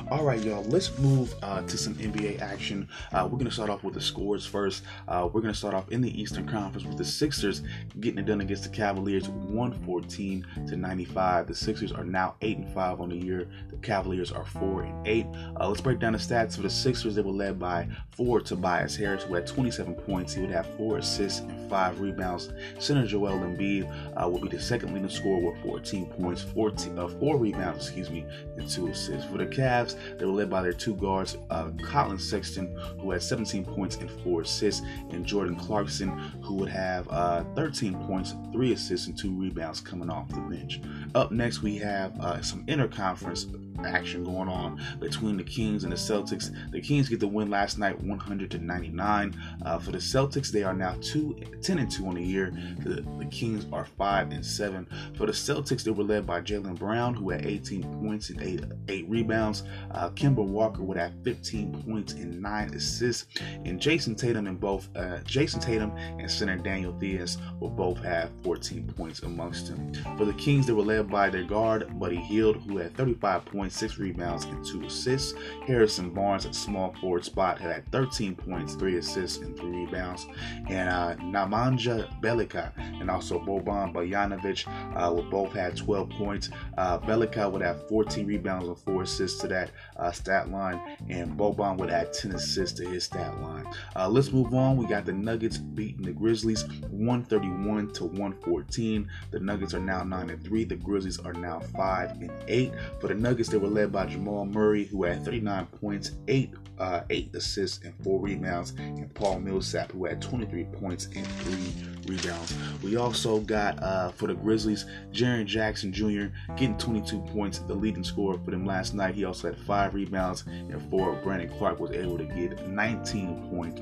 All 0.09 0.23
right, 0.23 0.39
y'all. 0.41 0.63
Let's 0.63 0.97
move 0.99 1.33
uh, 1.41 1.61
to 1.61 1.77
some 1.77 1.95
NBA 1.95 2.41
action. 2.41 2.87
Uh, 3.11 3.27
we're 3.29 3.37
gonna 3.37 3.51
start 3.51 3.69
off 3.69 3.83
with 3.83 3.93
the 3.93 4.01
scores 4.01 4.45
first. 4.45 4.83
Uh, 5.07 5.29
we're 5.31 5.41
gonna 5.41 5.53
start 5.53 5.73
off 5.73 5.91
in 5.91 6.01
the 6.01 6.21
Eastern 6.21 6.47
Conference 6.47 6.87
with 6.87 6.97
the 6.97 7.05
Sixers 7.05 7.61
getting 7.99 8.19
it 8.19 8.25
done 8.25 8.41
against 8.41 8.63
the 8.63 8.69
Cavaliers, 8.69 9.27
114 9.27 10.45
to 10.67 10.75
95. 10.75 11.47
The 11.47 11.55
Sixers 11.55 11.91
are 11.91 12.05
now 12.05 12.35
eight 12.41 12.57
and 12.57 12.73
five 12.73 13.01
on 13.01 13.09
the 13.09 13.17
year. 13.17 13.47
The 13.69 13.77
Cavaliers 13.77 14.31
are 14.31 14.45
four 14.45 14.83
and 14.83 15.07
eight. 15.07 15.25
Uh, 15.59 15.67
let's 15.67 15.81
break 15.81 15.99
down 15.99 16.13
the 16.13 16.19
stats 16.19 16.55
for 16.55 16.61
the 16.61 16.69
Sixers. 16.69 17.15
They 17.15 17.21
were 17.21 17.31
led 17.31 17.59
by 17.59 17.87
four 18.11 18.39
Tobias 18.39 18.95
Harris, 18.95 19.23
who 19.23 19.33
had 19.33 19.47
27 19.47 19.95
points. 19.95 20.33
He 20.33 20.41
would 20.41 20.51
have 20.51 20.67
four 20.77 20.97
assists 20.99 21.39
and 21.39 21.69
five 21.69 21.99
rebounds. 21.99 22.51
Center 22.79 23.05
Joel 23.05 23.39
Embiid 23.39 23.89
uh, 24.15 24.27
will 24.27 24.39
be 24.39 24.49
the 24.49 24.61
second 24.61 24.93
leading 24.93 25.09
scorer 25.09 25.39
with 25.39 25.61
14 25.63 26.05
points, 26.17 26.41
14, 26.41 26.97
uh, 26.97 27.07
four 27.07 27.37
rebounds, 27.37 27.85
excuse 27.85 28.09
me, 28.09 28.25
and 28.57 28.69
two 28.69 28.87
assists. 28.87 29.29
For 29.29 29.37
the 29.37 29.45
Cavs, 29.45 29.95
they 30.17 30.25
were 30.25 30.31
led 30.31 30.49
by 30.49 30.61
their 30.61 30.73
two 30.73 30.95
guards, 30.95 31.37
uh, 31.49 31.71
Collin 31.83 32.19
Sexton, 32.19 32.75
who 32.99 33.11
had 33.11 33.21
17 33.21 33.65
points 33.65 33.97
and 33.97 34.09
four 34.23 34.41
assists, 34.41 34.81
and 35.11 35.25
Jordan 35.25 35.55
Clarkson, 35.55 36.09
who 36.41 36.55
would 36.55 36.69
have 36.69 37.07
uh, 37.09 37.43
13 37.55 37.95
points, 38.05 38.33
three 38.51 38.73
assists, 38.73 39.07
and 39.07 39.17
two 39.17 39.31
rebounds 39.31 39.81
coming 39.81 40.09
off 40.09 40.29
the 40.29 40.39
bench. 40.41 40.81
Up 41.15 41.31
next, 41.31 41.61
we 41.61 41.77
have 41.77 42.19
uh, 42.19 42.41
some 42.41 42.65
interconference 42.65 43.45
action 43.85 44.23
going 44.23 44.49
on 44.49 44.81
between 44.99 45.37
the 45.37 45.43
Kings 45.43 45.83
and 45.83 45.91
the 45.91 45.97
Celtics. 45.97 46.51
The 46.71 46.81
Kings 46.81 47.09
get 47.09 47.19
the 47.19 47.27
win 47.27 47.49
last 47.49 47.77
night, 47.77 47.99
100 48.01 48.51
to 48.51 48.57
99. 48.59 49.35
Uh, 49.65 49.79
for 49.79 49.91
the 49.91 49.97
Celtics, 49.97 50.51
they 50.51 50.63
are 50.63 50.73
now 50.73 50.95
two, 51.01 51.39
10 51.61 51.79
and 51.79 51.91
2 51.91 52.07
on 52.07 52.15
the 52.15 52.23
year. 52.23 52.51
The, 52.79 53.05
the 53.17 53.25
Kings 53.25 53.65
are 53.71 53.85
5 53.85 54.31
and 54.31 54.45
7. 54.45 54.87
For 55.15 55.25
the 55.25 55.31
Celtics, 55.31 55.83
they 55.83 55.91
were 55.91 56.03
led 56.03 56.25
by 56.25 56.41
Jaylen 56.41 56.77
Brown, 56.77 57.13
who 57.13 57.29
had 57.29 57.45
18 57.45 57.83
points 58.01 58.29
and 58.29 58.41
eight, 58.41 58.63
eight 58.87 59.09
rebounds. 59.09 59.63
Uh, 59.91 60.09
Kemba 60.09 60.45
Walker 60.45 60.83
would 60.83 60.97
have 60.97 61.13
15 61.23 61.83
points 61.83 62.13
and 62.13 62.41
nine 62.41 62.73
assists. 62.73 63.27
And 63.65 63.79
Jayson 63.79 64.15
Tatum 64.15 64.47
and 64.47 64.59
both 64.59 64.89
uh, 64.95 65.19
Jayson 65.25 65.61
Tatum 65.61 65.91
and 65.97 66.29
center 66.29 66.57
Daniel 66.57 66.93
Theis 66.93 67.37
will 67.59 67.69
both 67.69 67.97
have 68.03 68.31
14 68.43 68.93
points 68.95 69.21
amongst 69.23 69.67
them. 69.67 69.93
For 70.17 70.25
the 70.25 70.33
Kings, 70.33 70.67
they 70.67 70.73
were 70.73 70.83
led 70.83 71.09
by 71.09 71.29
their 71.29 71.43
guard 71.43 71.99
Buddy 71.99 72.17
Hield, 72.17 72.57
who 72.67 72.77
had 72.77 72.95
35 72.95 73.45
points 73.45 73.62
points, 73.63 73.77
six 73.77 73.97
rebounds, 73.97 74.43
and 74.43 74.65
two 74.65 74.83
assists. 74.83 75.35
Harrison 75.65 76.09
Barnes 76.09 76.45
at 76.45 76.53
small 76.53 76.93
forward 76.99 77.23
spot 77.23 77.57
had 77.61 77.89
13 77.93 78.35
points, 78.35 78.75
three 78.75 78.97
assists, 78.97 79.37
and 79.37 79.57
three 79.57 79.85
rebounds. 79.85 80.27
And 80.67 80.89
uh, 80.89 81.15
Nemanja 81.21 82.09
Bjelica 82.19 82.73
and 82.99 83.09
also 83.09 83.39
Boban 83.39 83.93
Bojanovic 83.93 84.67
uh, 84.97 85.13
would 85.13 85.29
both 85.29 85.53
had 85.53 85.77
12 85.77 86.09
points. 86.09 86.49
Uh, 86.77 86.99
would 87.05 87.61
have 87.61 87.87
14 87.87 88.27
rebounds 88.27 88.67
and 88.67 88.77
four 88.79 89.03
assists 89.03 89.39
to 89.39 89.47
that 89.47 89.71
uh, 89.95 90.11
stat 90.11 90.49
line, 90.49 90.97
and 91.09 91.37
Boban 91.37 91.77
would 91.77 91.89
add 91.89 92.11
10 92.11 92.33
assists 92.33 92.77
to 92.79 92.89
his 92.89 93.05
stat 93.05 93.39
line. 93.41 93.65
Uh, 93.95 94.09
let's 94.09 94.33
move 94.33 94.53
on. 94.53 94.75
We 94.75 94.87
got 94.87 95.05
the 95.05 95.13
Nuggets 95.13 95.57
beating 95.57 96.03
the 96.03 96.11
Grizzlies 96.11 96.65
131 96.89 97.93
to 97.93 98.03
114. 98.03 99.09
The 99.31 99.39
Nuggets 99.39 99.73
are 99.73 99.79
now 99.79 100.03
9 100.03 100.29
and 100.29 100.43
3. 100.43 100.65
The 100.65 100.75
Grizzlies 100.75 101.19
are 101.19 101.33
now 101.33 101.59
5 101.59 102.11
and 102.21 102.31
8. 102.47 102.73
For 102.99 103.07
the 103.07 103.15
Nuggets, 103.15 103.52
they 103.53 103.59
were 103.59 103.67
led 103.67 103.91
by 103.91 104.07
Jamal 104.07 104.47
Murray, 104.47 104.85
who 104.85 105.03
had 105.03 105.23
39 105.23 105.67
points, 105.79 106.13
8 106.27 106.55
uh, 106.79 107.01
8 107.11 107.35
assists, 107.35 107.83
and 107.85 107.93
4 108.03 108.19
rebounds, 108.19 108.71
and 108.79 109.13
Paul 109.13 109.39
Millsap, 109.41 109.91
who 109.91 110.05
had 110.05 110.19
23 110.23 110.63
points 110.63 111.07
and 111.15 111.27
3 111.27 112.15
rebounds. 112.15 112.55
We 112.81 112.95
also 112.95 113.41
got 113.41 113.81
uh, 113.83 114.09
for 114.09 114.25
the 114.25 114.33
Grizzlies, 114.33 114.85
Jaren 115.11 115.45
Jackson 115.45 115.93
Jr. 115.93 116.33
getting 116.55 116.79
22 116.79 117.19
points, 117.31 117.59
the 117.59 117.75
leading 117.75 118.03
scorer 118.03 118.39
for 118.43 118.49
them 118.49 118.65
last 118.65 118.95
night. 118.95 119.13
He 119.13 119.23
also 119.23 119.49
had 119.49 119.59
5 119.59 119.93
rebounds, 119.93 120.45
and 120.47 120.81
4. 120.89 121.21
Brandon 121.23 121.55
Clarke 121.55 121.79
was 121.79 121.91
able 121.91 122.17
to 122.17 122.25
get 122.25 122.67
19 122.67 123.49
points 123.51 123.81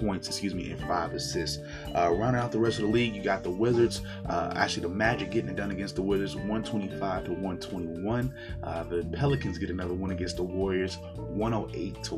points, 0.00 0.28
excuse 0.28 0.54
me, 0.54 0.70
and 0.70 0.80
five 0.80 1.12
assists. 1.12 1.58
Uh, 1.94 2.10
rounding 2.10 2.42
out 2.42 2.50
the 2.52 2.58
rest 2.58 2.78
of 2.78 2.86
the 2.86 2.90
league, 2.90 3.14
you 3.14 3.22
got 3.22 3.42
the 3.42 3.50
Wizards. 3.50 4.02
Uh, 4.26 4.52
actually, 4.56 4.82
the 4.82 4.88
Magic 4.88 5.30
getting 5.30 5.50
it 5.50 5.56
done 5.56 5.70
against 5.70 5.96
the 5.96 6.02
Wizards, 6.02 6.34
125 6.36 7.24
to 7.24 7.30
121. 7.32 8.34
Uh, 8.62 8.84
the 8.84 9.04
Pelicans 9.12 9.58
get 9.58 9.70
another 9.70 9.94
one 9.94 10.10
against 10.10 10.36
the 10.36 10.42
Warriors, 10.42 10.96
108 11.16 12.02
to 12.04 12.14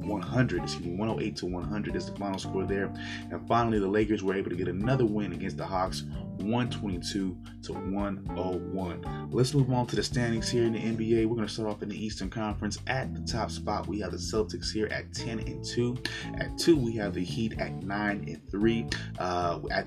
100. 0.00 0.62
Excuse 0.62 0.86
me, 0.86 0.96
108 0.96 1.36
to 1.36 1.46
100 1.46 1.96
is 1.96 2.06
the 2.06 2.16
final 2.16 2.38
score 2.38 2.64
there. 2.64 2.92
And 3.30 3.46
finally, 3.46 3.78
the 3.78 3.88
Lakers 3.88 4.22
were 4.22 4.34
able 4.34 4.50
to 4.50 4.56
get 4.56 4.68
another 4.68 5.04
win 5.04 5.32
against 5.32 5.56
the 5.56 5.66
Hawks, 5.66 6.04
122 6.36 7.36
to 7.62 7.72
101. 7.72 9.30
Let's 9.30 9.54
move 9.54 9.70
on 9.72 9.86
to 9.88 9.96
the 9.96 10.02
standings 10.02 10.48
here 10.48 10.64
in 10.64 10.72
the 10.72 10.80
NBA. 10.80 11.26
We're 11.26 11.36
going 11.36 11.46
to 11.46 11.52
start 11.52 11.68
off 11.68 11.82
in 11.82 11.88
the 11.88 12.04
Eastern 12.04 12.30
Conference. 12.30 12.78
At 12.86 13.14
the 13.14 13.20
top 13.20 13.50
spot, 13.50 13.86
we 13.86 14.00
have 14.00 14.12
the 14.12 14.18
Celtics 14.18 14.72
here 14.72 14.86
at 14.86 15.12
10 15.12 15.40
and 15.40 15.64
2. 15.64 15.96
At 16.38 16.58
2, 16.58 16.76
we 16.76 16.92
have 16.96 17.14
the 17.14 17.24
Heat 17.24 17.58
at 17.58 17.82
9 17.82 18.24
and 18.28 18.50
3. 18.50 18.86
Uh, 19.18 19.60
at 19.70 19.86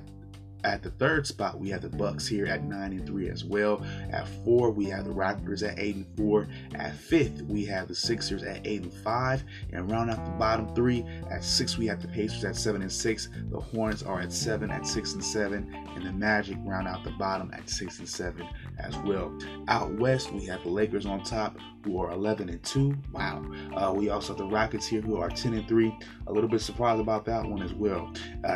at 0.64 0.82
the 0.82 0.92
third 0.92 1.28
spot, 1.28 1.60
we 1.60 1.70
have 1.70 1.82
the 1.82 1.90
Bucks 1.90 2.28
here 2.28 2.46
at 2.46 2.64
nine 2.64 2.94
and 2.94 3.06
three 3.06 3.30
as 3.30 3.44
well. 3.44 3.86
At 4.12 4.28
four, 4.44 4.72
we 4.72 4.86
have 4.86 5.06
the 5.06 5.14
Raptors 5.14 5.68
at 5.68 5.78
eight 5.78 5.96
and 5.96 6.08
four. 6.18 6.48
At 6.76 6.96
fifth, 6.96 7.42
we 7.44 7.66
have 7.66 7.88
the 7.88 7.96
Sixers 7.96 8.44
at 8.44 8.66
eight 8.66 8.84
and 8.84 8.94
five. 8.94 9.44
And 9.72 9.90
round 9.92 10.10
out 10.10 10.24
the 10.24 10.32
bottom 10.32 10.74
three, 10.74 11.06
at 11.30 11.44
six, 11.44 11.78
we 11.78 11.86
have 11.88 12.02
the 12.02 12.08
Pacers 12.08 12.46
at 12.46 12.56
seven 12.56 12.82
and 12.82 12.92
six. 12.92 13.30
The 13.50 13.60
Hornets 13.60 14.04
are 14.04 14.22
at 14.22 14.32
seven 14.32 14.72
at 14.72 14.88
six 14.88 15.14
and 15.14 15.24
seven, 15.24 15.74
and 15.96 16.06
the 16.06 16.14
Magic 16.14 16.58
round 16.62 16.88
out 16.88 17.04
the 17.04 17.12
bottom 17.12 17.52
at 17.54 17.70
six 17.70 18.00
and 18.00 18.08
seven 18.08 18.48
as 18.80 18.98
well. 19.00 19.38
Out 19.68 19.92
west, 20.00 20.32
we 20.32 20.46
have 20.46 20.64
the 20.64 20.70
Lakers 20.70 21.06
on 21.06 21.24
top, 21.24 21.58
who 21.84 22.02
are 22.02 22.12
11 22.12 22.50
and 22.50 22.64
2. 22.64 22.96
Wow. 23.12 23.44
Uh, 23.76 23.94
we 23.94 24.10
also 24.10 24.30
have 24.30 24.38
the 24.38 24.46
Rockets 24.46 24.88
here, 24.88 25.02
who 25.02 25.18
are 25.18 25.30
10 25.30 25.54
and 25.54 25.68
3. 25.68 25.98
A 26.28 26.32
little 26.32 26.50
bit 26.50 26.62
surprised 26.62 27.02
about 27.02 27.26
that 27.26 27.46
one 27.46 27.62
as 27.62 27.74
well. 27.74 28.12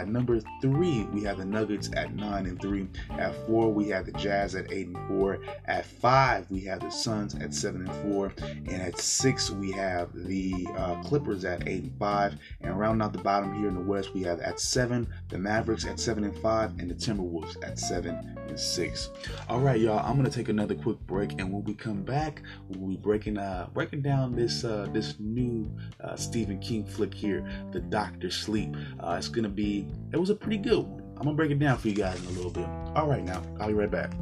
Number 0.06 0.40
three, 0.62 1.04
we 1.14 1.24
have 1.24 1.38
the 1.38 1.46
Nuggets 1.46 1.90
at 1.96 2.16
9 2.16 2.46
and 2.46 2.62
3. 2.62 2.88
At 3.12 3.36
four, 3.46 3.72
we 3.72 3.90
have 3.90 4.06
the 4.06 4.12
Jazz 4.14 4.56
at 4.56 4.72
8 4.72 4.88
and 4.88 5.08
4. 5.08 5.40
At 5.66 5.86
five, 5.86 6.50
we 6.50 6.62
have 6.62 6.80
the 6.80 6.90
Suns 6.90 7.36
at 7.36 7.54
7 7.54 7.88
and 7.88 8.12
4. 8.14 8.34
And 8.68 8.82
at 8.82 9.00
six, 9.00 9.50
we 9.50 9.72
have 9.72 10.10
the 10.14 10.68
uh, 10.78 11.02
Clippers 11.04 11.46
at 11.46 11.68
8 11.68 11.84
and 11.84 12.00
5. 12.00 12.36
And 12.62 12.80
rounding 12.80 13.04
out 13.04 13.14
the 13.14 13.20
bottom 13.20 13.54
here 13.54 13.68
in 13.68 13.76
the 13.76 13.82
West, 13.82 14.14
we 14.14 14.24
have 14.24 14.40
at 14.40 14.60
seven 14.60 15.08
the 15.30 15.38
Mavericks 15.38 15.86
at 15.86 16.00
7 16.00 16.24
and 16.24 16.38
5, 16.40 16.80
and 16.80 16.90
the 16.90 16.96
Timberwolves 16.96 17.64
at 17.64 17.78
7 17.78 18.38
and 18.48 18.60
6. 18.60 19.10
All 19.50 19.60
right, 19.60 19.80
y'all. 19.80 20.00
I'm 20.00 20.16
gonna 20.16 20.30
take 20.30 20.50
another 20.50 20.76
quick 20.76 21.00
break, 21.06 21.34
and 21.34 21.52
when 21.52 21.64
we 21.64 21.74
come 21.74 22.04
back, 22.04 22.42
we'll 22.70 22.90
be 22.90 22.98
breaking 23.18 23.38
uh 23.40 23.68
breaking 23.74 24.02
down 24.04 24.36
this 24.36 24.64
uh 24.64 24.88
this 24.94 25.16
new 25.18 25.68
uh, 26.04 26.16
Stephen 26.16 26.60
King 26.60 26.86
flick 26.86 27.12
here, 27.12 27.44
The 27.72 27.80
Doctor 27.80 28.30
Sleep. 28.30 28.76
Uh, 29.00 29.16
it's 29.18 29.28
gonna 29.28 29.50
be 29.50 29.88
it 30.14 30.18
was 30.18 30.30
a 30.30 30.36
pretty 30.36 30.60
good 30.60 30.86
one. 30.86 31.02
I'm 31.18 31.24
gonna 31.24 31.36
break 31.36 31.50
it 31.50 31.58
down 31.58 31.80
for 31.80 31.88
you 31.88 31.96
guys 31.96 32.22
in 32.22 32.28
a 32.28 32.32
little 32.34 32.52
bit. 32.52 32.68
All 32.96 33.08
right, 33.08 33.24
now 33.24 33.42
I'll 33.60 33.70
be 33.70 33.74
right 33.74 33.90
back. 33.90 34.14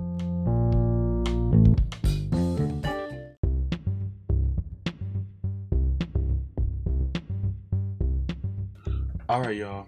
All 9.28 9.42
right, 9.42 9.58
y'all. 9.58 9.88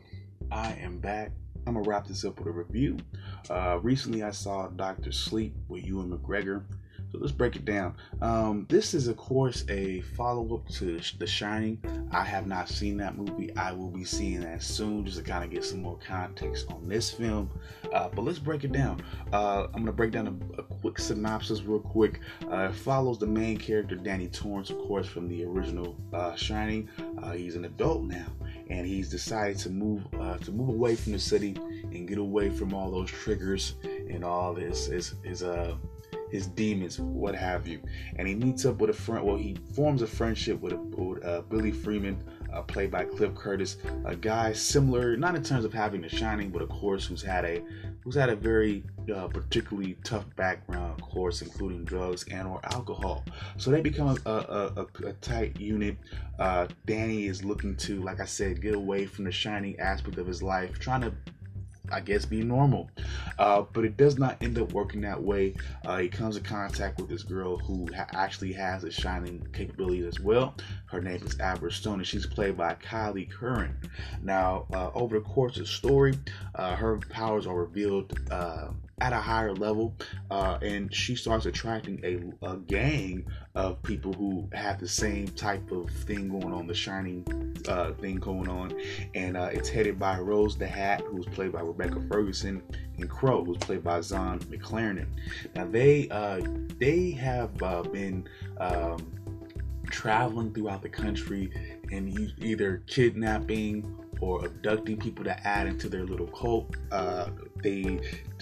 I 0.51 0.73
am 0.81 0.99
back. 0.99 1.31
I'm 1.65 1.75
gonna 1.75 1.87
wrap 1.87 2.07
this 2.07 2.25
up 2.25 2.39
with 2.39 2.47
a 2.47 2.51
review. 2.51 2.97
Uh, 3.49 3.79
recently, 3.81 4.23
I 4.23 4.31
saw 4.31 4.67
Doctor 4.67 5.13
Sleep 5.13 5.55
with 5.69 5.85
Ewan 5.85 6.09
McGregor. 6.09 6.63
So 7.11 7.19
let's 7.19 7.31
break 7.31 7.55
it 7.55 7.63
down. 7.63 7.95
Um, 8.21 8.65
this 8.69 8.93
is, 8.93 9.07
of 9.07 9.15
course, 9.15 9.63
a 9.69 10.01
follow 10.01 10.55
up 10.55 10.67
to 10.73 10.99
The 11.17 11.27
Shining. 11.27 11.81
I 12.11 12.23
have 12.23 12.47
not 12.47 12.67
seen 12.67 12.97
that 12.97 13.17
movie. 13.17 13.55
I 13.55 13.71
will 13.71 13.89
be 13.89 14.03
seeing 14.03 14.41
that 14.41 14.61
soon 14.61 15.05
just 15.05 15.17
to 15.17 15.23
kind 15.23 15.43
of 15.43 15.49
get 15.49 15.63
some 15.63 15.81
more 15.81 15.97
context 16.05 16.69
on 16.69 16.87
this 16.87 17.09
film. 17.09 17.49
Uh, 17.93 18.09
but 18.09 18.23
let's 18.23 18.39
break 18.39 18.65
it 18.65 18.73
down. 18.73 19.01
Uh, 19.31 19.65
I'm 19.65 19.71
going 19.71 19.85
to 19.85 19.91
break 19.93 20.11
down 20.11 20.27
a, 20.27 20.59
a, 20.59 20.63
quick 20.63 20.99
synopsis, 20.99 21.61
real 21.61 21.79
quick. 21.79 22.19
Uh, 22.51 22.69
it 22.69 22.75
follows 22.75 23.19
the 23.19 23.27
main 23.27 23.57
character, 23.57 23.95
Danny 23.95 24.27
Torrance, 24.27 24.69
of 24.69 24.77
course, 24.79 25.07
from 25.07 25.29
the 25.29 25.45
original 25.45 25.95
uh, 26.13 26.35
Shining. 26.35 26.89
Uh, 27.23 27.31
he's 27.31 27.55
an 27.55 27.65
adult 27.65 28.03
now 28.03 28.27
and 28.69 28.85
he's 28.85 29.09
decided 29.09 29.57
to 29.57 29.69
move 29.69 30.03
uh, 30.19 30.37
to 30.37 30.51
move 30.51 30.69
away 30.69 30.95
from 30.95 31.13
the 31.13 31.19
city 31.19 31.55
and 31.91 32.07
get 32.07 32.17
away 32.17 32.49
from 32.49 32.73
all 32.73 32.91
those 32.91 33.09
triggers 33.09 33.75
and 34.09 34.23
all 34.23 34.53
this 34.53 34.87
his 34.87 35.15
his 35.23 35.43
uh 35.43 35.75
his 36.31 36.47
demons, 36.47 36.99
what 36.99 37.35
have 37.35 37.67
you. 37.67 37.81
And 38.17 38.27
he 38.27 38.35
meets 38.35 38.65
up 38.65 38.79
with 38.79 38.89
a 38.89 38.93
friend. 38.93 39.25
Well, 39.25 39.37
he 39.37 39.57
forms 39.73 40.01
a 40.01 40.07
friendship 40.07 40.59
with, 40.61 40.73
a, 40.73 40.77
with 40.77 41.23
uh, 41.25 41.41
Billy 41.41 41.71
Freeman, 41.71 42.23
uh, 42.53 42.61
played 42.61 42.91
by 42.91 43.05
Cliff 43.05 43.35
Curtis, 43.35 43.77
a 44.05 44.15
guy 44.15 44.53
similar, 44.53 45.17
not 45.17 45.35
in 45.35 45.43
terms 45.43 45.65
of 45.65 45.73
having 45.73 46.01
The 46.01 46.09
Shining, 46.09 46.49
but 46.49 46.61
of 46.61 46.69
course, 46.69 47.05
who's 47.05 47.21
had 47.21 47.45
a 47.45 47.61
who's 48.03 48.15
had 48.15 48.29
a 48.29 48.35
very 48.37 48.83
uh, 49.13 49.27
particularly 49.27 49.97
tough 50.05 50.23
background, 50.37 50.93
of 50.97 51.01
course, 51.01 51.41
including 51.41 51.83
drugs 51.83 52.23
and 52.31 52.47
or 52.47 52.61
alcohol. 52.63 53.25
So 53.57 53.69
they 53.69 53.81
become 53.81 54.17
a, 54.25 54.29
a, 54.29 54.73
a, 54.77 55.07
a 55.07 55.13
tight 55.13 55.59
unit. 55.59 55.97
Uh, 56.39 56.67
Danny 56.85 57.25
is 57.25 57.43
looking 57.43 57.75
to, 57.77 58.01
like 58.01 58.21
I 58.21 58.25
said, 58.25 58.61
get 58.61 58.75
away 58.75 59.07
from 59.07 59.25
the 59.25 59.31
shining 59.31 59.77
aspect 59.79 60.17
of 60.19 60.25
his 60.25 60.41
life, 60.41 60.79
trying 60.79 61.01
to 61.01 61.11
I 61.91 61.99
guess, 61.99 62.25
be 62.25 62.43
normal. 62.43 62.89
Uh, 63.39 63.63
but 63.73 63.85
it 63.85 63.97
does 63.97 64.17
not 64.17 64.41
end 64.41 64.57
up 64.57 64.73
working 64.73 65.01
that 65.01 65.21
way. 65.21 65.55
Uh, 65.85 65.97
he 65.97 66.09
comes 66.09 66.37
in 66.37 66.43
contact 66.43 66.99
with 66.99 67.09
this 67.09 67.23
girl 67.23 67.57
who 67.57 67.87
ha- 67.95 68.07
actually 68.13 68.53
has 68.53 68.83
a 68.83 68.91
shining 68.91 69.45
capability 69.53 70.05
as 70.07 70.19
well. 70.19 70.55
Her 70.87 71.01
name 71.01 71.21
is 71.23 71.39
Abra 71.39 71.71
Stone, 71.71 71.99
and 71.99 72.07
she's 72.07 72.25
played 72.25 72.57
by 72.57 72.75
Kyliegh 72.75 73.31
Curran. 73.31 73.77
Now, 74.23 74.65
uh, 74.73 74.91
over 74.93 75.19
the 75.19 75.25
course 75.25 75.57
of 75.57 75.63
the 75.63 75.67
story, 75.67 76.15
uh, 76.55 76.75
her 76.75 76.97
powers 77.09 77.45
are 77.47 77.55
revealed 77.55 78.19
uh, 78.31 78.69
at 78.99 79.13
a 79.13 79.17
higher 79.17 79.53
level, 79.53 79.93
uh, 80.31 80.57
and 80.63 80.93
she 80.93 81.15
starts 81.15 81.45
attracting 81.45 81.99
a, 82.03 82.47
a, 82.47 82.57
gang 82.57 83.23
of 83.53 83.81
people 83.83 84.11
who 84.11 84.49
have 84.53 84.79
the 84.79 84.87
same 84.87 85.27
type 85.27 85.71
of 85.71 85.87
thing 85.89 86.29
going 86.29 86.51
on, 86.51 86.65
the 86.65 86.73
shining 86.73 87.23
uh, 87.67 87.91
thing 87.93 88.15
going 88.15 88.49
on, 88.49 88.73
and 89.13 89.37
uh, 89.37 89.49
it's 89.51 89.69
headed 89.69 89.99
by 89.99 90.17
Rose 90.17 90.57
the 90.57 90.67
Hat, 90.67 91.01
who's 91.01 91.27
played 91.27 91.51
by 91.51 91.61
Rebecca 91.61 92.01
Ferguson, 92.09 92.63
and 92.97 93.07
Crow, 93.07 93.45
who's 93.45 93.57
played 93.57 93.83
by 93.83 94.01
Zahn 94.01 94.39
McClarnon. 94.39 95.07
Now 95.55 95.65
they 95.65 96.09
uh, 96.09 96.41
they 96.79 97.11
have 97.11 97.61
uh, 97.61 97.83
been 97.83 98.27
um, 98.59 98.97
traveling 99.91 100.53
throughout 100.53 100.81
the 100.81 100.89
country 100.89 101.51
and 101.91 102.09
either 102.39 102.83
kidnapping 102.87 103.95
or 104.21 104.45
abducting 104.45 104.97
people 104.97 105.23
to 105.25 105.47
add 105.47 105.67
into 105.67 105.89
their 105.89 106.03
little 106.03 106.27
cult. 106.27 106.75
Uh, 106.91 107.29
they 107.63 107.99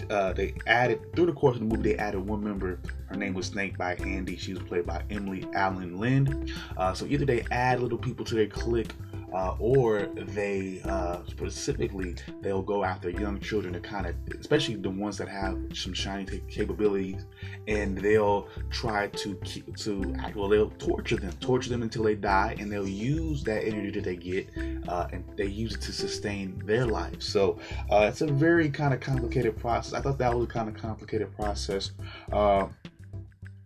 uh, 0.10 0.34
they 0.34 0.54
added 0.68 1.16
through 1.16 1.28
the 1.28 1.34
course 1.34 1.56
of 1.56 1.62
the 1.62 1.66
movie. 1.66 1.94
They 1.94 1.98
added 1.98 2.20
one 2.20 2.44
member. 2.44 2.80
Her 3.08 3.16
name 3.16 3.34
was 3.34 3.48
Snakebite 3.48 4.00
Andi. 4.00 4.38
She 4.38 4.54
was 4.54 4.64
played 4.64 4.86
by 4.86 5.04
Emily 5.10 5.42
Alyn 5.56 5.98
Lind. 5.98 6.52
Uh, 6.78 6.94
so 6.94 7.06
either 7.06 7.26
they 7.26 7.46
add 7.52 7.80
little 7.80 7.98
people 7.98 8.26
to 8.26 8.36
their 8.36 8.48
clique 8.48 8.94
uh, 9.36 9.54
or 9.60 10.08
they 10.16 10.82
uh, 10.86 11.18
specifically 11.28 12.16
they'll 12.42 12.62
go 12.62 12.86
after 12.86 13.10
young 13.10 13.38
children 13.40 13.74
to 13.74 13.82
kind 13.82 14.08
of, 14.08 14.16
especially 14.40 14.76
the 14.76 14.90
ones 14.90 15.18
that 15.18 15.28
have 15.28 15.58
some 15.74 15.94
shining 15.94 16.26
capabilities, 16.48 17.26
and 17.68 17.98
they'll 17.98 18.48
try 18.70 19.08
to 19.08 19.36
keep, 19.44 19.76
to 19.76 20.16
act, 20.20 20.38
well 20.38 20.48
they'll 20.48 20.70
torture 20.72 21.18
them, 21.18 21.34
torture 21.42 21.70
them 21.70 21.82
until 21.82 22.04
they 22.04 22.16
die, 22.16 22.56
and 22.60 22.72
they'll 22.72 22.88
use 22.88 23.44
that 23.44 23.66
energy 23.66 23.92
that 23.92 24.06
they 24.06 24.16
get, 24.16 24.48
uh, 24.88 25.08
and 25.12 25.26
they 25.36 25.48
use 25.48 25.76
it 25.76 25.82
to 25.82 25.92
sustain 25.92 26.62
their 26.66 26.86
life. 26.86 27.22
So 27.22 27.60
uh, 27.92 28.08
it's 28.10 28.22
a 28.22 28.28
very 28.28 28.70
kind 28.70 28.94
of 28.94 29.02
complicated 29.02 29.58
process. 29.58 29.94
I 29.94 30.00
thought 30.00 30.18
that 30.20 30.34
was 30.34 30.46
a 30.46 30.48
kind 30.48 30.70
of 30.70 30.76
complicated 30.76 31.36
process. 31.36 31.92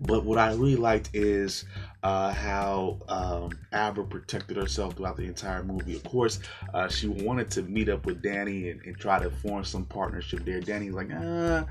But 0.02 0.24
what 0.24 0.38
I 0.38 0.52
really 0.52 0.78
liked 0.78 1.10
is 1.14 1.66
uh, 2.04 2.32
how 2.32 3.00
um, 3.10 3.52
Abra 3.74 4.06
protected 4.06 4.56
herself 4.56 4.96
throughout 4.96 5.18
the 5.18 5.26
entire 5.26 5.64
movie. 5.64 5.96
Of 5.96 6.04
course, 6.04 6.40
uh, 6.74 6.88
she 6.88 7.08
wanted 7.08 7.52
to 7.52 7.64
meet 7.64 7.90
up 7.90 8.06
with 8.06 8.22
Danny 8.22 8.70
and, 8.70 8.82
and, 8.86 8.98
try 8.98 9.20
to 9.20 9.30
form 9.30 9.66
some 9.66 9.86
partnership 9.86 10.46
there. 10.46 10.62
Danny's 10.62 10.94
like, 10.94 11.12
uh, 11.12 11.66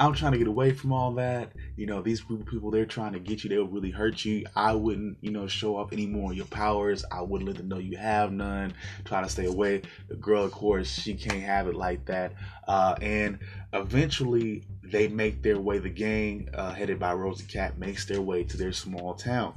I'm 0.00 0.14
trying 0.14 0.32
to 0.32 0.38
get 0.38 0.48
away 0.48 0.72
from 0.72 0.92
all 0.92 1.12
that. 1.14 1.52
You 1.76 1.86
know, 1.86 2.02
these 2.02 2.20
people, 2.20 2.70
they're 2.70 2.86
trying 2.86 3.12
to 3.12 3.20
get 3.20 3.44
you. 3.44 3.50
They'll 3.50 3.66
really 3.66 3.90
hurt 3.90 4.24
you. 4.24 4.44
I 4.56 4.72
wouldn't, 4.72 5.18
you 5.20 5.30
know, 5.30 5.46
show 5.46 5.76
up 5.76 5.92
anymore 5.92 6.32
your 6.32 6.46
powers. 6.46 7.04
I 7.10 7.20
wouldn't 7.22 7.48
let 7.48 7.56
them 7.56 7.68
know 7.68 7.78
you 7.78 7.96
have 7.96 8.32
none. 8.32 8.74
Try 9.04 9.22
to 9.22 9.28
stay 9.28 9.46
away. 9.46 9.82
The 10.08 10.16
girl, 10.16 10.44
of 10.44 10.52
course, 10.52 10.88
she 10.88 11.14
can't 11.14 11.42
have 11.42 11.68
it 11.68 11.74
like 11.74 12.04
that. 12.06 12.32
Uh, 12.66 12.96
and 13.00 13.38
eventually, 13.72 14.64
they 14.90 15.08
make 15.08 15.42
their 15.42 15.60
way. 15.60 15.78
The 15.78 15.88
gang, 15.88 16.48
uh, 16.54 16.72
headed 16.72 16.98
by 16.98 17.12
Rose 17.14 17.42
the 17.42 17.58
Hat, 17.58 17.78
makes 17.78 18.04
their 18.04 18.22
way 18.22 18.44
to 18.44 18.56
their 18.56 18.72
small 18.72 19.14
town 19.14 19.54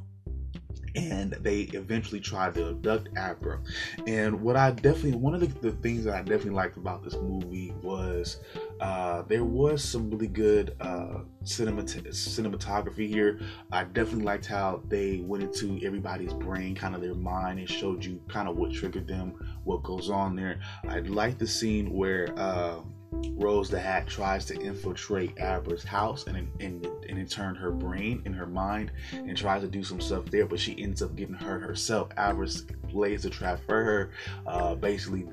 and 0.96 1.32
they 1.42 1.62
eventually 1.74 2.20
try 2.20 2.50
to 2.52 2.70
abduct 2.70 3.10
Abra. 3.18 3.60
And 4.08 4.42
what 4.42 4.56
I 4.56 4.72
definitely, 4.72 5.16
one 5.16 5.34
of 5.34 5.40
the, 5.40 5.48
the 5.70 5.76
things 5.78 6.04
that 6.06 6.14
I 6.14 6.20
definitely 6.20 6.52
liked 6.52 6.78
about 6.78 7.04
this 7.04 7.16
movie 7.16 7.74
was 7.82 8.38
uh, 8.80 9.24
there 9.24 9.46
was 9.46 9.84
some 9.84 10.10
really 10.10 10.28
good 10.28 10.76
uh, 10.82 11.20
cinemat- 11.44 12.08
cinematography 12.10 13.08
here. 13.08 13.40
I 13.72 13.86
definitely 13.86 14.26
liked 14.26 14.46
how 14.46 14.82
they 14.88 15.18
went 15.20 15.44
into 15.44 15.80
everybody's 15.86 16.34
brain, 16.34 16.76
kind 16.76 16.96
of 16.96 17.02
their 17.02 17.16
mind, 17.16 17.60
and 17.60 17.70
showed 17.70 18.04
you 18.04 18.22
kind 18.28 18.48
of 18.48 18.58
what 18.58 18.74
triggered 18.74 19.08
them, 19.08 19.60
what 19.64 19.84
goes 19.84 20.10
on 20.10 20.36
there. 20.36 20.60
I 20.88 21.00
like 21.00 21.38
the 21.38 21.48
scene 21.48 21.92
where. 21.92 22.34
Uh, 22.38 22.80
Rose 23.12 23.70
the 23.70 23.80
Hat 23.80 24.08
tries 24.08 24.46
to 24.46 24.60
infiltrate 24.60 25.34
Abra's 25.40 25.84
house 25.84 26.28
and, 26.28 26.38
and, 26.60 26.86
and 26.86 27.20
in 27.20 27.28
turn 27.28 27.56
her 27.56 27.72
brain 27.72 28.22
and 28.26 28.36
her 28.36 28.46
mind 28.46 28.92
and 29.14 29.36
tries 29.36 29.62
to 29.62 29.68
do 29.68 29.84
some 29.84 30.00
stuff 30.00 30.26
there, 30.26 30.46
but 30.46 30.60
she 30.60 30.82
ends 30.82 31.02
up 31.02 31.16
getting 31.16 31.36
hurt 31.36 31.62
herself. 31.62 32.10
Abra 32.18 32.48
lays 32.94 33.26
a 33.26 33.30
trap 33.30 33.60
for 33.68 33.84
her, 33.84 34.12
uh, 34.48 34.76
basically 34.76 35.28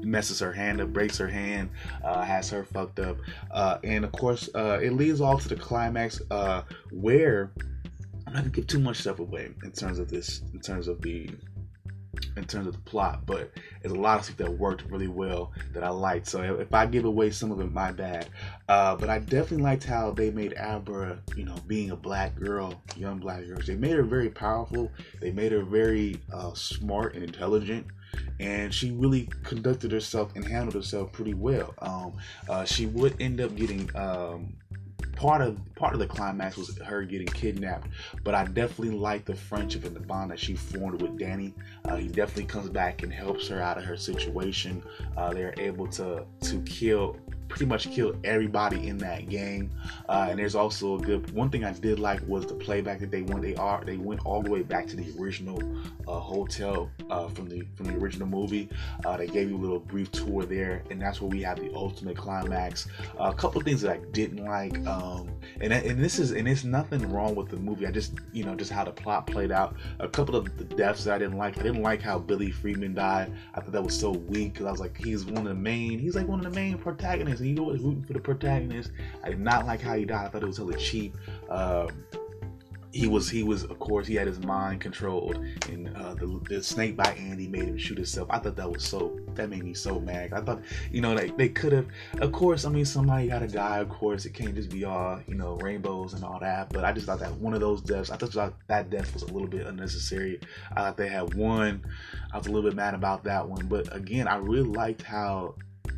messes 0.00 0.38
her 0.40 0.52
hand 0.52 0.80
up, 0.80 0.88
breaks 0.92 1.18
her 1.18 1.28
hand, 1.28 1.70
uh, 2.04 2.22
has 2.22 2.50
her 2.50 2.64
fucked 2.64 2.98
up, 2.98 3.18
uh, 3.50 3.78
and 3.84 4.04
of 4.04 4.12
course 4.12 4.48
uh, 4.54 4.78
it 4.82 4.92
leads 4.92 5.20
all 5.20 5.38
to 5.38 5.48
the 5.48 5.56
climax 5.56 6.20
uh, 6.30 6.62
where 6.90 7.50
I'm 8.26 8.32
not 8.32 8.42
gonna 8.42 8.50
give 8.50 8.66
too 8.66 8.78
much 8.78 8.98
stuff 8.98 9.18
away 9.20 9.50
in 9.64 9.72
terms 9.72 9.98
of 9.98 10.08
this, 10.10 10.42
in 10.52 10.60
terms 10.60 10.88
of 10.88 11.00
the 11.00 11.30
in 12.36 12.44
terms 12.44 12.66
of 12.66 12.72
the 12.72 12.80
plot, 12.80 13.26
but 13.26 13.50
there's 13.82 13.94
a 13.94 13.98
lot 13.98 14.18
of 14.18 14.24
stuff 14.24 14.36
that 14.38 14.58
worked 14.58 14.84
really 14.90 15.08
well 15.08 15.52
that 15.72 15.82
I 15.82 15.90
liked. 15.90 16.26
So 16.26 16.42
if 16.42 16.72
I 16.72 16.86
give 16.86 17.04
away 17.04 17.30
some 17.30 17.50
of 17.50 17.60
it, 17.60 17.72
my 17.72 17.92
bad. 17.92 18.28
Uh, 18.68 18.96
but 18.96 19.08
I 19.08 19.18
definitely 19.18 19.64
liked 19.64 19.84
how 19.84 20.10
they 20.10 20.30
made 20.30 20.54
Abra, 20.56 21.18
you 21.36 21.44
know, 21.44 21.56
being 21.66 21.90
a 21.90 21.96
black 21.96 22.34
girl, 22.36 22.80
young 22.96 23.18
black 23.18 23.46
girl. 23.46 23.58
They 23.64 23.74
made 23.76 23.92
her 23.92 24.02
very 24.02 24.30
powerful. 24.30 24.90
They 25.20 25.30
made 25.30 25.52
her 25.52 25.62
very 25.62 26.20
uh, 26.32 26.54
smart 26.54 27.14
and 27.14 27.24
intelligent. 27.24 27.86
And 28.40 28.72
she 28.72 28.90
really 28.90 29.28
conducted 29.42 29.92
herself 29.92 30.32
and 30.34 30.46
handled 30.46 30.74
herself 30.74 31.12
pretty 31.12 31.34
well. 31.34 31.74
Um, 31.78 32.12
uh, 32.48 32.64
she 32.64 32.86
would 32.86 33.20
end 33.20 33.40
up 33.40 33.54
getting 33.54 33.90
um, 33.94 34.54
part 35.18 35.42
of 35.42 35.58
part 35.74 35.94
of 35.94 35.98
the 35.98 36.06
climax 36.06 36.56
was 36.56 36.78
her 36.78 37.02
getting 37.02 37.26
kidnapped, 37.26 37.88
but 38.24 38.34
I 38.34 38.44
definitely 38.44 38.90
like 38.90 39.24
the 39.24 39.34
friendship 39.34 39.84
and 39.84 39.94
the 39.94 40.00
bond 40.00 40.30
that 40.30 40.38
she 40.38 40.54
formed 40.54 41.02
with 41.02 41.18
Danny. 41.18 41.54
Uh, 41.84 41.96
he 41.96 42.08
definitely 42.08 42.44
comes 42.44 42.70
back 42.70 43.02
and 43.02 43.12
helps 43.12 43.48
her 43.48 43.60
out 43.60 43.78
of 43.78 43.84
her 43.84 43.96
situation. 43.96 44.82
Uh, 45.16 45.32
they're 45.34 45.54
able 45.58 45.88
to 45.88 46.24
to 46.42 46.62
kill 46.62 47.16
pretty 47.48 47.66
much 47.66 47.90
killed 47.90 48.16
everybody 48.24 48.88
in 48.88 48.98
that 48.98 49.28
game. 49.28 49.70
Uh, 50.08 50.28
and 50.30 50.38
there's 50.38 50.54
also 50.54 50.98
a 50.98 51.00
good 51.00 51.30
one 51.32 51.50
thing 51.50 51.64
I 51.64 51.72
did 51.72 51.98
like 51.98 52.20
was 52.26 52.46
the 52.46 52.54
playback 52.54 53.00
that 53.00 53.10
they 53.10 53.22
went. 53.22 53.42
They 53.42 53.54
are 53.56 53.82
they 53.84 53.96
went 53.96 54.24
all 54.24 54.42
the 54.42 54.50
way 54.50 54.62
back 54.62 54.86
to 54.88 54.96
the 54.96 55.12
original 55.20 55.60
uh, 56.06 56.18
hotel 56.18 56.90
uh, 57.10 57.28
from 57.28 57.48
the 57.48 57.66
from 57.74 57.86
the 57.86 57.96
original 57.96 58.28
movie. 58.28 58.68
Uh, 59.04 59.16
they 59.16 59.26
gave 59.26 59.48
you 59.48 59.56
a 59.56 59.58
little 59.58 59.78
brief 59.78 60.10
tour 60.12 60.44
there, 60.44 60.82
and 60.90 61.00
that's 61.00 61.20
where 61.20 61.30
we 61.30 61.42
have 61.42 61.58
the 61.58 61.72
ultimate 61.74 62.16
climax. 62.16 62.88
a 63.18 63.32
couple 63.34 63.58
of 63.58 63.64
things 63.64 63.80
that 63.82 63.92
I 63.92 63.98
didn't 64.12 64.44
like, 64.44 64.78
um, 64.86 65.30
and 65.60 65.72
and 65.72 66.02
this 66.02 66.18
is 66.18 66.32
and 66.32 66.46
it's 66.46 66.64
nothing 66.64 67.10
wrong 67.10 67.34
with 67.34 67.48
the 67.48 67.56
movie. 67.56 67.86
I 67.86 67.90
just 67.90 68.14
you 68.32 68.44
know 68.44 68.54
just 68.54 68.70
how 68.70 68.84
the 68.84 68.92
plot 68.92 69.26
played 69.26 69.50
out. 69.50 69.76
A 70.00 70.08
couple 70.08 70.36
of 70.36 70.56
the 70.58 70.64
deaths 70.64 71.04
that 71.04 71.14
I 71.14 71.18
didn't 71.18 71.38
like. 71.38 71.58
I 71.58 71.62
didn't 71.62 71.82
like 71.82 72.02
how 72.02 72.18
Billy 72.18 72.50
Freeman 72.50 72.94
died. 72.94 73.32
I 73.54 73.60
thought 73.60 73.72
that 73.72 73.82
was 73.82 73.98
so 73.98 74.10
weak 74.10 74.54
because 74.54 74.66
I 74.66 74.70
was 74.70 74.80
like 74.80 74.96
he's 74.96 75.24
one 75.24 75.38
of 75.38 75.44
the 75.44 75.54
main. 75.54 75.98
He's 75.98 76.14
like 76.14 76.28
one 76.28 76.44
of 76.44 76.44
the 76.44 76.58
main 76.58 76.78
protagonists 76.78 77.37
and 77.40 77.56
you 77.56 77.62
was 77.62 77.80
rooting 77.80 78.04
for 78.04 78.12
the 78.12 78.20
protagonist. 78.20 78.90
I 79.22 79.30
did 79.30 79.40
not 79.40 79.66
like 79.66 79.80
how 79.80 79.94
he 79.94 80.04
died. 80.04 80.26
I 80.26 80.28
thought 80.28 80.42
it 80.42 80.46
was 80.46 80.58
hella 80.58 80.76
cheap. 80.76 81.14
Um, 81.48 81.88
he 82.92 83.06
was 83.06 83.28
he 83.28 83.42
was 83.42 83.64
of 83.64 83.78
course 83.78 84.06
he 84.06 84.14
had 84.14 84.26
his 84.26 84.38
mind 84.40 84.80
controlled 84.80 85.36
and 85.68 85.94
uh, 85.94 86.14
the, 86.14 86.40
the 86.48 86.62
snakebite 86.62 87.16
andi 87.16 87.48
made 87.48 87.64
him 87.64 87.76
shoot 87.76 87.98
himself 87.98 88.26
i 88.30 88.38
thought 88.38 88.56
that 88.56 88.70
was 88.70 88.82
so 88.82 89.18
that 89.34 89.50
made 89.50 89.62
me 89.62 89.74
so 89.74 90.00
mad 90.00 90.32
i 90.32 90.40
thought 90.40 90.60
you 90.90 91.00
know 91.00 91.12
like 91.12 91.36
they 91.36 91.48
could 91.48 91.72
have 91.72 91.86
of 92.20 92.32
course 92.32 92.64
i 92.64 92.70
mean 92.70 92.86
somebody 92.86 93.28
got 93.28 93.40
to 93.40 93.48
die 93.48 93.78
of 93.78 93.88
course 93.90 94.24
it 94.24 94.32
can't 94.32 94.54
just 94.54 94.70
be 94.70 94.84
all 94.84 95.20
you 95.26 95.34
know 95.34 95.56
rainbows 95.56 96.14
and 96.14 96.24
all 96.24 96.38
that 96.40 96.70
but 96.70 96.84
i 96.84 96.90
just 96.90 97.04
thought 97.04 97.20
that 97.20 97.32
one 97.34 97.52
of 97.52 97.60
those 97.60 97.82
deaths 97.82 98.10
i 98.10 98.16
thought 98.16 98.54
that 98.68 98.88
death 98.88 99.12
was 99.12 99.22
a 99.22 99.26
little 99.26 99.48
bit 99.48 99.66
unnecessary 99.66 100.40
i 100.72 100.80
thought 100.80 100.96
they 100.96 101.08
had 101.08 101.34
one 101.34 101.84
i 102.32 102.38
was 102.38 102.46
a 102.46 102.50
little 102.50 102.68
bit 102.68 102.76
mad 102.76 102.94
about 102.94 103.22
that 103.22 103.46
one 103.46 103.66
but 103.66 103.94
again 103.94 104.26
i 104.26 104.36
really 104.36 104.62
liked 104.62 105.02
how 105.02 105.54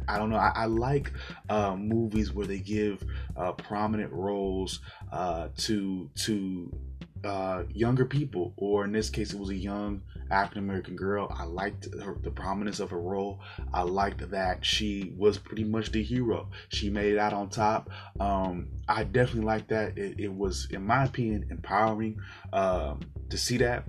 I 0.09 0.19
don't 0.19 0.31
know. 0.31 0.37
I, 0.37 0.53
I 0.55 0.67
like 0.67 1.13
uh, 1.49 1.77
movies 1.77 2.33
where 2.33 2.47
they 2.47 2.59
give 2.59 3.05
uh, 3.37 3.53
prominent 3.53 4.13
roles 4.13 4.81
uh, 5.13 5.49
to 5.59 6.11
to 6.15 6.77
uh, 7.25 7.65
younger 7.73 8.05
people, 8.05 8.55
or 8.57 8.85
in 8.85 8.93
this 8.93 9.11
case, 9.11 9.33
it 9.33 9.39
was 9.39 9.51
a 9.51 9.57
young 9.57 10.03
African 10.31 10.65
American 10.65 10.97
girl. 10.97 11.35
I 11.37 11.45
liked 11.45 11.89
her, 12.03 12.17
the 12.23 12.31
prominence 12.31 12.81
of 12.81 12.91
her 12.91 13.01
role. 13.01 13.41
I 13.73 13.83
liked 13.83 14.31
that 14.31 14.65
she 14.65 15.13
was 15.17 15.39
pretty 15.39 15.65
much 15.65 15.93
the 15.93 16.03
hero. 16.03 16.49
She 16.69 16.89
made 16.89 17.13
it 17.13 17.19
out 17.19 17.33
on 17.33 17.51
top. 17.51 17.91
Um, 18.19 18.69
I 18.89 19.05
definitely 19.05 19.45
like 19.45 19.69
that. 19.69 19.99
It, 19.99 20.19
it, 20.19 20.33
was, 20.33 20.69
in 20.71 20.87
my 20.87 21.05
opinion, 21.05 21.47
empowering 21.51 22.21
um, 22.53 23.01
to 23.29 23.37
see 23.37 23.59
that. 23.59 23.85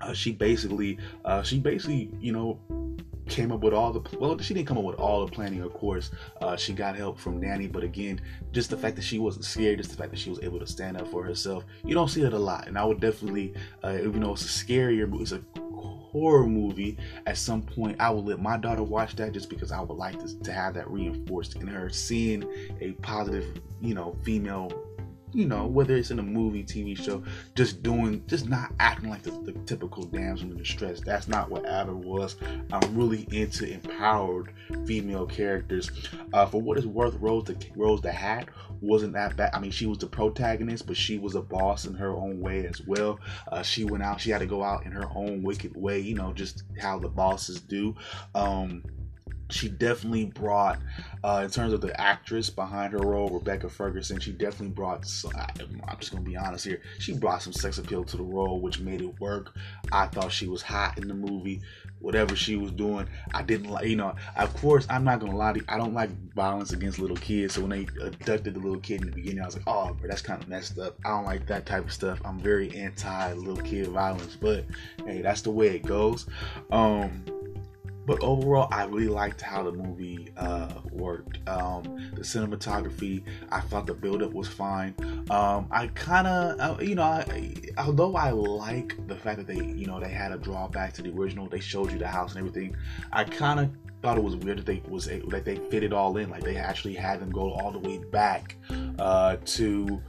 Uh, 0.00 0.14
she 0.14 0.32
basically, 0.32 0.98
she 1.44 1.58
basically, 1.58 2.10
you 2.20 2.32
know, 2.32 2.58
came 3.30 3.52
up 3.52 3.60
with 3.60 3.72
all 3.72 3.92
the 3.92 4.18
well 4.18 4.36
she 4.38 4.52
didn't 4.52 4.66
come 4.66 4.76
up 4.76 4.84
with 4.84 4.96
all 4.96 5.24
the 5.24 5.32
planning 5.32 5.62
of 5.62 5.72
course. 5.72 6.10
Uh, 6.42 6.56
she 6.56 6.72
got 6.72 6.96
help 6.96 7.18
from 7.18 7.40
Danny 7.40 7.66
but 7.66 7.82
again 7.82 8.20
just 8.52 8.68
the 8.68 8.76
fact 8.76 8.96
that 8.96 9.02
she 9.02 9.18
wasn't 9.18 9.44
scared 9.44 9.78
just 9.78 9.90
the 9.90 9.96
fact 9.96 10.10
that 10.10 10.18
she 10.18 10.30
was 10.30 10.40
able 10.42 10.58
to 10.58 10.66
stand 10.66 10.96
up 10.96 11.08
for 11.08 11.22
herself 11.22 11.64
you 11.84 11.94
don't 11.94 12.08
see 12.08 12.22
it 12.22 12.32
a 12.32 12.38
lot. 12.38 12.66
And 12.66 12.76
I 12.76 12.84
would 12.84 13.00
definitely 13.00 13.54
uh, 13.84 13.96
even 14.02 14.20
though 14.20 14.32
it's 14.32 14.44
a 14.44 14.64
scarier 14.64 15.08
it's 15.20 15.32
a 15.32 15.42
horror 16.10 16.46
movie. 16.46 16.98
At 17.26 17.38
some 17.38 17.62
point 17.62 18.00
i 18.00 18.10
will 18.10 18.24
let 18.24 18.40
my 18.40 18.56
daughter 18.56 18.82
watch 18.82 19.14
that 19.16 19.32
just 19.32 19.48
because 19.48 19.70
i 19.70 19.80
would 19.80 19.96
like 19.96 20.18
to, 20.18 20.38
to 20.40 20.52
have 20.52 20.74
that 20.74 20.90
reinforced 20.90 21.56
in 21.56 21.66
her 21.68 21.88
seeing 21.88 22.44
a 22.80 22.92
positive 23.02 23.60
you 23.80 23.94
know 23.94 24.16
female 24.24 24.70
you 25.32 25.46
know, 25.46 25.66
whether 25.66 25.96
it's 25.96 26.10
in 26.10 26.18
a 26.18 26.22
movie, 26.22 26.64
TV 26.64 26.96
show, 26.96 27.22
just 27.54 27.82
doing, 27.82 28.24
just 28.26 28.48
not 28.48 28.72
acting 28.80 29.10
like 29.10 29.22
the, 29.22 29.30
the 29.30 29.52
typical 29.66 30.04
damsel 30.04 30.50
in 30.50 30.56
distress. 30.56 31.00
That's 31.00 31.28
not 31.28 31.50
what 31.50 31.68
Abra 31.68 31.94
was. 31.94 32.36
I'm 32.72 32.96
really 32.96 33.26
into 33.30 33.70
empowered 33.70 34.52
female 34.86 35.26
characters. 35.26 35.90
Uh, 36.32 36.46
for 36.46 36.60
what 36.60 36.78
is 36.78 36.86
worth, 36.86 37.14
Rose 37.14 37.44
the 37.44 37.56
Rose 37.76 38.00
the 38.00 38.12
Hat 38.12 38.48
wasn't 38.80 39.12
that 39.12 39.36
bad. 39.36 39.50
I 39.54 39.60
mean, 39.60 39.70
she 39.70 39.86
was 39.86 39.98
the 39.98 40.06
protagonist, 40.06 40.86
but 40.86 40.96
she 40.96 41.18
was 41.18 41.34
a 41.34 41.42
boss 41.42 41.84
in 41.84 41.94
her 41.94 42.10
own 42.10 42.40
way 42.40 42.66
as 42.66 42.80
well. 42.86 43.20
Uh, 43.50 43.62
she 43.62 43.84
went 43.84 44.02
out, 44.02 44.20
she 44.20 44.30
had 44.30 44.40
to 44.40 44.46
go 44.46 44.62
out 44.62 44.86
in 44.86 44.92
her 44.92 45.08
own 45.14 45.42
wicked 45.42 45.76
way, 45.76 46.00
you 46.00 46.14
know, 46.14 46.32
just 46.32 46.64
how 46.78 46.98
the 46.98 47.08
bosses 47.08 47.60
do. 47.60 47.94
Um, 48.34 48.82
she 49.50 49.68
definitely 49.68 50.26
brought, 50.26 50.78
uh, 51.24 51.42
in 51.44 51.50
terms 51.50 51.72
of 51.72 51.80
the 51.80 51.98
actress 52.00 52.50
behind 52.50 52.92
her 52.92 53.00
role, 53.00 53.28
Rebecca 53.28 53.68
Ferguson, 53.68 54.20
she 54.20 54.32
definitely 54.32 54.68
brought, 54.68 55.06
some, 55.06 55.32
I'm 55.36 55.98
just 55.98 56.12
to 56.12 56.20
be 56.20 56.36
honest 56.36 56.64
here, 56.64 56.80
she 56.98 57.12
brought 57.12 57.42
some 57.42 57.52
sex 57.52 57.78
appeal 57.78 58.04
to 58.04 58.16
the 58.16 58.22
role, 58.22 58.60
which 58.60 58.80
made 58.80 59.00
it 59.00 59.20
work. 59.20 59.56
I 59.92 60.06
thought 60.06 60.32
she 60.32 60.48
was 60.48 60.62
hot 60.62 60.98
in 60.98 61.08
the 61.08 61.14
movie. 61.14 61.60
Whatever 62.00 62.34
she 62.34 62.56
was 62.56 62.70
doing, 62.72 63.06
I 63.34 63.42
didn't 63.42 63.68
like, 63.68 63.86
you 63.86 63.96
know, 63.96 64.14
of 64.36 64.56
course, 64.56 64.86
I'm 64.88 65.04
not 65.04 65.20
to 65.20 65.26
lie 65.26 65.52
to 65.52 65.58
you, 65.58 65.64
I 65.68 65.76
don't 65.76 65.92
like 65.92 66.08
violence 66.34 66.72
against 66.72 66.98
little 66.98 67.16
kids. 67.16 67.54
So 67.54 67.60
when 67.60 67.70
they 67.70 67.86
abducted 68.02 68.54
the 68.54 68.60
little 68.60 68.80
kid 68.80 69.02
in 69.02 69.08
the 69.08 69.14
beginning, 69.14 69.42
I 69.42 69.46
was 69.46 69.56
like, 69.56 69.64
oh, 69.66 69.92
bro, 69.92 70.08
that's 70.08 70.22
kind 70.22 70.42
of 70.42 70.48
messed 70.48 70.78
up. 70.78 70.96
I 71.04 71.10
don't 71.10 71.26
like 71.26 71.46
that 71.48 71.66
type 71.66 71.84
of 71.84 71.92
stuff. 71.92 72.18
I'm 72.24 72.38
very 72.38 72.74
anti 72.74 73.34
little 73.34 73.62
kid 73.62 73.88
violence, 73.88 74.36
but 74.40 74.64
hey, 75.04 75.20
that's 75.20 75.42
the 75.42 75.50
way 75.50 75.76
it 75.76 75.84
goes. 75.84 76.26
Um, 76.70 77.22
but 78.10 78.24
overall, 78.24 78.66
I 78.72 78.86
really 78.86 79.06
liked 79.06 79.40
how 79.40 79.62
the 79.62 79.70
movie 79.70 80.30
uh, 80.36 80.68
worked. 80.90 81.48
Um, 81.48 82.10
the 82.12 82.22
cinematography, 82.22 83.22
I 83.52 83.60
thought 83.60 83.86
the 83.86 83.94
buildup 83.94 84.32
was 84.32 84.48
fine. 84.48 84.96
Um, 85.30 85.68
I 85.70 85.86
kind 85.94 86.26
of, 86.26 86.82
you 86.82 86.96
know, 86.96 87.04
I, 87.04 87.54
although 87.78 88.16
I 88.16 88.30
like 88.30 88.96
the 89.06 89.14
fact 89.14 89.36
that 89.36 89.46
they, 89.46 89.64
you 89.64 89.86
know, 89.86 90.00
they 90.00 90.08
had 90.08 90.32
a 90.32 90.38
drawback 90.38 90.92
to 90.94 91.02
the 91.02 91.12
original, 91.12 91.46
they 91.46 91.60
showed 91.60 91.92
you 91.92 92.00
the 92.00 92.08
house 92.08 92.34
and 92.34 92.40
everything. 92.40 92.74
I 93.12 93.22
kind 93.22 93.60
of 93.60 93.70
thought 94.02 94.18
it 94.18 94.24
was 94.24 94.34
weird 94.34 94.58
that 94.58 94.66
they 94.66 94.82
was 94.88 95.04
that 95.04 95.44
they 95.44 95.54
fit 95.70 95.84
it 95.84 95.92
all 95.92 96.16
in, 96.16 96.30
like 96.30 96.42
they 96.42 96.56
actually 96.56 96.94
had 96.94 97.20
them 97.20 97.30
go 97.30 97.52
all 97.52 97.70
the 97.70 97.78
way 97.78 97.98
back 97.98 98.56
uh, 98.98 99.36
to 99.44 100.02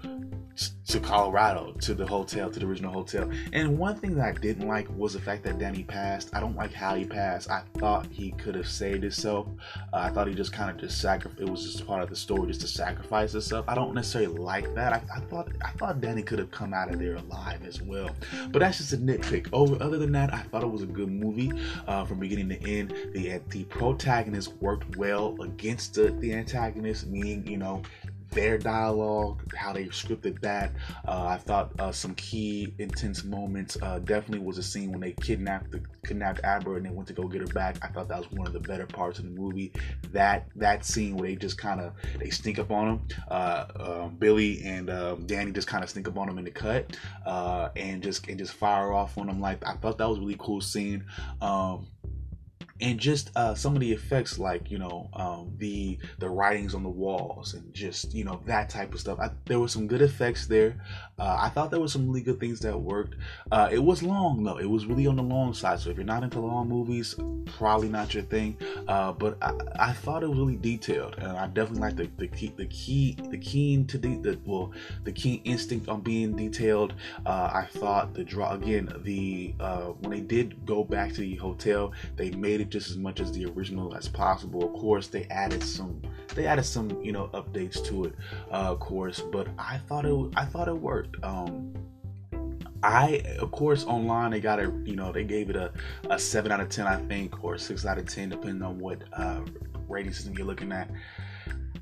to 0.91 0.99
Colorado, 0.99 1.73
to 1.81 1.93
the 1.93 2.05
hotel, 2.05 2.49
to 2.49 2.59
the 2.59 2.65
original 2.65 2.91
hotel. 2.91 3.29
And 3.53 3.77
one 3.77 3.95
thing 3.95 4.15
that 4.15 4.25
I 4.25 4.31
didn't 4.33 4.67
like 4.67 4.87
was 4.97 5.13
the 5.13 5.21
fact 5.21 5.43
that 5.43 5.57
Danny 5.57 5.83
passed. 5.83 6.29
I 6.33 6.41
don't 6.41 6.55
like 6.55 6.73
how 6.73 6.95
he 6.95 7.05
passed. 7.05 7.49
I 7.49 7.63
thought 7.77 8.07
he 8.11 8.31
could 8.31 8.55
have 8.55 8.67
saved 8.67 9.03
himself. 9.03 9.47
Uh, 9.93 9.97
I 9.97 10.09
thought 10.09 10.27
he 10.27 10.33
just 10.33 10.51
kind 10.51 10.69
of 10.69 10.77
just 10.77 10.99
sacrificed. 10.99 11.41
It 11.41 11.49
was 11.49 11.63
just 11.63 11.87
part 11.87 12.03
of 12.03 12.09
the 12.09 12.15
story, 12.15 12.47
just 12.47 12.61
to 12.61 12.67
sacrifice 12.67 13.31
himself. 13.31 13.65
I 13.69 13.75
don't 13.75 13.93
necessarily 13.93 14.37
like 14.37 14.73
that. 14.75 14.91
I, 14.91 15.01
I 15.15 15.19
thought 15.21 15.49
I 15.63 15.71
thought 15.71 16.01
Danny 16.01 16.23
could 16.23 16.39
have 16.39 16.51
come 16.51 16.73
out 16.73 16.91
of 16.91 16.99
there 16.99 17.15
alive 17.15 17.65
as 17.65 17.81
well. 17.81 18.09
But 18.49 18.59
that's 18.59 18.79
just 18.79 18.93
a 18.93 18.97
nitpick. 18.97 19.47
Over 19.53 19.81
other 19.81 19.97
than 19.97 20.11
that, 20.11 20.33
I 20.33 20.39
thought 20.39 20.63
it 20.63 20.71
was 20.71 20.81
a 20.81 20.87
good 20.87 21.09
movie 21.09 21.53
uh, 21.87 22.03
from 22.03 22.19
beginning 22.19 22.49
to 22.49 22.69
end. 22.69 22.93
The 23.13 23.39
the 23.49 23.63
protagonist 23.65 24.53
worked 24.59 24.97
well 24.97 25.41
against 25.41 25.93
the, 25.93 26.11
the 26.19 26.33
antagonist, 26.33 27.07
meaning 27.07 27.47
you 27.47 27.57
know 27.57 27.81
their 28.31 28.57
dialogue, 28.57 29.41
how 29.55 29.73
they 29.73 29.85
scripted 29.85 30.39
that. 30.41 30.71
Uh, 31.07 31.25
I 31.27 31.37
thought 31.37 31.71
uh, 31.79 31.91
some 31.91 32.15
key 32.15 32.73
intense 32.79 33.23
moments 33.23 33.77
uh, 33.81 33.99
definitely 33.99 34.45
was 34.45 34.57
a 34.57 34.63
scene 34.63 34.91
when 34.91 35.01
they 35.01 35.11
kidnapped 35.13 35.71
the 35.71 35.81
kidnapped 36.05 36.41
Abra 36.43 36.75
and 36.75 36.85
they 36.85 36.89
went 36.89 37.07
to 37.07 37.13
go 37.13 37.27
get 37.27 37.41
her 37.41 37.47
back. 37.47 37.77
I 37.81 37.87
thought 37.87 38.07
that 38.09 38.17
was 38.17 38.31
one 38.31 38.47
of 38.47 38.53
the 38.53 38.59
better 38.59 38.85
parts 38.85 39.19
of 39.19 39.25
the 39.25 39.31
movie. 39.31 39.71
That 40.11 40.47
that 40.55 40.85
scene 40.85 41.15
where 41.15 41.29
they 41.29 41.35
just 41.35 41.57
kind 41.57 41.81
of 41.81 41.93
they 42.19 42.29
sneak 42.29 42.59
up 42.59 42.71
on 42.71 42.87
him. 42.87 43.07
Uh, 43.29 43.65
um, 43.79 44.15
Billy 44.17 44.63
and 44.63 44.89
um, 44.89 45.25
Danny 45.25 45.51
just 45.51 45.67
kind 45.67 45.83
of 45.83 45.89
sneak 45.89 46.07
up 46.07 46.17
on 46.17 46.29
him 46.29 46.37
in 46.37 46.45
the 46.45 46.51
cut 46.51 46.97
uh, 47.25 47.69
and 47.75 48.01
just 48.01 48.27
and 48.27 48.37
just 48.37 48.53
fire 48.53 48.93
off 48.93 49.17
on 49.17 49.29
him. 49.29 49.39
Like 49.39 49.65
I 49.65 49.75
thought 49.75 49.97
that 49.97 50.09
was 50.09 50.19
really 50.19 50.37
cool 50.39 50.61
scene. 50.61 51.05
Um, 51.41 51.87
and 52.81 52.99
just 52.99 53.31
uh, 53.35 53.53
some 53.53 53.75
of 53.75 53.81
the 53.81 53.91
effects 53.91 54.39
like 54.39 54.71
you 54.71 54.77
know 54.77 55.09
um, 55.13 55.53
the 55.57 55.97
the 56.19 56.29
writings 56.29 56.73
on 56.73 56.83
the 56.83 56.89
walls 56.89 57.53
and 57.53 57.73
just 57.73 58.13
you 58.13 58.23
know 58.23 58.41
that 58.45 58.69
type 58.69 58.93
of 58.93 58.99
stuff. 58.99 59.19
I, 59.19 59.29
there 59.45 59.59
were 59.59 59.67
some 59.67 59.87
good 59.87 60.01
effects 60.01 60.47
there. 60.47 60.77
Uh, 61.19 61.37
i 61.39 61.49
thought 61.49 61.69
there 61.69 61.79
were 61.79 61.87
some 61.87 62.07
really 62.07 62.21
good 62.21 62.39
things 62.39 62.59
that 62.61 62.79
worked. 62.79 63.15
Uh, 63.51 63.69
it 63.71 63.79
was 63.79 64.01
long 64.03 64.43
though. 64.43 64.57
It 64.57 64.69
was 64.69 64.85
really 64.85 65.07
on 65.07 65.15
the 65.15 65.23
long 65.23 65.53
side. 65.53 65.79
So 65.79 65.89
if 65.89 65.97
you're 65.97 66.05
not 66.05 66.23
into 66.23 66.39
long 66.39 66.67
movies 66.67 67.15
probably 67.45 67.89
not 67.89 68.13
your 68.13 68.23
thing. 68.23 68.57
Uh, 68.87 69.11
but 69.11 69.37
I, 69.41 69.53
I, 69.75 69.93
thought 69.93 70.23
it 70.23 70.29
was 70.29 70.39
really 70.39 70.55
detailed 70.55 71.15
and 71.17 71.37
i 71.37 71.47
definitely 71.47 71.81
like 71.81 71.95
the, 71.95 72.09
the 72.17 72.27
key 72.27 72.53
the 72.57 72.65
key 72.67 73.17
the 73.29 73.37
keen 73.37 73.85
to 73.87 73.97
the, 73.97 74.17
the 74.17 74.39
well 74.45 74.71
the 75.03 75.11
keen 75.11 75.41
instinct 75.43 75.87
on 75.89 76.01
being 76.01 76.35
detailed. 76.35 76.93
Uh, 77.25 77.51
i 77.53 77.67
thought 77.73 78.13
the 78.13 78.23
draw 78.23 78.53
again 78.53 78.91
the 79.03 79.53
uh, 79.59 79.87
when 79.99 80.11
they 80.11 80.21
did 80.21 80.65
go 80.65 80.83
back 80.83 81.13
to 81.13 81.21
the 81.21 81.35
hotel 81.35 81.91
they 82.15 82.31
made 82.31 82.61
it 82.61 82.70
just 82.71 82.89
as 82.89 82.97
much 82.97 83.19
as 83.19 83.31
the 83.31 83.45
original 83.45 83.95
as 83.95 84.07
possible. 84.07 84.63
Of 84.63 84.73
course, 84.73 85.07
they 85.07 85.25
added 85.25 85.63
some 85.63 86.01
they 86.33 86.47
added 86.47 86.63
some 86.63 87.01
you 87.03 87.11
know 87.11 87.29
updates 87.33 87.83
to 87.85 88.05
it, 88.05 88.15
uh, 88.49 88.71
of 88.71 88.79
course, 88.79 89.19
but 89.19 89.47
I 89.59 89.77
thought 89.77 90.05
it 90.05 90.33
I 90.35 90.45
thought 90.45 90.67
it 90.67 90.77
worked. 90.77 91.23
Um, 91.23 91.73
I, 92.83 93.21
of 93.39 93.51
course, 93.51 93.85
online 93.85 94.31
they 94.31 94.39
got 94.39 94.59
it. 94.59 94.71
You 94.85 94.95
know, 94.95 95.11
they 95.11 95.23
gave 95.23 95.49
it 95.49 95.55
a, 95.55 95.71
a 96.09 96.17
seven 96.17 96.51
out 96.51 96.59
of 96.59 96.69
ten, 96.69 96.87
I 96.87 96.97
think, 97.07 97.43
or 97.43 97.57
six 97.57 97.85
out 97.85 97.99
of 97.99 98.07
ten, 98.07 98.29
depending 98.29 98.63
on 98.63 98.79
what 98.79 99.03
uh, 99.13 99.41
rating 99.87 100.13
system 100.13 100.33
you're 100.35 100.47
looking 100.47 100.71
at. 100.71 100.89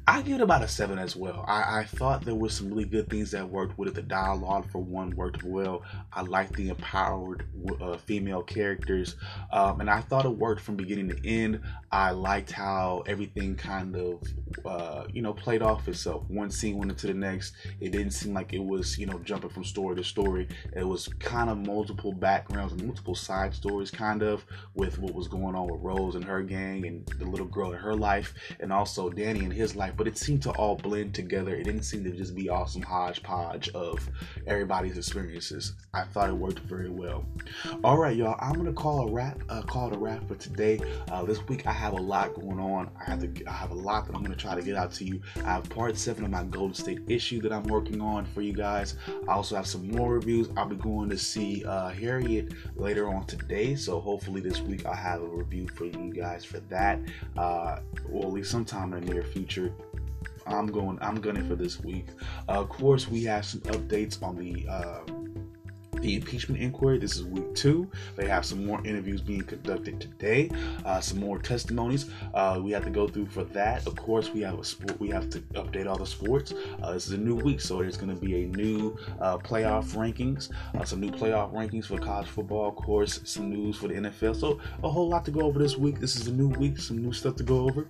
I 0.10 0.24
give 0.24 0.38
it 0.38 0.41
about 0.41 0.64
a 0.64 0.68
seven 0.68 0.97
as 0.97 1.16
well. 1.16 1.45
I, 1.47 1.82
I, 1.82 1.84
thought 1.84 2.26
there 2.26 2.34
were 2.34 2.49
some 2.49 2.70
really 2.70 2.86
good 2.86 3.12
things 3.12 3.30
that 3.30 3.47
worked 3.47 3.78
with 3.78 3.89
it. 3.89 3.93
The 3.93 4.01
dialogue, 4.01 4.66
for 4.72 4.80
one, 4.80 5.16
worked 5.16 5.43
well. 5.43 5.84
I 6.12 6.22
liked 6.22 6.55
the 6.55 6.70
empowered 6.70 7.45
uh, 7.80 7.95
female 7.97 8.41
characters, 8.41 9.18
um, 9.53 9.82
and 9.82 9.88
I 9.89 10.01
thought 10.01 10.26
it 10.26 10.30
worked 10.30 10.62
from 10.62 10.78
beginning 10.78 11.10
to 11.10 11.30
end. 11.30 11.62
I 11.91 12.10
liked 12.10 12.51
how 12.51 13.03
everything 13.05 13.55
kind 13.55 13.95
of, 13.95 14.24
uh, 14.66 15.03
you 15.14 15.22
know, 15.22 15.32
played 15.32 15.62
off 15.62 15.88
itself. 15.88 16.24
One 16.28 16.49
scene 16.49 16.80
went 16.80 16.89
into 16.89 17.05
the 17.05 17.14
next. 17.14 17.53
It 17.80 17.91
didn't 17.91 18.12
seem 18.12 18.34
like 18.34 18.51
it 18.51 18.64
was, 18.64 18.97
you 18.97 19.05
know, 19.05 19.20
jumping 19.20 19.51
from 19.51 19.64
story 19.64 19.95
to 19.95 20.03
story. 20.03 20.47
It 20.76 20.88
was 20.88 21.07
kind 21.20 21.51
of 21.51 21.60
multiple 21.60 22.14
backgrounds 22.14 22.74
and 22.74 22.84
multiple 22.84 23.16
side 23.16 23.53
stories, 23.53 23.91
kind 23.91 24.24
of, 24.24 24.43
with 24.74 24.97
what 24.97 25.14
was 25.14 25.28
going 25.28 25.53
on 25.53 25.68
with 25.68 25.82
Rose 25.82 26.16
and 26.16 26.26
her 26.26 26.41
gang 26.41 26.88
and 26.88 27.05
the 27.20 27.26
little 27.26 27.45
girl 27.45 27.74
in 27.74 27.78
her 27.78 27.95
life, 27.95 28.34
and 28.60 28.74
also 28.74 29.12
Danny 29.12 29.41
and 29.41 29.53
his 29.53 29.76
life 29.76 29.95
but 30.00 30.08
it 30.08 30.18
seemed 30.18 30.41
to 30.41 30.52
all 30.52 30.78
blend 30.78 31.14
together. 31.14 31.54
It 31.54 31.66
didn't 31.66 31.84
seem 31.84 32.06
to 32.06 32.12
just 32.12 32.34
be 32.34 32.47
awesome 32.47 32.82
hodgepodge 32.82 33.68
of 33.72 34.10
everybody's 34.47 34.97
experiences. 34.97 35.74
I 35.93 36.04
thought 36.04 36.30
it 36.30 36.34
worked 36.34 36.60
very 36.60 36.89
well. 36.89 37.26
All 37.84 37.97
right, 37.97 38.16
y'all. 38.16 38.38
I'm 38.39 38.54
gonna 38.54 38.72
call 38.72 39.10
a 39.10 39.12
wrap. 39.12 39.38
Uh, 39.50 39.62
call 39.62 39.91
it 39.91 39.95
a 39.97 40.00
wrap 40.00 40.26
for 40.26 40.36
today. 40.36 40.80
Uh, 41.12 41.26
this 41.26 41.45
week 41.50 41.68
I 41.68 41.74
have 41.74 41.91
a 41.91 42.02
lot 42.02 42.34
going 42.34 42.62
on. 42.62 42.89
I 42.97 43.10
have 43.10 43.20
to. 43.20 43.45
I 43.45 43.52
have 43.52 43.72
a 43.72 43.76
lot 43.76 44.08
that 44.08 44.16
I'm 44.16 44.24
gonna 44.24 44.38
try 44.38 44.56
to 44.56 44.62
get 44.62 44.78
out 44.78 44.93
to 44.93 45.04
you. 45.04 45.22
I 45.43 45.52
have 45.56 45.70
part 45.70 45.97
seven 45.97 46.24
of 46.24 46.32
my 46.32 46.45
Golden 46.45 46.76
State 46.76 47.02
issue 47.10 47.41
that 47.41 47.52
I'm 47.52 47.64
working 47.64 48.00
on 48.00 48.24
for 48.24 48.41
you 48.41 48.54
guys. 48.54 48.95
I 49.28 49.34
also 49.34 49.58
have 49.58 49.68
some 49.68 49.86
more 49.89 50.14
reviews. 50.14 50.47
I'll 50.56 50.66
be 50.66 50.78
going 50.78 51.10
to 51.10 51.18
see 51.18 51.66
uh, 51.66 51.89
Harriet 51.89 52.54
later 52.78 53.10
on 53.10 53.26
today. 53.26 53.76
So 53.76 54.00
hopefully 54.00 54.39
this 54.39 54.62
week 54.62 54.86
I'll 54.86 54.93
have 54.93 55.22
a 55.22 55.28
review 55.28 55.68
for 55.68 55.84
you 55.84 56.14
guys 56.14 56.45
for 56.45 56.62
that. 56.70 57.00
Uh, 57.36 57.80
or 58.10 58.28
at 58.28 58.32
least 58.32 58.50
sometime 58.50 58.93
in 58.93 59.06
the 59.06 59.14
near 59.14 59.24
future. 59.24 59.74
I'm 60.50 60.68
going. 60.68 60.97
I'm 61.02 61.22
gunning 61.22 61.47
for 61.47 61.56
this 61.56 61.80
week. 61.80 62.08
Uh, 62.47 62.62
of 62.62 62.70
course, 62.70 63.08
we 63.08 63.24
have 63.26 63.45
some 63.45 63.62
updates 63.62 64.22
on 64.22 64.36
the. 64.38 64.68
Uh, 64.68 65.02
the 66.02 66.16
impeachment 66.16 66.62
inquiry. 66.62 66.97
This 66.97 67.16
is 67.18 67.26
week 67.26 67.54
two. 67.56 67.89
They 68.16 68.28
have 68.28 68.45
some 68.45 68.66
more 68.66 68.80
interviews 68.86 69.22
being 69.22 69.41
conducted 69.41 70.00
today, 70.00 70.50
uh, 70.86 71.02
some 71.02 71.20
more 71.20 71.39
testimonies 71.39 72.10
uh, 72.34 72.60
we 72.64 72.72
have 72.72 72.84
to 72.86 72.89
go 72.89 73.08
through 73.08 73.28
for 73.28 73.43
that. 73.45 73.86
Of 73.86 73.95
course, 73.95 74.30
we 74.34 74.41
have 74.41 74.60
a 74.60 74.64
sport. 74.64 75.00
We 75.00 75.10
have 75.10 75.30
to 75.32 75.39
update 75.56 75.88
all 75.88 75.97
the 75.97 76.06
sports. 76.06 76.54
Uh, 76.82 76.93
this 76.93 77.08
is 77.08 77.14
a 77.14 77.18
new 77.18 77.36
week, 77.36 77.60
so 77.62 77.80
there's 77.80 77.97
going 77.97 78.16
to 78.16 78.26
be 78.26 78.43
a 78.43 78.47
new 78.47 78.97
uh, 79.20 79.38
playoff 79.38 79.93
rankings, 79.95 80.50
uh, 80.80 80.86
some 80.86 81.00
new 81.00 81.12
playoff 81.12 81.54
rankings 81.54 81.86
for 81.86 81.97
college 81.97 82.28
football. 82.28 82.70
Of 82.70 82.76
course, 82.76 83.20
some 83.26 83.50
news 83.50 83.78
for 83.78 83.88
the 83.88 83.95
NFL. 83.95 84.39
So 84.39 84.60
a 84.84 84.89
whole 84.89 85.10
lot 85.10 85.26
to 85.26 85.32
go 85.32 85.41
over 85.41 85.60
this 85.60 85.78
week. 85.78 86.00
This 86.00 86.16
is 86.16 86.28
a 86.28 86.34
new 86.34 86.47
week, 86.47 86.80
some 86.80 87.02
new 87.02 87.14
stuff 87.14 87.36
to 87.38 87.43
go 87.43 87.68
over 87.68 87.88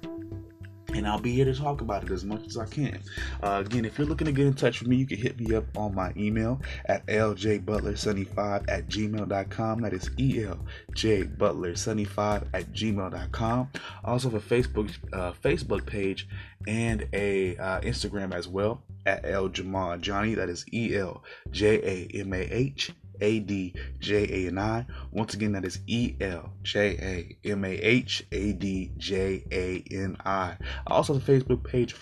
and 0.96 1.08
I'll 1.08 1.20
be 1.20 1.34
here 1.34 1.46
to 1.46 1.54
talk 1.54 1.82
about 1.82 2.04
it 2.04 2.12
as 2.12 2.24
much 2.24 2.46
as 2.48 2.58
I 2.58 2.66
can. 2.66 3.00
Uh, 3.42 3.64
again, 3.66 3.86
if 3.86 3.98
you're 3.98 4.08
looking 4.08 4.26
to 4.26 4.32
get 4.32 4.46
in 4.48 4.54
touch 4.54 4.80
with 4.80 4.90
me, 4.90 4.98
you 4.98 5.06
can 5.06 5.18
hit 5.18 5.40
me 5.40 5.56
up 5.56 5.66
on 5.78 5.96
my 5.96 6.12
email 6.18 6.62
at 6.86 7.06
ljbutler75 7.08 8.70
at 8.70 8.88
gmail.com. 8.88 9.82
That 9.82 9.94
is 9.94 10.10
eljbutler75 10.10 12.48
at 12.54 12.74
gmail.com. 12.74 13.70
Also, 14.04 14.30
have 14.30 14.52
a 14.52 14.56
Facebook 14.56 14.92
uh, 15.14 15.32
Facebook 15.44 15.86
page 15.86 16.28
and 16.68 17.08
a 17.14 17.56
uh, 17.58 17.80
Instagram 17.82 18.34
as 18.34 18.48
well 18.48 18.84
at 19.06 19.24
Eljamah 19.24 20.00
Adjani. 20.00 20.36
That 20.36 20.50
is 20.50 20.66
E 20.74 20.96
L 20.96 21.24
J 21.52 21.78
A 21.78 22.08
M 22.20 22.34
A 22.34 22.42
H 22.42 22.92
A 23.22 23.40
D 23.40 23.74
J 24.00 24.46
A 24.46 24.48
N 24.48 24.58
I. 24.58 24.86
Once 25.12 25.34
again, 25.34 25.54
that 25.54 25.66
is 25.66 25.80
E 25.88 26.16
L 26.22 26.52
J 26.64 27.38
A 27.44 27.50
M 27.50 27.64
A 27.66 27.70
H 27.70 28.26
A 28.32 28.54
D 28.54 28.92
J 28.98 29.44
A 29.52 29.84
N 29.92 30.18
I. 30.26 30.58
Also 30.88 31.16
a 31.16 31.20
Facebook 31.20 31.64
page 31.64 31.96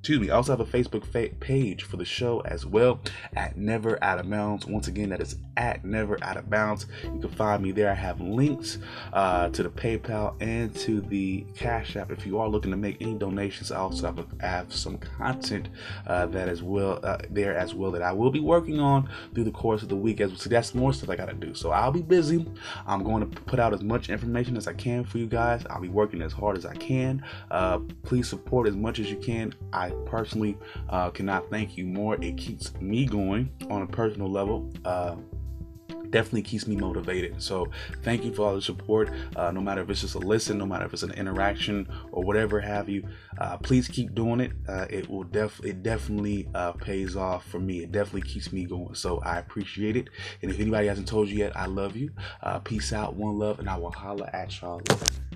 excuse 0.00 0.20
me, 0.20 0.30
I 0.30 0.36
also 0.36 0.56
have 0.56 0.60
a 0.60 0.64
Facebook 0.64 1.04
fa- 1.04 1.34
page 1.40 1.82
for 1.82 1.96
the 1.96 2.04
show 2.04 2.40
as 2.40 2.64
well 2.64 3.00
at 3.34 3.56
Never 3.56 4.02
Out 4.02 4.20
of 4.20 4.30
Bounds. 4.30 4.64
Once 4.64 4.86
again, 4.86 5.08
that 5.08 5.20
is 5.20 5.36
at 5.56 5.84
Never 5.84 6.22
Out 6.22 6.36
of 6.36 6.48
Bounds. 6.48 6.86
You 7.02 7.20
can 7.20 7.30
find 7.30 7.62
me 7.62 7.72
there. 7.72 7.90
I 7.90 7.94
have 7.94 8.20
links 8.20 8.78
uh, 9.12 9.48
to 9.50 9.62
the 9.62 9.68
PayPal 9.68 10.40
and 10.40 10.74
to 10.76 11.00
the 11.00 11.44
Cash 11.56 11.96
App. 11.96 12.12
If 12.12 12.26
you 12.26 12.38
are 12.38 12.48
looking 12.48 12.70
to 12.70 12.76
make 12.76 13.02
any 13.02 13.14
donations, 13.14 13.72
I 13.72 13.78
also 13.78 14.06
have, 14.06 14.18
a, 14.18 14.26
have 14.40 14.72
some 14.72 14.98
content 14.98 15.68
uh, 16.06 16.26
that 16.26 16.48
is 16.48 16.62
well 16.62 17.00
uh, 17.02 17.18
there 17.30 17.56
as 17.56 17.74
well 17.74 17.90
that 17.90 18.02
I 18.02 18.12
will 18.12 18.30
be 18.30 18.40
working 18.40 18.78
on 18.78 19.08
through 19.34 19.44
the 19.44 19.50
course 19.50 19.82
of 19.82 19.88
the 19.88 19.96
week. 19.96 20.20
As 20.20 20.40
so 20.40 20.48
that's 20.48 20.74
more 20.74 20.92
stuff 20.92 21.10
I 21.10 21.16
got 21.16 21.28
to 21.28 21.34
do. 21.34 21.54
So 21.54 21.70
I'll 21.72 21.92
be 21.92 22.02
busy. 22.02 22.46
I'm 22.86 23.02
going 23.02 23.28
to 23.28 23.40
put 23.42 23.58
out 23.58 23.74
as 23.74 23.82
much 23.82 24.10
information 24.10 24.56
as 24.56 24.68
I 24.68 24.74
can 24.74 25.04
for 25.04 25.18
you 25.18 25.26
guys. 25.26 25.66
I'll 25.68 25.80
be 25.80 25.88
working 25.88 26.22
as 26.22 26.32
hard 26.32 26.56
as 26.56 26.64
I 26.64 26.74
can. 26.76 27.24
Uh, 27.50 27.80
please 28.04 28.28
support 28.28 28.68
as 28.68 28.76
much 28.76 29.00
as 29.00 29.10
you 29.10 29.16
can. 29.16 29.52
I 29.72 29.87
I 29.88 30.08
personally 30.08 30.56
uh, 30.88 31.10
cannot 31.10 31.50
thank 31.50 31.76
you 31.76 31.84
more. 31.86 32.16
It 32.22 32.36
keeps 32.36 32.74
me 32.80 33.06
going 33.06 33.50
on 33.70 33.82
a 33.82 33.86
personal 33.86 34.30
level. 34.30 34.72
Uh, 34.84 35.16
definitely 36.10 36.42
keeps 36.42 36.66
me 36.66 36.76
motivated. 36.76 37.42
So 37.42 37.68
thank 38.02 38.24
you 38.24 38.32
for 38.32 38.46
all 38.46 38.54
the 38.54 38.62
support. 38.62 39.10
Uh, 39.36 39.50
no 39.50 39.60
matter 39.60 39.82
if 39.82 39.90
it's 39.90 40.00
just 40.00 40.14
a 40.14 40.18
listen, 40.18 40.58
no 40.58 40.66
matter 40.66 40.86
if 40.86 40.92
it's 40.92 41.02
an 41.02 41.12
interaction 41.12 41.88
or 42.12 42.22
whatever 42.22 42.60
have 42.60 42.88
you, 42.88 43.06
uh, 43.38 43.56
please 43.58 43.88
keep 43.88 44.14
doing 44.14 44.40
it. 44.40 44.52
Uh, 44.68 44.86
it 44.90 45.08
will 45.08 45.24
def 45.24 45.60
it 45.64 45.82
definitely 45.82 46.48
uh, 46.54 46.72
pays 46.72 47.16
off 47.16 47.46
for 47.46 47.58
me. 47.60 47.82
It 47.82 47.92
definitely 47.92 48.28
keeps 48.28 48.52
me 48.52 48.64
going. 48.64 48.94
So 48.94 49.20
I 49.20 49.38
appreciate 49.38 49.96
it. 49.96 50.08
And 50.42 50.50
if 50.50 50.58
anybody 50.60 50.86
hasn't 50.86 51.08
told 51.08 51.28
you 51.28 51.38
yet, 51.38 51.56
I 51.56 51.66
love 51.66 51.96
you. 51.96 52.10
Uh, 52.42 52.58
peace 52.60 52.92
out, 52.92 53.14
one 53.14 53.38
love, 53.38 53.58
and 53.58 53.68
I 53.68 53.76
will 53.76 53.92
holla 53.92 54.28
at 54.32 54.60
y'all 54.60 54.80
later. 54.88 55.27